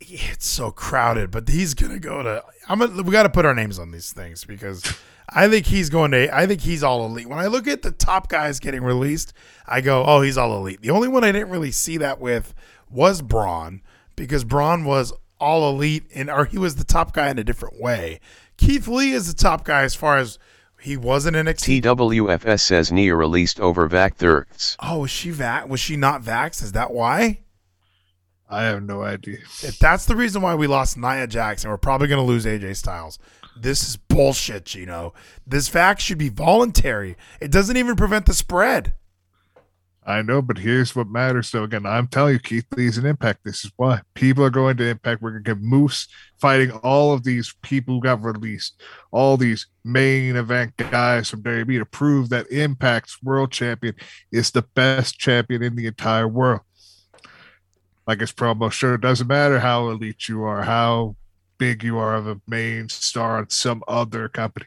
[0.00, 2.44] it's so crowded, but he's gonna go to.
[2.68, 3.00] I'm gonna.
[3.04, 4.82] We got to put our names on these things because
[5.28, 6.34] I think he's going to.
[6.34, 7.28] I think he's all elite.
[7.28, 9.32] When I look at the top guys getting released,
[9.66, 10.82] I go, oh, he's all elite.
[10.82, 12.54] The only one I didn't really see that with
[12.90, 13.82] was Braun
[14.16, 17.80] because Braun was all elite and or he was the top guy in a different
[17.80, 18.20] way.
[18.56, 20.38] Keith Lee is the top guy as far as
[20.82, 21.82] he wasn't in NXT.
[21.82, 24.76] TWFS says Nia released over Vac Thirds.
[24.80, 25.68] Oh, was she vax?
[25.68, 26.62] Was she not vaxxed?
[26.62, 27.40] Is that why?
[28.50, 29.38] I have no idea.
[29.62, 32.76] If that's the reason why we lost Nia Jackson, we're probably going to lose AJ
[32.76, 33.18] Styles.
[33.56, 35.14] This is bullshit, Gino.
[35.46, 37.16] This vax should be voluntary.
[37.40, 38.94] It doesn't even prevent the spread.
[40.04, 41.48] I know, but here's what matters.
[41.48, 43.44] So again, I'm telling you, Keith Lee's an impact.
[43.44, 45.22] This is why people are going to impact.
[45.22, 46.08] We're going to get Moose
[46.40, 51.78] fighting all of these people who got released, all these main event guys from WWE
[51.78, 53.94] to prove that Impact's world champion
[54.32, 56.62] is the best champion in the entire world.
[58.04, 61.14] Like his promo sure doesn't matter how elite you are, how
[61.58, 64.66] big you are of a main star on some other company.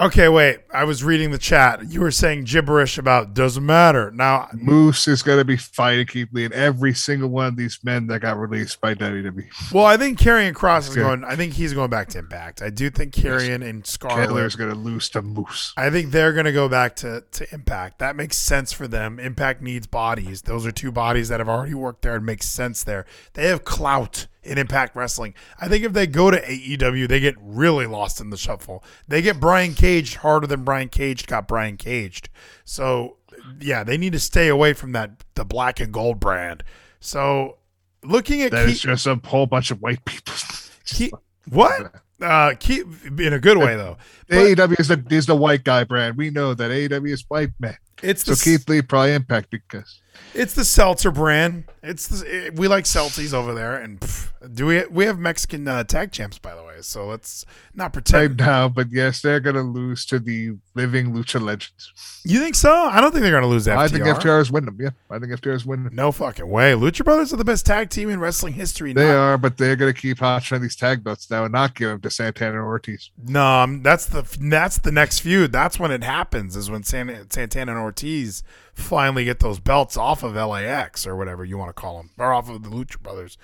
[0.00, 0.60] Okay, wait.
[0.72, 1.90] I was reading the chat.
[1.90, 4.12] You were saying gibberish about doesn't matter.
[4.12, 7.80] Now, Moose is going to be fighting Keith Lee and every single one of these
[7.82, 9.72] men that got released by WWE.
[9.72, 11.24] well, I think Karrion Kross is going.
[11.24, 12.62] I think he's going back to Impact.
[12.62, 14.44] I do think Karrion and Scarlett.
[14.44, 15.72] is going to lose to Moose.
[15.76, 17.98] I think they're going to go back to, to Impact.
[17.98, 19.18] That makes sense for them.
[19.18, 20.42] Impact needs bodies.
[20.42, 23.04] Those are two bodies that have already worked there and makes sense there.
[23.32, 25.34] They have clout in Impact Wrestling.
[25.60, 28.84] I think if they go to AEW, they get really lost in the shuffle.
[29.06, 32.28] They get Brian Caged harder than Brian Caged got Brian Caged.
[32.64, 33.16] So,
[33.60, 36.64] yeah, they need to stay away from that the black and gold brand.
[37.00, 37.58] So,
[38.02, 40.34] looking at That just a whole bunch of white people.
[40.84, 41.14] Keith-
[41.48, 41.92] what?
[42.20, 43.96] Uh, keep in a good way though.
[44.28, 46.16] But AEW is the is the white guy brand.
[46.16, 47.76] We know that AEW is white man.
[48.02, 50.00] It's So the Keith Lee probably impact because
[50.34, 51.64] It's the seltzer brand.
[51.82, 55.66] It's the, it- we like seltzies over there, and pff, do we we have Mexican
[55.66, 56.67] uh, tag champs by the way?
[56.86, 57.44] So let's
[57.74, 58.36] not right pretend.
[58.38, 61.92] now, but yes, they're gonna lose to the living lucha legends.
[62.24, 62.72] You think so?
[62.72, 63.76] I don't think they're going to lose FTR.
[63.78, 64.78] I think FTR is winning them.
[64.80, 65.88] Yeah, I think FTR is winning.
[65.94, 66.72] No fucking way.
[66.72, 68.92] Lucha Brothers are the best tag team in wrestling history.
[68.92, 71.74] They Not- are, but they're gonna keep hot trying these tag belts now and not
[71.74, 73.10] give them to Santana and Ortiz.
[73.26, 75.52] No, um, that's the that's the next feud.
[75.52, 76.54] That's when it happens.
[76.54, 78.42] Is when San, Santana and Ortiz
[78.74, 82.32] finally get those belts off of LAX or whatever you want to call them, or
[82.32, 83.36] off of the Lucha Brothers.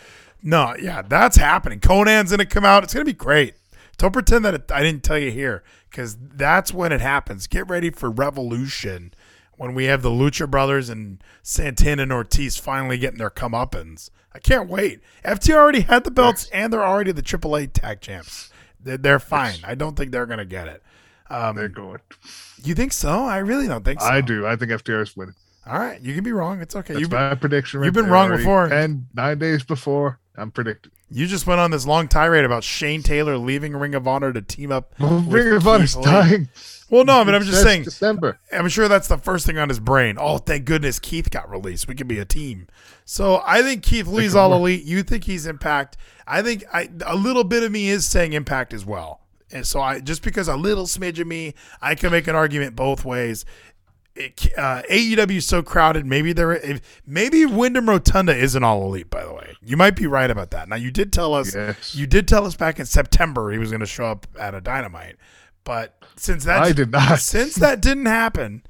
[0.47, 1.81] No, yeah, that's happening.
[1.81, 2.85] Konnan's gonna come out.
[2.85, 3.55] It's gonna be great.
[3.97, 7.47] Don't pretend that it, I didn't tell you here, because that's when it happens.
[7.47, 9.15] Get ready for Revolution
[9.57, 14.11] when we have the Lucha Brothers and Santana and Ortiz finally getting their comeuppance.
[14.35, 15.01] I can't wait.
[15.25, 18.51] FT already had the belts, and they're already the AAA tag champs.
[18.81, 19.59] They're, they're fine.
[19.65, 20.83] I don't think they're gonna get it.
[21.31, 22.01] Um, They're going.
[22.63, 23.25] you think so?
[23.25, 24.07] I really don't think so.
[24.07, 24.47] I do.
[24.47, 25.35] I think FTR is winning.
[25.67, 26.61] All right, you can be wrong.
[26.61, 26.93] It's okay.
[26.93, 27.81] That's You my prediction.
[27.81, 28.69] Right you've been wrong before.
[28.69, 30.91] nine days before, I'm predicting.
[31.11, 34.43] you just went on this long tirade about Shane Taylor leaving Ring of Honor to
[34.43, 34.93] team up.
[35.01, 36.49] with Ring of Keith Honor's dying.
[36.91, 37.85] Well, no, but I'm just saying.
[37.85, 38.39] December.
[38.53, 40.17] I'm sure that's the first thing on his brain.
[40.19, 41.89] Oh, thank goodness Keith got released.
[41.89, 42.69] We could be a team.
[43.05, 44.59] So I think Keith Lee's all work.
[44.61, 44.85] elite.
[44.85, 45.97] You think he's Impact.
[46.27, 49.21] I think I, a little bit of me is saying Impact as well.
[49.51, 52.77] And so I just because a little smidge of me, I can make an argument
[52.77, 53.45] both ways.
[54.17, 56.07] It, uh, AEW is so crowded.
[56.07, 59.11] Maybe there, if, maybe Wyndham Rotunda isn't all elite.
[59.11, 60.69] By the way, you might be right about that.
[60.69, 61.95] Now you did tell us, Yes.
[61.97, 64.61] you did tell us back in September he was going to show up at a
[64.61, 65.17] Dynamite,
[65.65, 67.19] but since that I did not.
[67.19, 68.63] since that didn't happen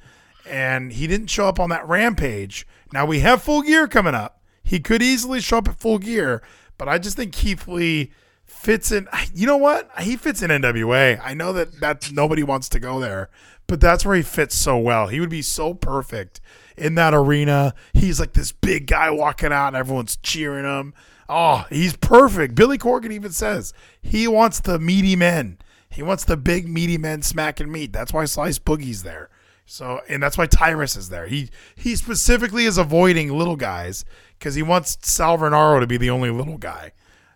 [0.48, 4.40] and he didn't show up on that rampage now we have full gear coming up
[4.62, 6.42] he could easily show up at full gear
[6.76, 8.12] but i just think keith lee
[8.44, 12.68] fits in you know what he fits in nwa i know that that nobody wants
[12.68, 13.30] to go there
[13.66, 16.40] but that's where he fits so well he would be so perfect
[16.76, 20.92] in that arena he's like this big guy walking out and everyone's cheering him
[21.28, 23.72] oh he's perfect billy corgan even says
[24.02, 25.58] he wants the meaty men
[25.94, 27.92] he wants the big meaty men smacking meat.
[27.92, 29.30] That's why Slice Boogie's there.
[29.64, 31.28] So and that's why Tyrus is there.
[31.28, 34.04] He he specifically is avoiding little guys
[34.38, 36.92] because he wants Sal Rinauro to be the only little guy.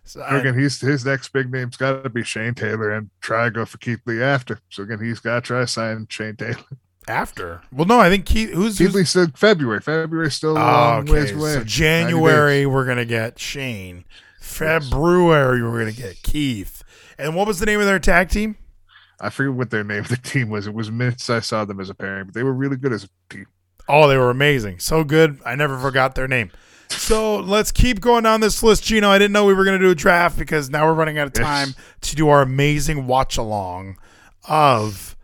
[0.09, 3.45] So I- again, he's his next big name's got to be Shane Taylor and try
[3.45, 4.59] to go for Keith Lee after.
[4.69, 6.57] So again, he's got to try to sign Shane Taylor.
[7.07, 8.49] after, well, no, I think Keith.
[8.51, 9.81] Who's, Keith who's Lee said February.
[9.81, 11.11] February's still a oh, long okay?
[11.11, 11.53] ways away.
[11.53, 14.03] So January we're gonna get Shane.
[14.39, 16.83] February we're gonna get Keith.
[17.19, 18.57] And what was the name of their tag team?
[19.19, 20.65] I forget what their name of the team was.
[20.65, 23.03] It was minutes I saw them as a pairing, but they were really good as
[23.03, 23.45] a team.
[23.87, 24.79] Oh, they were amazing.
[24.79, 25.39] So good.
[25.45, 26.51] I never forgot their name.
[26.89, 29.09] So let's keep going down this list, Gino.
[29.09, 31.27] I didn't know we were going to do a draft because now we're running out
[31.27, 31.45] of Yes.
[31.45, 33.97] time to do our amazing watch along
[34.47, 35.15] of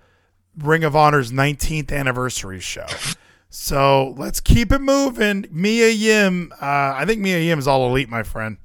[0.57, 2.85] Ring of Honor's 19th anniversary show.
[3.49, 5.47] So let's keep it moving.
[5.51, 6.51] Mia Yim.
[6.61, 8.57] Uh, I think Mia Yim is all elite, my friend.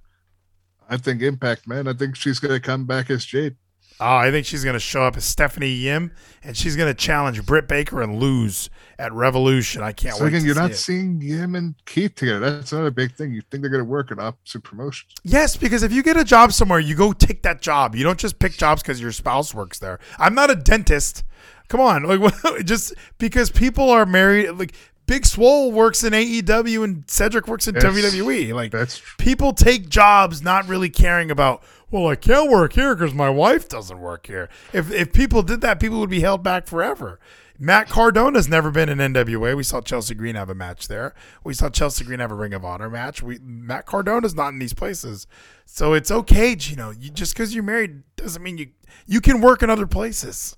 [0.88, 1.86] I think Impact, man.
[1.88, 3.56] I think she's going to come back as Jade.
[4.00, 6.10] Oh, I think she's going to show up as Stephanie Yim,
[6.42, 9.82] and she's going to challenge Britt Baker and lose at Revolution.
[9.82, 10.28] I can't So wait.
[10.34, 10.76] again, you're see not it.
[10.76, 12.38] seeing Yim and Keith together.
[12.56, 13.32] That's another big thing.
[13.32, 15.12] You think they're going to work in opposite promotions.
[15.22, 17.94] Yes, because if you get a job somewhere, you go take that job.
[17.94, 19.98] You don't just pick jobs because your spouse works there.
[20.18, 21.22] I'm not a dentist.
[21.68, 22.20] Come on, like
[22.64, 24.72] just because people are married, like
[25.06, 27.84] Big Swole works in AEW and Cedric works in Yes.
[27.84, 28.54] WWE.
[28.54, 31.62] Like That's people take jobs not really caring about.
[31.90, 34.48] Well, I can't work here because my wife doesn't work here.
[34.72, 37.18] If if people did that, people would be held back forever.
[37.62, 39.54] Matt Cardona's never been in NWA.
[39.54, 41.14] We saw Chelsea Green have a match there.
[41.44, 43.22] We saw Chelsea Green have a Ring of Honor match.
[43.22, 45.26] We Matt Cardona's not in these places,
[45.66, 46.54] so it's okay.
[46.54, 46.90] Gino.
[46.90, 48.68] You just because you're married doesn't mean you
[49.06, 50.56] you can work in other places.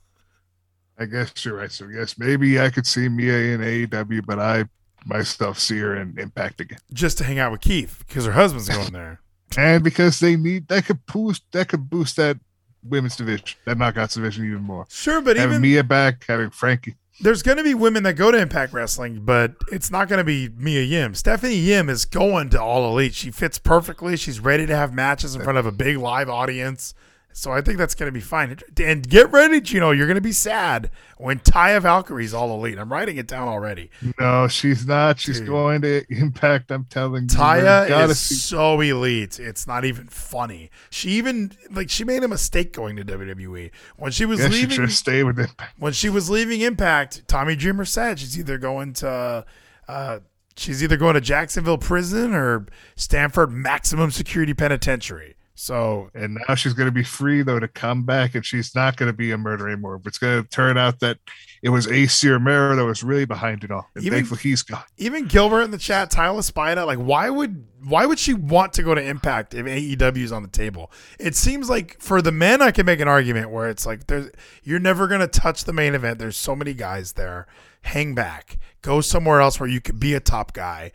[0.99, 1.73] I guess you're right.
[1.73, 4.67] So yes, maybe I could see Mia in AEW, but I
[5.05, 6.79] myself see her in Impact again.
[6.93, 9.21] Just to hang out with Keith because her husband's going there.
[9.57, 12.39] And because they need that could boost that could boost that
[12.85, 14.87] women's division, that knockouts division even more.
[14.91, 16.97] Sure, but having even Mia back, having Franky.
[17.21, 20.25] there's going to be women that go to Impact Wrestling, but it's not going to
[20.25, 21.15] be Mia Yim.
[21.15, 23.15] Stephanie Yim is going to All Elite.
[23.15, 24.17] She fits perfectly.
[24.17, 26.95] She's ready to have matches in front of a big live audience.
[27.35, 28.59] So I think that's going to be fine.
[28.83, 29.91] And get ready, Gino.
[29.91, 32.79] You're going to be sad when Taya Valkyrie's All Elite.
[32.79, 33.91] I'm writing it down already.
[34.21, 35.19] No, she's not.
[35.19, 35.49] She's Dude.
[35.49, 36.71] going to Impact.
[36.71, 37.29] I'm telling you.
[37.29, 39.41] Taya is see- so elite.
[39.41, 40.71] It's not even funny.
[40.91, 44.55] She even like she made a mistake going to WWE when she was Yeah, she
[44.63, 44.71] leaving.
[44.77, 45.75] should stay with Impact.
[45.79, 49.45] when she was leaving Impact, Tommy Dreamer said she's either going to
[49.89, 50.19] uh,
[50.57, 55.32] she's either going to Jacksonville Prison or Stanford Maximum Security Penitentiary.
[55.55, 58.97] So And now she's going to be free though to come back, and she's not
[58.97, 59.99] going to be a murderer anymore.
[59.99, 61.19] But it's going to turn out that
[61.63, 63.89] it was AC Romero that was really behind it all.
[63.95, 64.83] And Even- thankfully, he's gone.
[64.97, 68.83] even Gilbert in the chat, Tyler Spina, like why would why would she want to
[68.83, 70.91] go to Impact if AEW is on the table?
[71.19, 74.31] It seems like for the men, I can make an argument where it's like there's
[74.63, 76.19] you're never gonna touch the main event.
[76.19, 77.47] There's so many guys there.
[77.83, 78.59] Hang back.
[78.81, 80.93] Go somewhere else where you could be a top guy.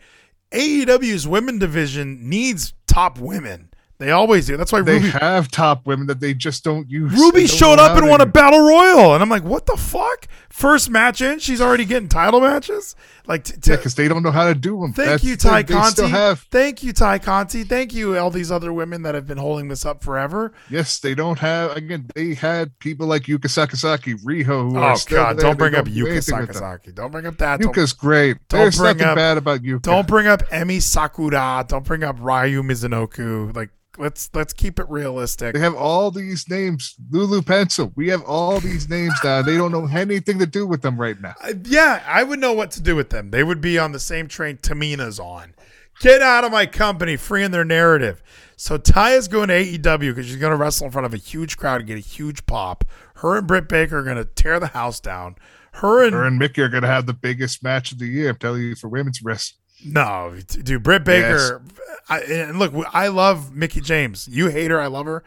[0.52, 3.67] AEW's women division needs top women.
[3.98, 4.56] They always do.
[4.56, 7.12] That's why They Ruby have top women that they just don't use.
[7.12, 10.28] Ruby don't showed up and won a battle royal, and I'm like, what the fuck?
[10.48, 12.94] First match in, she's already getting title matches.
[13.28, 14.92] Like, t- t- Yeah, because they don't know how to do them.
[14.94, 15.36] Thank That's you.
[15.36, 16.08] Tay Conti.
[16.08, 17.62] have Thank you, Tay Conti.
[17.62, 20.52] Thank you, all these other women that have been holding this up forever.
[20.70, 21.76] Yes, they don't have.
[21.76, 25.36] Again, they had people like Yuka Sakazaki, Riho, who Oh God!
[25.36, 25.44] there.
[25.44, 26.62] Don't bring up do Yuka anything with them.
[26.62, 26.94] Sakazaki.
[26.94, 27.60] Don't bring up that.
[27.60, 28.38] Don't, Yuka's great.
[28.48, 29.82] don't There's bring nothing up- bad about Yuka.
[29.82, 31.64] don't bring up Emi Sakura.
[31.68, 33.54] Don't bring up Ryo Mizunami.
[33.54, 35.54] Like let's let's keep it realistic.
[35.54, 36.94] They have all these names.
[37.10, 37.92] Lulu Pencil.
[37.96, 39.42] We have all these names now.
[39.42, 41.34] They don't know anything to do with them right now.
[41.48, 43.17] Uh, yeah, I would know what to do with them.
[43.30, 45.54] They would be on the same train Tamina's on.
[46.00, 48.22] Get out of my company, freeing their narrative.
[48.56, 51.56] So Taya's going to AEW because she's going to wrestle in front of a huge
[51.56, 52.84] crowd and get a huge pop.
[53.16, 55.36] Her and Britt Baker are going to tear the house down.
[55.72, 58.30] Her and Her and Mickie are going to have the biggest match of the year.
[58.30, 59.60] I'm telling you, for women's wrestling.
[59.84, 61.62] No, dude, Britt Baker.
[62.08, 64.26] I, and look, I love Mickie James.
[64.26, 65.22] You hate her, I love her.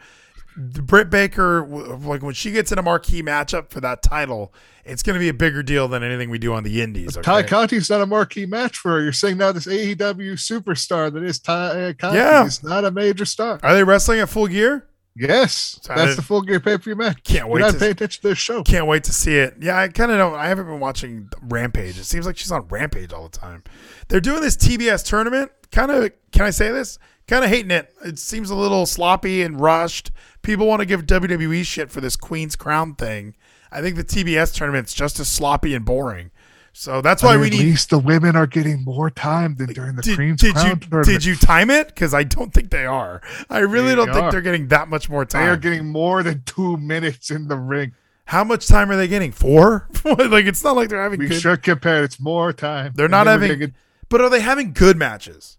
[0.56, 4.52] Britt Baker, like when she gets in a marquee matchup for that title,
[4.84, 7.14] it's going to be a bigger deal than anything we do on the Indies.
[7.22, 7.48] Tay Okay?
[7.48, 9.02] Conti's not a marquee match for her.
[9.02, 12.44] You're saying now this AEW superstar that is Tay uh, Conti Yeah.
[12.44, 13.58] is not a major star.
[13.62, 14.86] Are they wrestling at full gear?
[15.14, 17.22] Yes, So that's did- the full gear pay per view match.
[17.22, 18.62] Can't wait You're to- paying attention to this show.
[18.62, 19.56] Can't wait to see it.
[19.60, 20.34] Yeah, I kind of don't.
[20.34, 21.98] I haven't been watching Rampage.
[21.98, 23.62] It seems like she's on Rampage all the time.
[24.08, 25.52] They're doing this TBS tournament.
[25.70, 26.98] Kind of, can I say this?
[27.32, 27.94] Kind of hating it.
[28.04, 30.10] It seems a little sloppy and rushed.
[30.42, 33.34] People want to give WWE shit for this Queen's Crown thing.
[33.70, 36.30] I think the TBS tournament's just as sloppy and boring.
[36.74, 37.60] So that's why But we at need.
[37.60, 40.66] At least the women are getting more time than during the Did, Queen's did Crown
[40.66, 41.06] you tournament.
[41.06, 41.86] did you time it?
[41.86, 43.22] Because I don't think they are.
[43.48, 45.46] I really They don't think they're getting that much more time.
[45.46, 47.92] They are getting more than two minutes in the ring.
[48.26, 49.32] How much time are they getting?
[49.32, 49.88] Four?
[50.04, 51.40] like it's not like they're having We good.
[51.40, 52.04] should compare.
[52.04, 52.92] It's more time.
[52.94, 53.72] They're not having-
[54.10, 55.56] But are they having good matches?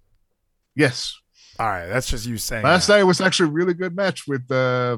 [0.75, 1.19] yes.
[1.59, 2.63] All right, that's just you saying.
[2.63, 2.97] Last that.
[2.97, 4.97] night was actually a really good match with uh,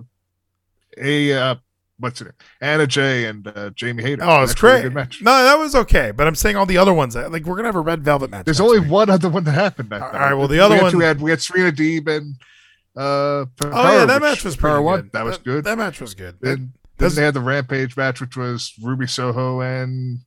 [0.97, 1.55] a uh,
[1.99, 2.33] what's it?
[2.61, 4.23] Anna Jay and uh, Jamie Hayter.
[4.23, 4.83] Oh, it's great.
[4.83, 5.21] Good match.
[5.21, 6.11] No, that was okay.
[6.11, 7.15] But I'm saying all the other ones.
[7.15, 8.45] Like we're gonna have a red velvet match.
[8.45, 8.89] There's only week.
[8.89, 9.89] one other one that happened.
[9.89, 10.19] That All night.
[10.19, 12.35] right, well, the We other one- we had we had Serena Deeb and
[12.97, 14.85] Uh, Oh yeah, that match was pretty Power good.
[14.85, 15.65] One, that was good.
[15.65, 16.37] That match was good.
[16.39, 20.19] then, then they had the Rampage match, which was Ruby Soho and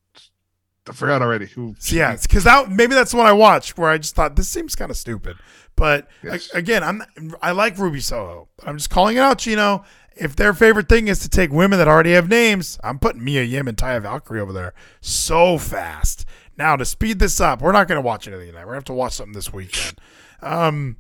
[0.89, 1.75] I forgot already who.
[1.91, 4.75] Yeah, because that maybe that's the one I watched where I just thought this seems
[4.75, 5.37] kind of stupid.
[5.77, 6.51] But Yes.
[6.55, 7.03] a- again, I'm
[7.43, 8.49] I like Ruby Soho.
[8.65, 9.85] I'm just calling it out, Gino.
[10.17, 13.45] If their favorite thing is to take women that already have names, I'm putting Mia
[13.45, 16.25] Yim and Taya Valkyrie over there so fast.
[16.57, 18.63] Now to speed this up, we're not going to watch anything tonight.
[18.67, 20.01] We're going to have to watch something this weekend.
[20.43, 20.97] Um,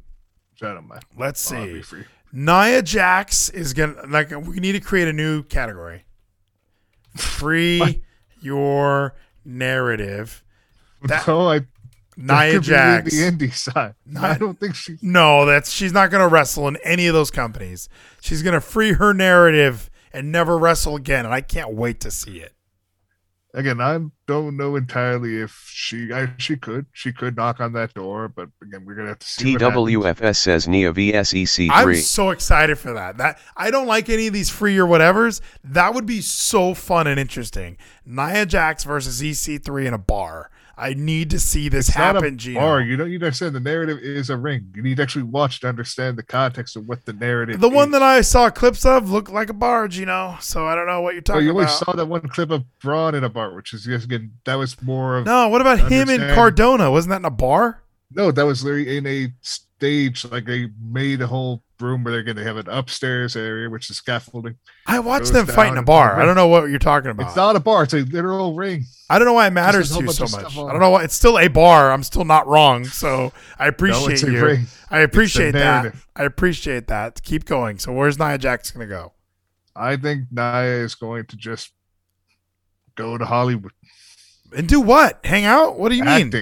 [0.62, 0.78] I
[1.16, 1.82] let's see.
[2.32, 6.04] Nia Jax is gonna like we need to create a new category.
[7.16, 8.02] Free
[8.40, 9.14] your
[9.48, 10.44] narrative.
[11.02, 11.60] That- so I
[12.16, 13.12] Nia Jax.
[13.12, 13.94] the indie side.
[14.20, 14.98] I don't think she.
[15.00, 17.88] No, that's she's not going to wrestle in any of those companies.
[18.20, 22.10] She's going to free her narrative and never wrestle again, and I can't wait to
[22.10, 22.54] see it.
[23.54, 26.12] Again, I don't know entirely if she.
[26.12, 26.84] I, she could.
[26.92, 29.56] She could knock on that door, but again, we're gonna have to see.
[29.56, 31.70] TWFS says Nia vs EC3.
[31.70, 33.16] I'm so excited for that.
[33.16, 35.40] That I don't like any of these free or whatevers.
[35.64, 37.78] That would be so fun and interesting.
[38.04, 40.50] Nia Jax versus EC3 in a bar.
[40.78, 42.60] I need to see this It's happen, Gino.
[42.60, 42.80] bar.
[42.80, 44.72] You don't need to understand the narrative is a ring.
[44.76, 47.60] You need to actually watch to understand the context of what the narrative.
[47.60, 50.36] The one that I saw clips of looked like a bar, Gino.
[50.40, 51.78] So I don't know what you're Well, talking you only about.
[51.78, 54.80] saw that one clip of Braun in a bar, which is yes, again that was
[54.80, 56.90] more of no, what about him and Cardona?
[56.90, 57.82] Wasn't that in a bar?
[58.10, 60.24] no, that was literally in a stage.
[60.24, 63.90] Like they made a whole room where they're going to have an upstairs area, which
[63.90, 64.56] is scaffolding.
[64.86, 66.20] I watched them fight in a bar.
[66.20, 67.28] I don't know what you're talking about.
[67.28, 68.84] It's not a bar; it's a literal ring.
[69.10, 70.56] I don't know why it matters to you so much.
[70.56, 71.04] I don't know why.
[71.04, 71.92] It's still a bar.
[71.92, 72.84] I'm still not wrong.
[72.84, 74.44] So I appreciate a you.
[74.44, 74.66] ring.
[74.90, 75.94] I appreciate that.
[76.16, 77.22] I appreciate that.
[77.22, 77.78] Keep going.
[77.78, 79.12] So where's Nia Jax gonna go?
[79.74, 81.72] I think Nia is going to just
[82.96, 83.72] go to Hollywood.
[84.56, 85.20] And do what?
[85.24, 85.78] Hang out?
[85.78, 86.32] What do you mean?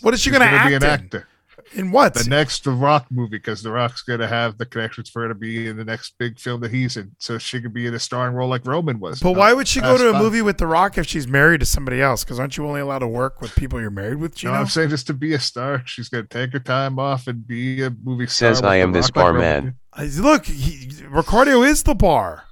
[0.00, 0.88] What is she gonna, gonna act be an in?
[0.88, 1.28] actor.
[1.72, 2.14] In what?
[2.14, 5.28] The next The Rock movie, because The Rock's going to have the connections for her
[5.28, 7.94] to be in the next big film that he's in, so she could be in
[7.94, 9.20] a starring role like Roman was.
[9.20, 10.22] but why would she go to a Five.
[10.22, 12.24] movie with The Rock if she's married to somebody else?
[12.24, 14.52] Because aren't you only allowed to work with people you're married with, No, Gino?
[14.54, 17.46] I'm saying just to be a star, she's going to take her time off and
[17.46, 18.54] be a movie star.
[18.54, 19.76] Says I am this Rock like bar man.
[20.18, 22.44] Look, he, Ricardo is the bar.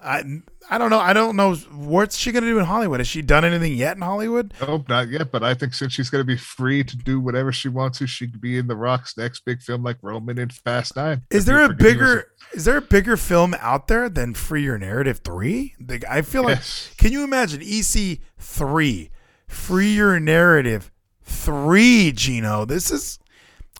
[0.00, 0.22] I,
[0.70, 0.98] I don't know.
[1.00, 1.54] I don't know.
[1.54, 3.00] What's she going to do in Hollywood?
[3.00, 4.54] Has she done anything yet in Hollywood?
[4.60, 5.30] Nope, not yet.
[5.30, 8.06] But I think since she's going to be free to do whatever she wants to,
[8.06, 11.22] she could be in The Rock's next big film like Roman in Fast Nine.
[11.30, 15.20] Is there a bigger is there a bigger film out there than Free Your Narrative
[15.24, 15.74] 3?
[15.88, 16.60] Like, I feel like
[16.96, 19.10] can you imagine EC 3
[19.48, 20.90] Free Your Narrative
[21.24, 22.64] 3 Gino?
[22.64, 23.18] This is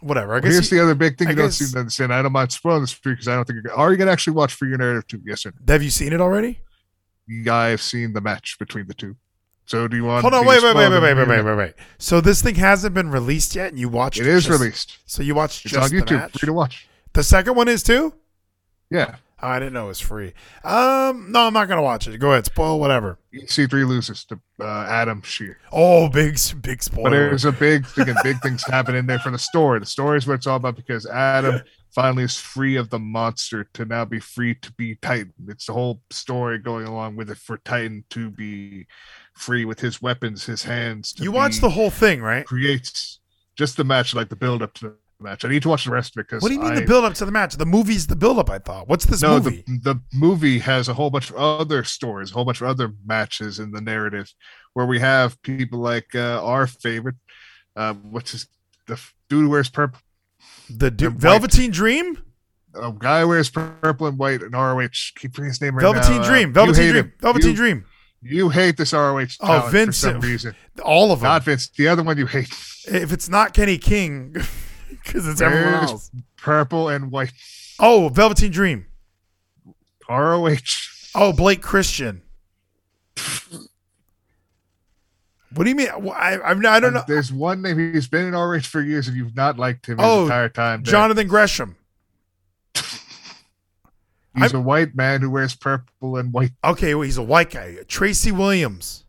[0.01, 0.33] whatever.
[0.33, 2.13] I Well, guess here's you- the other big thing I you don't seem to understand.
[2.13, 3.73] I don't mind spoiling this for you because I don't think you're.
[3.75, 5.23] Are you going to actually watch For Your Narrative too?
[5.25, 5.73] Yes or no?
[5.73, 6.61] have you seen it already?
[7.51, 9.17] I have seen the match between the two.
[9.65, 10.23] So do you want?
[10.23, 11.75] Hold on, wait, wait, spoil wait, wait, wait, wait, wait, wait.
[11.99, 14.99] So this thing hasn't been released yet and you watched It is just- released.
[15.07, 16.33] So you watched It's just on the YouTube, match?
[16.39, 16.89] free to watch.
[17.13, 18.15] The second one is too?
[18.91, 19.17] Yeah.
[19.45, 20.35] Oh, I didn't know it was free.
[20.63, 22.17] Um, no, I'm not gonna watch it.
[22.19, 23.19] Go ahead, spoil whatever.
[23.35, 25.57] C3 loses to uh, Adam Scherr.
[25.73, 27.05] Oh, big, big spoiler.
[27.05, 29.81] But there's a big thing big things happen in there for the story.
[29.81, 31.61] The story is what it's all about because Adam
[31.95, 35.33] finally is free of the monster to now be free to be Titan.
[35.49, 38.87] It's the whole story going along with it for Titan to be
[39.35, 41.13] free with his weapons, his hands.
[41.15, 42.47] To you watch the whole thing, right?
[42.47, 43.21] creates
[43.57, 45.45] just the match, like the build up to the match.
[45.45, 46.87] I need to watch the rest of it because What do you mean I, the
[46.87, 47.57] build up to the match?
[47.57, 48.51] The movie's the build up.
[48.51, 48.89] I thought.
[48.89, 49.63] What's this no, movie?
[49.67, 52.93] the the movie has a whole bunch of other stories, a whole bunch of other
[53.05, 54.33] matches in the narrative,
[54.73, 57.17] where we have people like uh, our favorite,
[57.77, 58.47] uh, what's his,
[58.87, 60.01] the dude who wears purple,
[60.71, 61.19] The, du- white.
[61.19, 62.19] Velveteen Dream.
[62.75, 64.89] a guy wears purple and white in ROH.
[65.17, 66.29] Keep his name right Velveteen now.
[66.29, 66.53] Dream.
[66.53, 67.05] Velveteen Dream.
[67.05, 67.13] him.
[67.21, 67.85] Velveteen you, Dream.
[68.23, 70.55] You hate this ROH Oh, Vince- for some reason.
[70.85, 71.29] All of them.
[71.29, 71.69] Not Vince.
[71.69, 72.49] The other one you hate.
[72.87, 74.33] if it's not Kenny King,
[74.91, 76.11] because it's everyone else.
[76.37, 77.33] Purple and white.
[77.81, 78.87] Oh, Velveteen Dream.
[80.09, 80.57] ROH.
[81.15, 82.23] Oh, Blake Christian.
[85.55, 85.89] What do you mean?
[85.89, 87.05] I, I, I don't know.
[87.07, 87.93] There's one name.
[87.95, 90.83] He's been in ROH for years, and you've not liked him Oh, his entire time.
[90.83, 91.77] Jonathan Gresham.
[94.35, 96.53] He's a white man who wears purple and white.
[96.65, 97.77] Okay, well, he's a white guy.
[97.87, 99.05] Tracy Williams.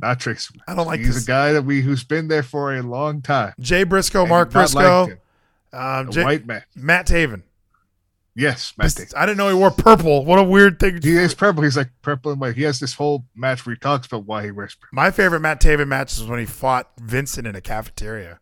[0.00, 0.54] Not Tracy.
[0.66, 1.24] I don't like He's this.
[1.24, 3.54] a guy that we who's been there for a long time.
[3.60, 5.18] Jay Briscoe, Mark Briscoe,
[5.72, 6.64] um, Jay- white man.
[6.74, 7.42] Matt Taven.
[8.34, 8.96] Yes, Matt.
[9.16, 10.24] I didn't know he wore purple.
[10.24, 11.02] What a weird thing.
[11.02, 11.64] He is purple.
[11.64, 12.54] He's like purple and white.
[12.54, 14.94] He has this whole match where he talks about why he wears purple.
[14.94, 18.38] My favorite Matt Taven match is when he fought Vincent in a cafeteria.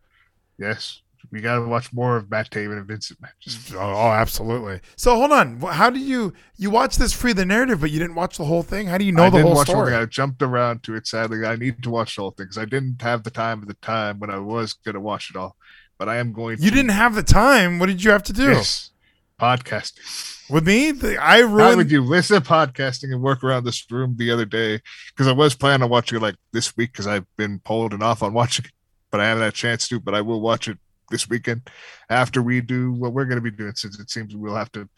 [0.59, 1.01] Yes.
[1.31, 3.73] We got to watch more of Matt Taven and Vincent matches.
[3.73, 4.79] Oh, oh, absolutely.
[4.95, 5.59] So hold on.
[5.59, 8.63] How do you you watch this free the narrative, but you didn't watch the whole
[8.63, 8.87] thing?
[8.87, 9.93] How do you know I the whole the story?
[9.93, 11.05] I jumped around to it.
[11.07, 13.67] Sadly, I need to watch the whole thing because I didn't have the time at
[13.67, 15.57] the time when I was going to watch it all.
[15.97, 16.59] But I am going.
[16.59, 16.75] You to.
[16.75, 17.79] didn't have the time.
[17.79, 18.51] What did you have to do?
[18.51, 18.91] Yes.
[19.39, 20.49] Podcasting.
[20.49, 21.77] With me, I ruined.
[21.77, 22.01] with you.
[22.01, 25.83] Listen to podcasting and work around this room the other day because I was planning
[25.83, 28.71] on watching it like this week because I've been holding off on watching it,
[29.11, 29.99] but I haven't had a chance to.
[29.99, 30.77] But I will watch it
[31.09, 31.69] this weekend
[32.09, 34.89] after we do what we're going to be doing since it seems we'll have to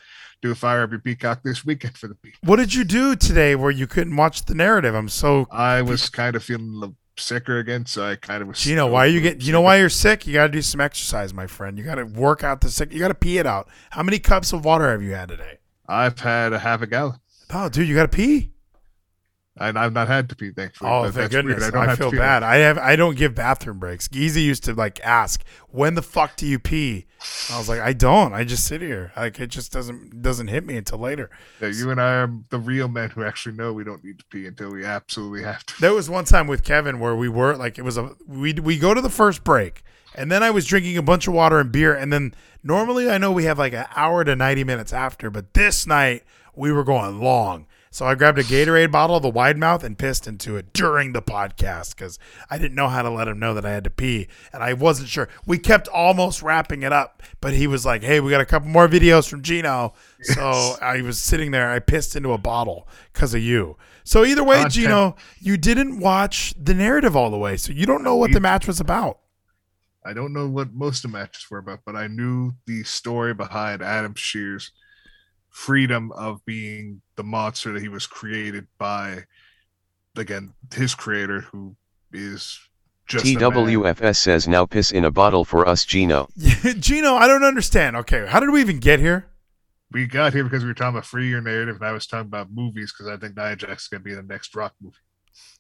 [0.42, 2.36] do a fire up your peacock this weekend for the peak.
[2.42, 4.96] What did you do today where you couldn't watch the narrative?
[4.96, 5.48] I'm so.
[5.52, 8.66] I was kind of feeling a little sicker again, so I kind of was.
[8.66, 9.42] You know why are you get?
[9.44, 10.26] You know why you're sick?
[10.26, 11.78] You got to do some exercise, my friend.
[11.78, 12.92] You got to work out the sick.
[12.92, 13.70] You got to pee it out.
[13.92, 15.60] How many cups of water have you had today?
[15.88, 17.20] I've had a half a gallon.
[17.52, 18.52] Oh, dude, you got to pee.
[19.60, 20.90] And I've not had to pee, thankfully.
[20.90, 21.48] Oh, thank that's weird.
[21.48, 21.72] goodness!
[21.72, 22.44] don't I, feel bad.
[22.44, 22.78] I have.
[22.78, 24.08] I don't give bathroom breaks.
[24.08, 27.08] Geezy used to like ask, "When the fuck do you pee?"
[27.52, 28.34] I was like, "I don't.
[28.34, 29.12] I just sit here.
[29.18, 31.30] Like it just doesn't doesn't hit me until later."
[31.62, 34.26] Yeah, you and I are the real men who actually know we don't need to
[34.26, 35.82] pee until we absolutely have to.
[35.82, 38.78] There was one time with Kevin where we were like, it was a we we
[38.78, 39.84] go to the first break,
[40.16, 42.34] and then I was drinking a bunch of water and beer, and then
[42.64, 46.24] normally I know we have like an hour to ninety minutes after, but this night
[46.56, 47.66] we were going long.
[47.92, 51.24] So I grabbed a Gatorade bottle, the wide mouth, and pissed into it during the
[51.24, 54.28] podcast because I didn't know how to let him know that I had to pee,
[54.54, 55.28] and I wasn't sure.
[55.48, 58.70] We kept almost wrapping it up, but he was like, "Hey, we got a couple
[58.70, 61.72] more videos from Gino." So I was sitting there.
[61.72, 63.76] I pissed into a bottle because of you.
[64.04, 64.74] So either way, Content.
[64.74, 68.40] Gino, you didn't watch the narrative all the way, so you don't know what the
[68.40, 69.20] match was about.
[70.06, 73.34] I don't know what most of the matches were about, but I knew the story
[73.34, 74.72] behind Adam Scherr's
[75.60, 79.26] freedom of being the monster that he was created by,
[80.16, 81.76] again, his creator, who
[82.14, 82.58] is
[83.08, 83.52] just a man.
[83.52, 86.30] TWFS says now piss in a bottle for us, Gino.
[86.80, 87.98] Gino, I don't understand.
[87.98, 89.28] Okay, how did we even get here?
[89.92, 92.28] We got here because we were talking about Free Your Narrative, and I was talking
[92.28, 94.96] about movies because I think Nia Jax is going to be the next rock movie.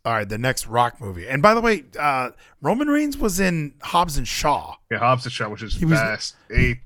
[0.05, 1.27] All right, the next Rock movie.
[1.27, 2.31] And by the way, uh,
[2.61, 4.75] Roman Reigns was in Hobbs and Shaw.
[4.91, 6.79] Yeah, Hobbs and Shaw, which is He was- fast, eight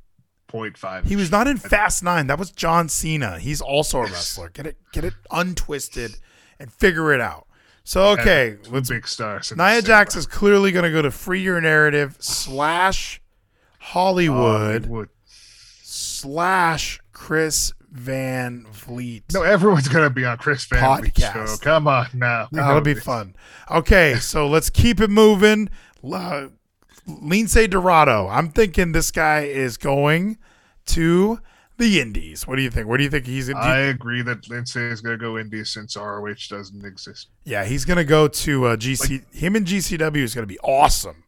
[1.05, 2.27] He was not in Fast Nine.
[2.27, 3.39] That was John Cena.
[3.39, 4.49] He's also a wrestler.
[4.49, 6.17] Get it, get it untwisted,
[6.59, 7.47] and figure it out.
[7.83, 8.89] So okay, let's.
[8.89, 9.51] big stars.
[9.55, 13.21] Nia Jax is clearly going to go to Free Your Narrative slash
[13.79, 15.09] Hollywood Hollywood.
[15.81, 19.23] slash Chris Van Vliet.
[19.33, 21.47] No, everyone's going to be on Chris Van Vliet, Podcast.
[21.49, 22.47] So come on now.
[22.51, 23.35] That'll be fun.
[23.69, 25.69] Okay, so let's keep it moving.
[26.03, 26.47] Uh,
[27.07, 28.27] Lince Dorado.
[28.27, 30.37] I'm thinking this guy is going
[30.87, 31.39] to
[31.77, 32.47] the Indies.
[32.47, 32.87] What do you think?
[32.87, 33.49] Where do you think he's?
[33.49, 37.29] You- I agree that Lindsay is going to go Indies since ROH doesn't exist.
[37.45, 39.33] yeah, he's going to go to uh, GC.
[39.33, 41.22] him and GCW is going to be awesome.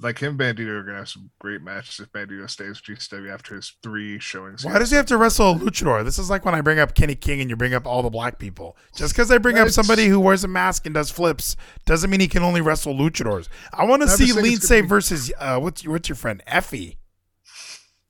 [0.00, 3.32] Like him, Bandito are going to have some great matches if Bandito stays with GCW
[3.32, 4.64] after his three showings.
[4.64, 6.04] Why does he have to wrestle a luchador?
[6.04, 8.08] This is like when I bring up Kenny King and you bring up all the
[8.08, 8.76] black people.
[8.96, 12.20] Just because I bring up somebody who wears a mask and does flips doesn't mean
[12.20, 13.48] he can only wrestle luchadors.
[13.72, 16.42] I want to see just Lince gonna be- versus uh, what's your what's your friend
[16.48, 16.96] Effy.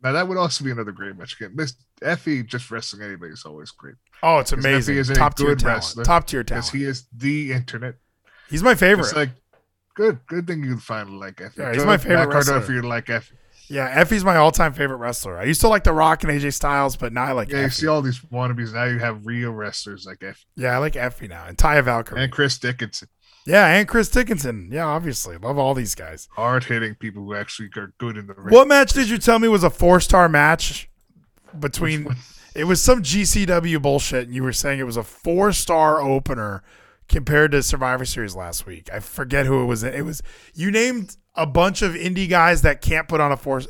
[0.02, 1.34] Now that would also be another great match.
[1.40, 3.94] Again, this Effy just wrestling anybody is always great.
[4.22, 4.96] Oh, it's amazing.
[4.96, 5.76] Effy is a Top tier good talent.
[5.76, 6.04] wrestler.
[6.04, 6.82] Top tier Because talent.
[6.82, 7.94] he is the internet.
[8.50, 9.04] He's my favorite.
[9.06, 9.30] It's like
[9.94, 11.59] good, good thing you can finally like Effy.
[11.59, 12.56] Yeah, he's my favorite hard wrestler.
[12.59, 13.32] if you like Effy.
[13.69, 15.39] yeah, Effy's my all-time favorite wrestler.
[15.39, 17.70] I used to like The Rock and AJ Styles, but now I like Yeah, you
[17.70, 18.85] see all these wannabes now.
[18.85, 22.23] You have real wrestlers like Effy yeah, I like Effy now and Ty Valkyrie.
[22.23, 23.09] and Chris Dickinson,
[23.47, 24.69] yeah, and Chris Dickinson.
[24.73, 26.28] Yeah, obviously, love all these guys.
[26.36, 28.52] hard hitting people who actually are good in the ring.
[28.55, 30.89] What match did you tell me was a four-star match
[31.59, 32.09] between?
[32.55, 36.62] It was some GCW bullshit, and you were saying it was a four-star opener
[37.12, 38.90] compared to Survivor Series last week.
[38.93, 39.84] I forget who it was.
[39.84, 40.22] It was
[40.55, 43.62] you named a bunch of indie guys that can't put on a four,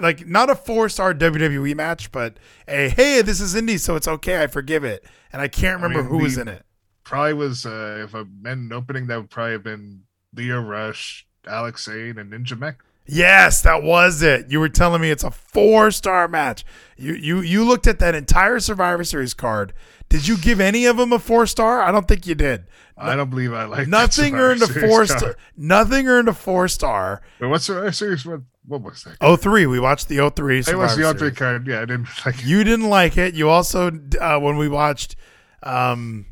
[0.00, 4.42] like not a four-star WWE match, but a hey, this is indie, so it's okay.
[4.42, 6.64] I forgive it, and I can't remember mean, who was in it.
[7.04, 10.02] Probably was uh, if I meant an opening, that would probably have been
[10.34, 12.82] Lio Rush, Alex Zayne, and Ninja Mack.
[13.10, 14.50] Yes, that was it.
[14.50, 16.64] You were telling me it's a four star match.
[16.96, 19.72] You you you looked at that entire Survivor Series card.
[20.10, 21.80] Did you give any of them a four star?
[21.82, 22.64] I don't think you did.
[22.96, 25.36] I don't believe I like Nothing Survivor earned a four star.
[25.56, 27.22] Nothing earned a four star.
[27.40, 28.26] Wait, what's the series?
[28.26, 29.16] What, what was that?
[29.22, 29.66] Oh three.
[29.66, 31.06] We watched the 03 it Survivor was the Series.
[31.06, 31.66] alternate card.
[31.66, 32.38] Yeah, I didn't like.
[32.40, 32.44] It.
[32.44, 33.34] You didn't like it.
[33.34, 33.90] You also
[34.20, 35.16] uh, when we watched
[35.62, 36.26] um,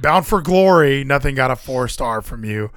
[0.00, 2.70] Bound for Glory, nothing got a four star from you.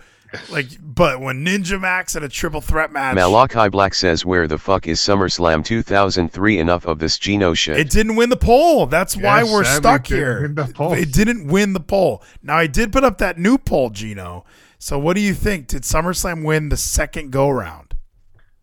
[0.49, 4.57] Like, but when Ninja Mack had a triple threat match, Malakai Black says where the
[4.57, 7.77] fuck is SummerSlam 2003 enough of this Gino shit.
[7.77, 8.85] It didn't win the poll.
[8.85, 10.47] That's why Yes, we're sadly, stuck here.
[10.47, 10.95] the.
[10.97, 12.23] It didn't win the poll.
[12.43, 14.45] Now I did put up that new poll, Gino.
[14.79, 15.67] So what do you think?
[15.67, 17.93] Did SummerSlam win the second go round?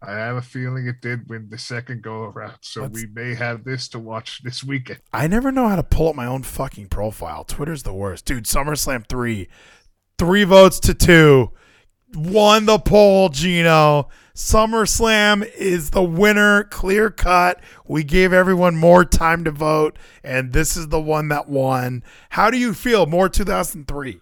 [0.04, 3.34] I have a feeling it did win the second go around, so Let's- we may
[3.36, 4.98] have this to watch this weekend.
[5.12, 7.44] I never know how to pull up my own fucking profile.
[7.44, 8.24] Twitter's the worst.
[8.24, 9.48] Dude, SummerSlam 3.
[10.18, 11.52] 3 votes to 2.
[12.14, 14.08] Won the poll, Gino.
[14.34, 17.60] SummerSlam is the winner, clear cut.
[17.86, 22.02] We gave everyone more time to vote, and this is the one that won.
[22.30, 23.06] How do you feel?
[23.06, 24.20] More 2003.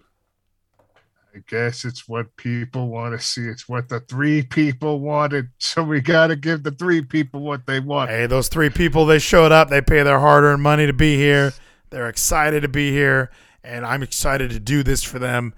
[1.33, 3.43] I guess it's what people want to see.
[3.43, 5.47] It's what the three people wanted.
[5.59, 8.09] So we got to give the three people what they want.
[8.09, 9.69] Hey, those three people, they showed up.
[9.69, 11.53] They pay their hard earned money to be here.
[11.89, 13.31] They're excited to be here,
[13.63, 15.53] and I'm excited to do this for them.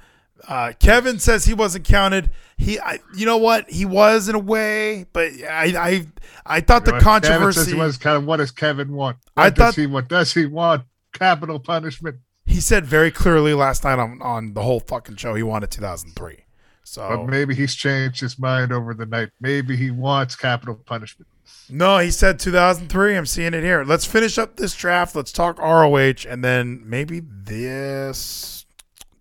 [0.48, 2.30] Uh, Kevin says he wasn't counted.
[2.58, 3.70] He, I, you know what?
[3.70, 6.08] He was in a way, but I, I,
[6.46, 7.60] I thought the You Kevin controversy.
[7.62, 9.18] says he was kind of what does Kevin want?
[9.38, 10.84] I What does thought- he what does he want?
[11.14, 12.18] Capitol Punishment.
[12.46, 16.40] he said very clearly last night on, on the whole fucking show he wanted 2003.
[16.84, 19.30] So But maybe he's changed his mind over the night.
[19.40, 21.28] Maybe he wants Capitol Punishment.
[21.70, 23.16] no, he said 2003.
[23.16, 23.84] I'm seeing it here.
[23.86, 25.16] Let's finish up this draft.
[25.16, 28.63] Let's talk ROH, and then maybe this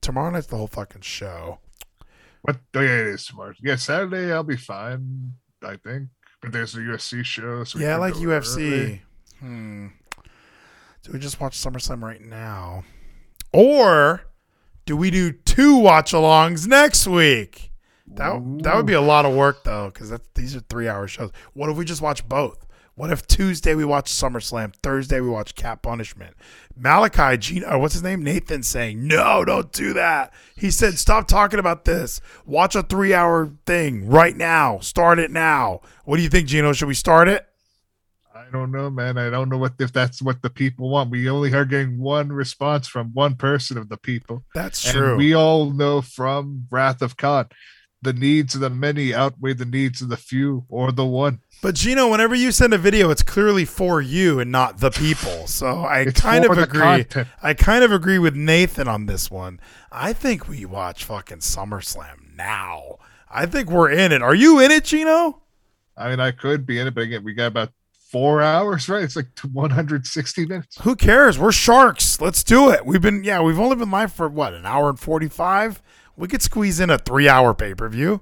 [0.03, 1.59] tomorrow night's the whole fucking show.
[2.43, 3.55] What day it is tomorrow?
[3.63, 6.09] Yeah, Saturday I'll be fine, I think.
[6.43, 7.65] But there's a UFC show.
[7.65, 8.57] So Yeah, I like UFC.
[8.73, 9.03] early.
[9.39, 9.87] Hmm.
[11.05, 12.85] Do we just watch SummerSlam right now?
[13.53, 14.23] Or
[14.87, 17.71] do we do two watch alongs next week?
[18.09, 21.31] That, that would be a lot of work though, because these are three hour shows.
[21.55, 22.67] What if we just watch both?
[22.95, 26.37] What if Tuesday we watch SummerSlam, Thursday we watch Cat Punishment?
[26.79, 28.23] Malakai, Gino, what's his name?
[28.23, 30.33] Nathan saying, no, don't do that.
[30.57, 32.21] He said, stop talking about this.
[32.45, 34.79] Watch a three hour thing right now.
[34.81, 35.81] Start it now.
[36.05, 36.75] What do you think, Gino?
[36.75, 37.47] Should we start it?
[38.35, 39.17] I don't know, man.
[39.17, 41.11] I don't know what if that's what the people want.
[41.11, 44.45] We only are getting one response from one person of the people.
[44.55, 45.17] That's And true.
[45.17, 47.49] we all know from Wrath of Khan,
[48.03, 51.41] the needs of the many outweigh the needs of the few or the one.
[51.63, 55.47] But Gino, whenever you send a video, it's clearly for you and not the people.
[55.47, 57.07] So I It's kind of agree.
[57.43, 59.61] I kind of agree with Nathan on this one.
[59.93, 62.99] I think we watch fucking SummerSlam now.
[63.31, 64.23] I think we're in it.
[64.23, 65.43] Are you in it, Gino?
[65.97, 67.71] I mean, I could be in it, but again, we got about
[68.13, 69.03] four hours, right?
[69.03, 70.79] It's like 160 minutes.
[70.83, 71.39] Who cares?
[71.39, 72.21] We're sharks.
[72.21, 72.85] Let's do it.
[72.85, 75.81] We've been yeah, we've only been live for what, an hour and forty five?
[76.23, 78.21] We could squeeze in a three hour pay per view.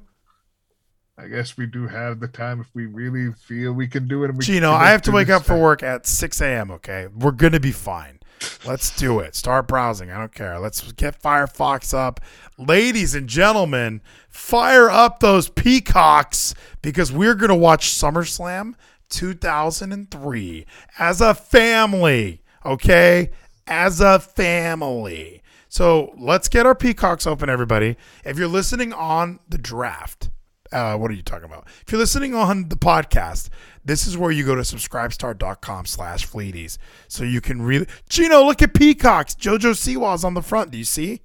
[1.18, 4.30] I guess we do have the time if we really feel we can do it.
[4.30, 7.08] And we Gino, I have to wake up for work at 6 a.m., okay?
[7.14, 8.20] We're going to be fine.
[8.64, 9.34] Let's do it.
[9.34, 10.10] Start browsing.
[10.10, 10.58] I don't care.
[10.58, 12.20] Let's get Firefox up.
[12.56, 14.00] Ladies and gentlemen,
[14.30, 18.76] fire up those peacocks because we're going to watch SummerSlam
[19.10, 20.66] 2003
[20.98, 23.30] as a family, okay?
[23.66, 25.39] As a family.
[25.70, 27.96] So let's get our peacocks open, everybody.
[28.24, 30.28] If you're listening on the draft,
[30.72, 31.68] uh, what are you talking about?
[31.86, 33.50] If you're listening on the podcast,
[33.84, 36.76] this is where you go to subscribestar.com slash fleeties.
[37.06, 39.36] So you can really Gino, look at peacocks.
[39.36, 40.72] Jojo Siwa's on the front.
[40.72, 41.20] Do you see?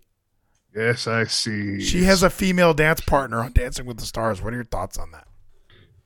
[0.76, 1.82] Yes, I see.
[1.82, 4.44] She has a female dance partner on Dancing with the Stars.
[4.44, 5.28] What are your thoughts on that?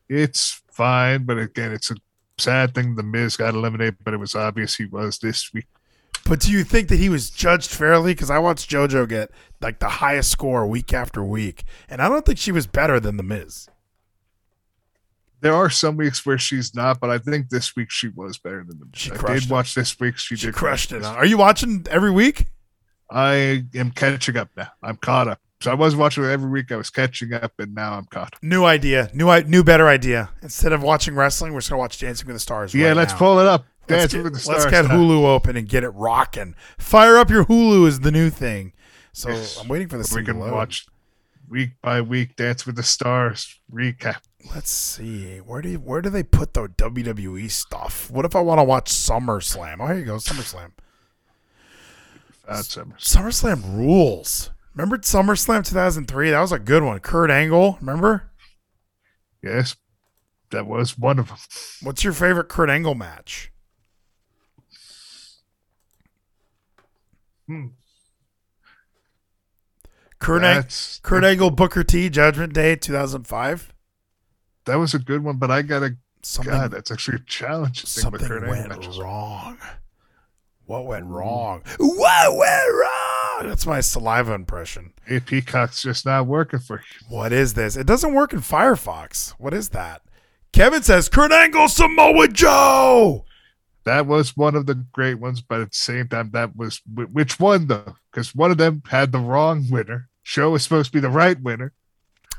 [0.07, 1.95] It's fine, but again, it's a
[2.37, 2.95] sad thing.
[2.95, 5.67] The Miz got eliminated, but it was obvious he was this week.
[6.29, 8.13] But do you think that he was judged fairly?
[8.13, 9.31] Because I watched JoJo get
[9.61, 13.17] like the highest score week after week, and I don't think she was better than
[13.17, 13.67] the Miz.
[15.41, 18.63] There are some weeks where she's not, but I think this week she was better
[18.63, 18.91] than the Miz.
[18.93, 19.49] She I did it.
[19.49, 20.17] watch this week.
[20.17, 21.03] She, She did crushed it.
[21.03, 22.45] Are you watching every week?
[23.09, 24.67] I am catching up now.
[24.83, 25.39] I'm caught up.
[25.61, 26.71] So I was watching every week.
[26.71, 28.35] I was catching up, and now I'm caught.
[28.43, 30.29] New idea, new new better idea.
[30.43, 32.75] Instead of watching wrestling, we're just gonna watch Dancing with the Stars.
[32.75, 33.17] yeah, right let's now.
[33.17, 33.65] pull it up.
[33.89, 34.85] Let's get, with the let's get.
[34.85, 36.55] Hulu open and get it rocking.
[36.77, 38.73] Fire up your Hulu is the new thing.
[39.13, 39.57] So Yes.
[39.59, 40.53] I'm waiting for the We can load.
[40.53, 40.85] watch
[41.49, 44.21] week by week Dance with the Stars recap.
[44.53, 45.37] Let's see.
[45.39, 48.09] Where do you, where do they put the WWE stuff?
[48.09, 49.77] What if I want to watch SummerSlam?
[49.81, 50.71] Oh, here you go, SummerSlam.
[52.47, 53.03] Uh, Fat Summers.
[53.03, 54.51] SummerSlam rules.
[54.73, 56.31] Remember SummerSlam 2003?
[56.31, 56.99] That was a good one.
[56.99, 57.77] Kurt Angle.
[57.81, 58.31] Remember?
[59.43, 59.75] Yes,
[60.51, 61.37] that was one of them.
[61.83, 63.51] What's your favorite Kurt Angle match?
[67.49, 67.65] Hmm.
[70.19, 73.73] Kurt, That's- Kurt Angle Booker T Judgment Day 2005.
[74.65, 75.95] That was a good one, but I gotta.
[76.21, 77.85] Something God, that's actually a challenge.
[77.85, 78.99] Something Kurt Angle went matches.
[78.99, 79.57] wrong.
[80.65, 81.63] What went wrong?
[81.79, 83.49] What went wrong?
[83.49, 84.93] That's my saliva impression.
[85.05, 87.07] Hey, Peacock's just not working for you.
[87.07, 87.75] What is this?
[87.75, 89.31] It doesn't work in Firefox.
[89.39, 90.03] What is that?
[90.51, 93.25] Kevin says Kurt Angle Samoa Joe.
[93.89, 97.39] That was one of the great ones, but at the same time, that was which
[97.39, 97.95] one though?
[98.11, 100.09] Because one of them had the wrong winner.
[100.21, 101.73] Show was supposed to be the right winner.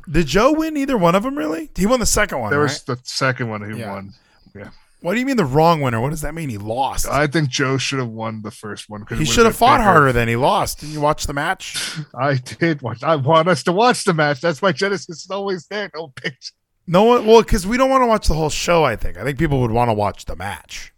[0.09, 1.37] Did Joe win either one of them?
[1.37, 1.69] Really?
[1.75, 2.51] He won the second one.
[2.51, 2.67] there right?
[2.67, 3.93] was the second one who Yeah.
[3.93, 4.13] won.
[4.55, 4.71] Yeah,
[5.01, 6.01] What do you mean the wrong winner?
[6.01, 6.51] What does that mean?
[6.51, 7.09] He lost.
[7.09, 9.05] I think Joe should have won the first one.
[9.09, 9.91] he should have fought bigger.
[9.91, 10.79] harder than he lost.
[10.81, 11.99] Didn't you watch the match?
[12.15, 13.03] I did watch.
[13.03, 14.41] I want us to watch the match.
[14.41, 15.91] That's why Genesis is always there.
[15.97, 16.53] No picture.
[16.87, 17.27] No one.
[17.27, 18.85] Well, because we don't want to watch the whole show.
[18.85, 19.17] I think.
[19.19, 20.93] I think people would want to watch the match.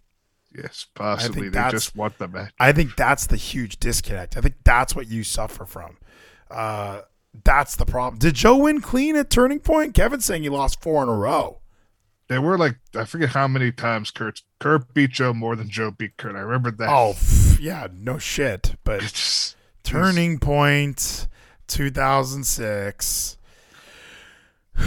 [0.55, 1.49] Yes, possibly.
[1.49, 2.53] They just want the match.
[2.59, 4.37] I think that's the huge disconnect.
[4.37, 5.97] I think that's what you suffer from.
[6.51, 7.03] Uh,
[7.45, 8.19] that's the problem.
[8.19, 9.95] Did Joe win clean at Turning Point?
[9.95, 11.61] Kevin's saying he lost four in a row.
[12.29, 15.91] There were like I forget how many times Kurt Kurt beat Joe more than Joe
[15.91, 16.37] beat Kurt.
[16.37, 16.89] I remember that.
[16.89, 17.15] Oh,
[17.61, 18.77] yeah, no shit.
[18.85, 21.27] But It's just- Turning Point,
[21.67, 23.37] 2006.
[24.79, 24.85] if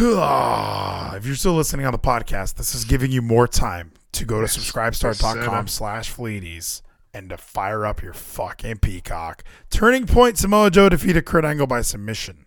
[1.26, 4.48] you're still listening on the podcast, this is giving you more time to go to
[4.48, 6.82] subscribestar.com slash fleeties
[7.14, 9.44] and to fire up your fucking peacock.
[9.70, 12.46] Turning Point, Samoa Joe defeated Kurt Angle by submission.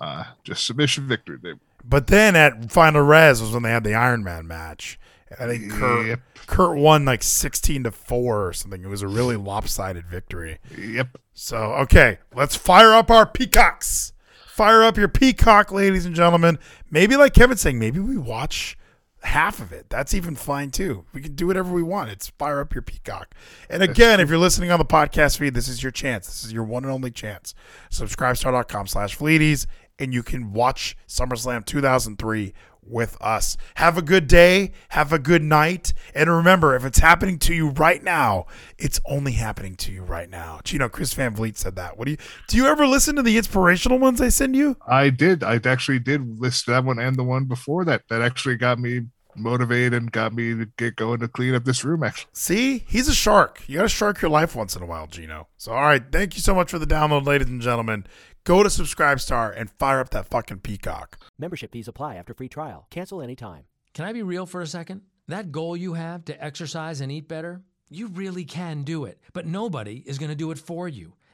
[0.00, 1.38] uh, just submission victory.
[1.84, 4.98] But then at Final Res was when they had the Iron Man match.
[5.40, 6.20] I think Kurt, Yep.
[6.46, 8.82] Kurt won like 16 to 4 or something.
[8.82, 10.58] It was a really lopsided victory.
[10.76, 11.18] yep.
[11.32, 14.12] So, okay, let's fire up our peacocks.
[14.46, 16.58] Fire up your peacock, ladies and gentlemen.
[16.90, 18.78] Maybe, like Kevin's saying, maybe we watch
[19.26, 19.90] half of it.
[19.90, 21.04] That's even fine too.
[21.12, 22.10] We can do whatever we want.
[22.10, 23.34] It's fire up your peacock.
[23.68, 26.26] And again, if you're listening on the podcast feed, this is your chance.
[26.26, 27.54] This is your one and only chance.
[27.90, 29.66] Subscribestar.com slash fleeties,
[29.98, 32.54] and you can watch SummerSlam 2003
[32.88, 33.56] with us.
[33.74, 34.72] Have a good day.
[34.90, 35.92] Have a good night.
[36.14, 38.46] And remember, if it's happening to you right now,
[38.78, 40.60] it's only happening to you right now.
[40.66, 41.98] You know, Chris Van Vliet said that.
[41.98, 42.16] What do you
[42.48, 42.56] do?
[42.58, 44.76] You ever listen to the inspirational ones I send you?
[44.86, 45.42] I did.
[45.42, 48.02] I actually did list that one and the one before that.
[48.08, 49.02] That actually got me
[49.38, 52.02] motivated and got me to get going to clean up this room.
[52.02, 53.62] Actually, See, he's a shark.
[53.66, 55.48] You got to shark your life once in a while, Gino.
[55.56, 58.06] So, all right, thank you so much for the download, ladies and gentlemen.
[58.44, 61.18] Go to Subscribestar and fire up that fucking peacock.
[61.38, 62.86] Membership fees apply after free trial.
[62.90, 63.64] Cancel anytime.
[63.92, 65.02] Can I be real for a second?
[65.28, 69.46] That goal you have to exercise and eat better, you really can do it, but
[69.46, 71.14] nobody is going to do it for you.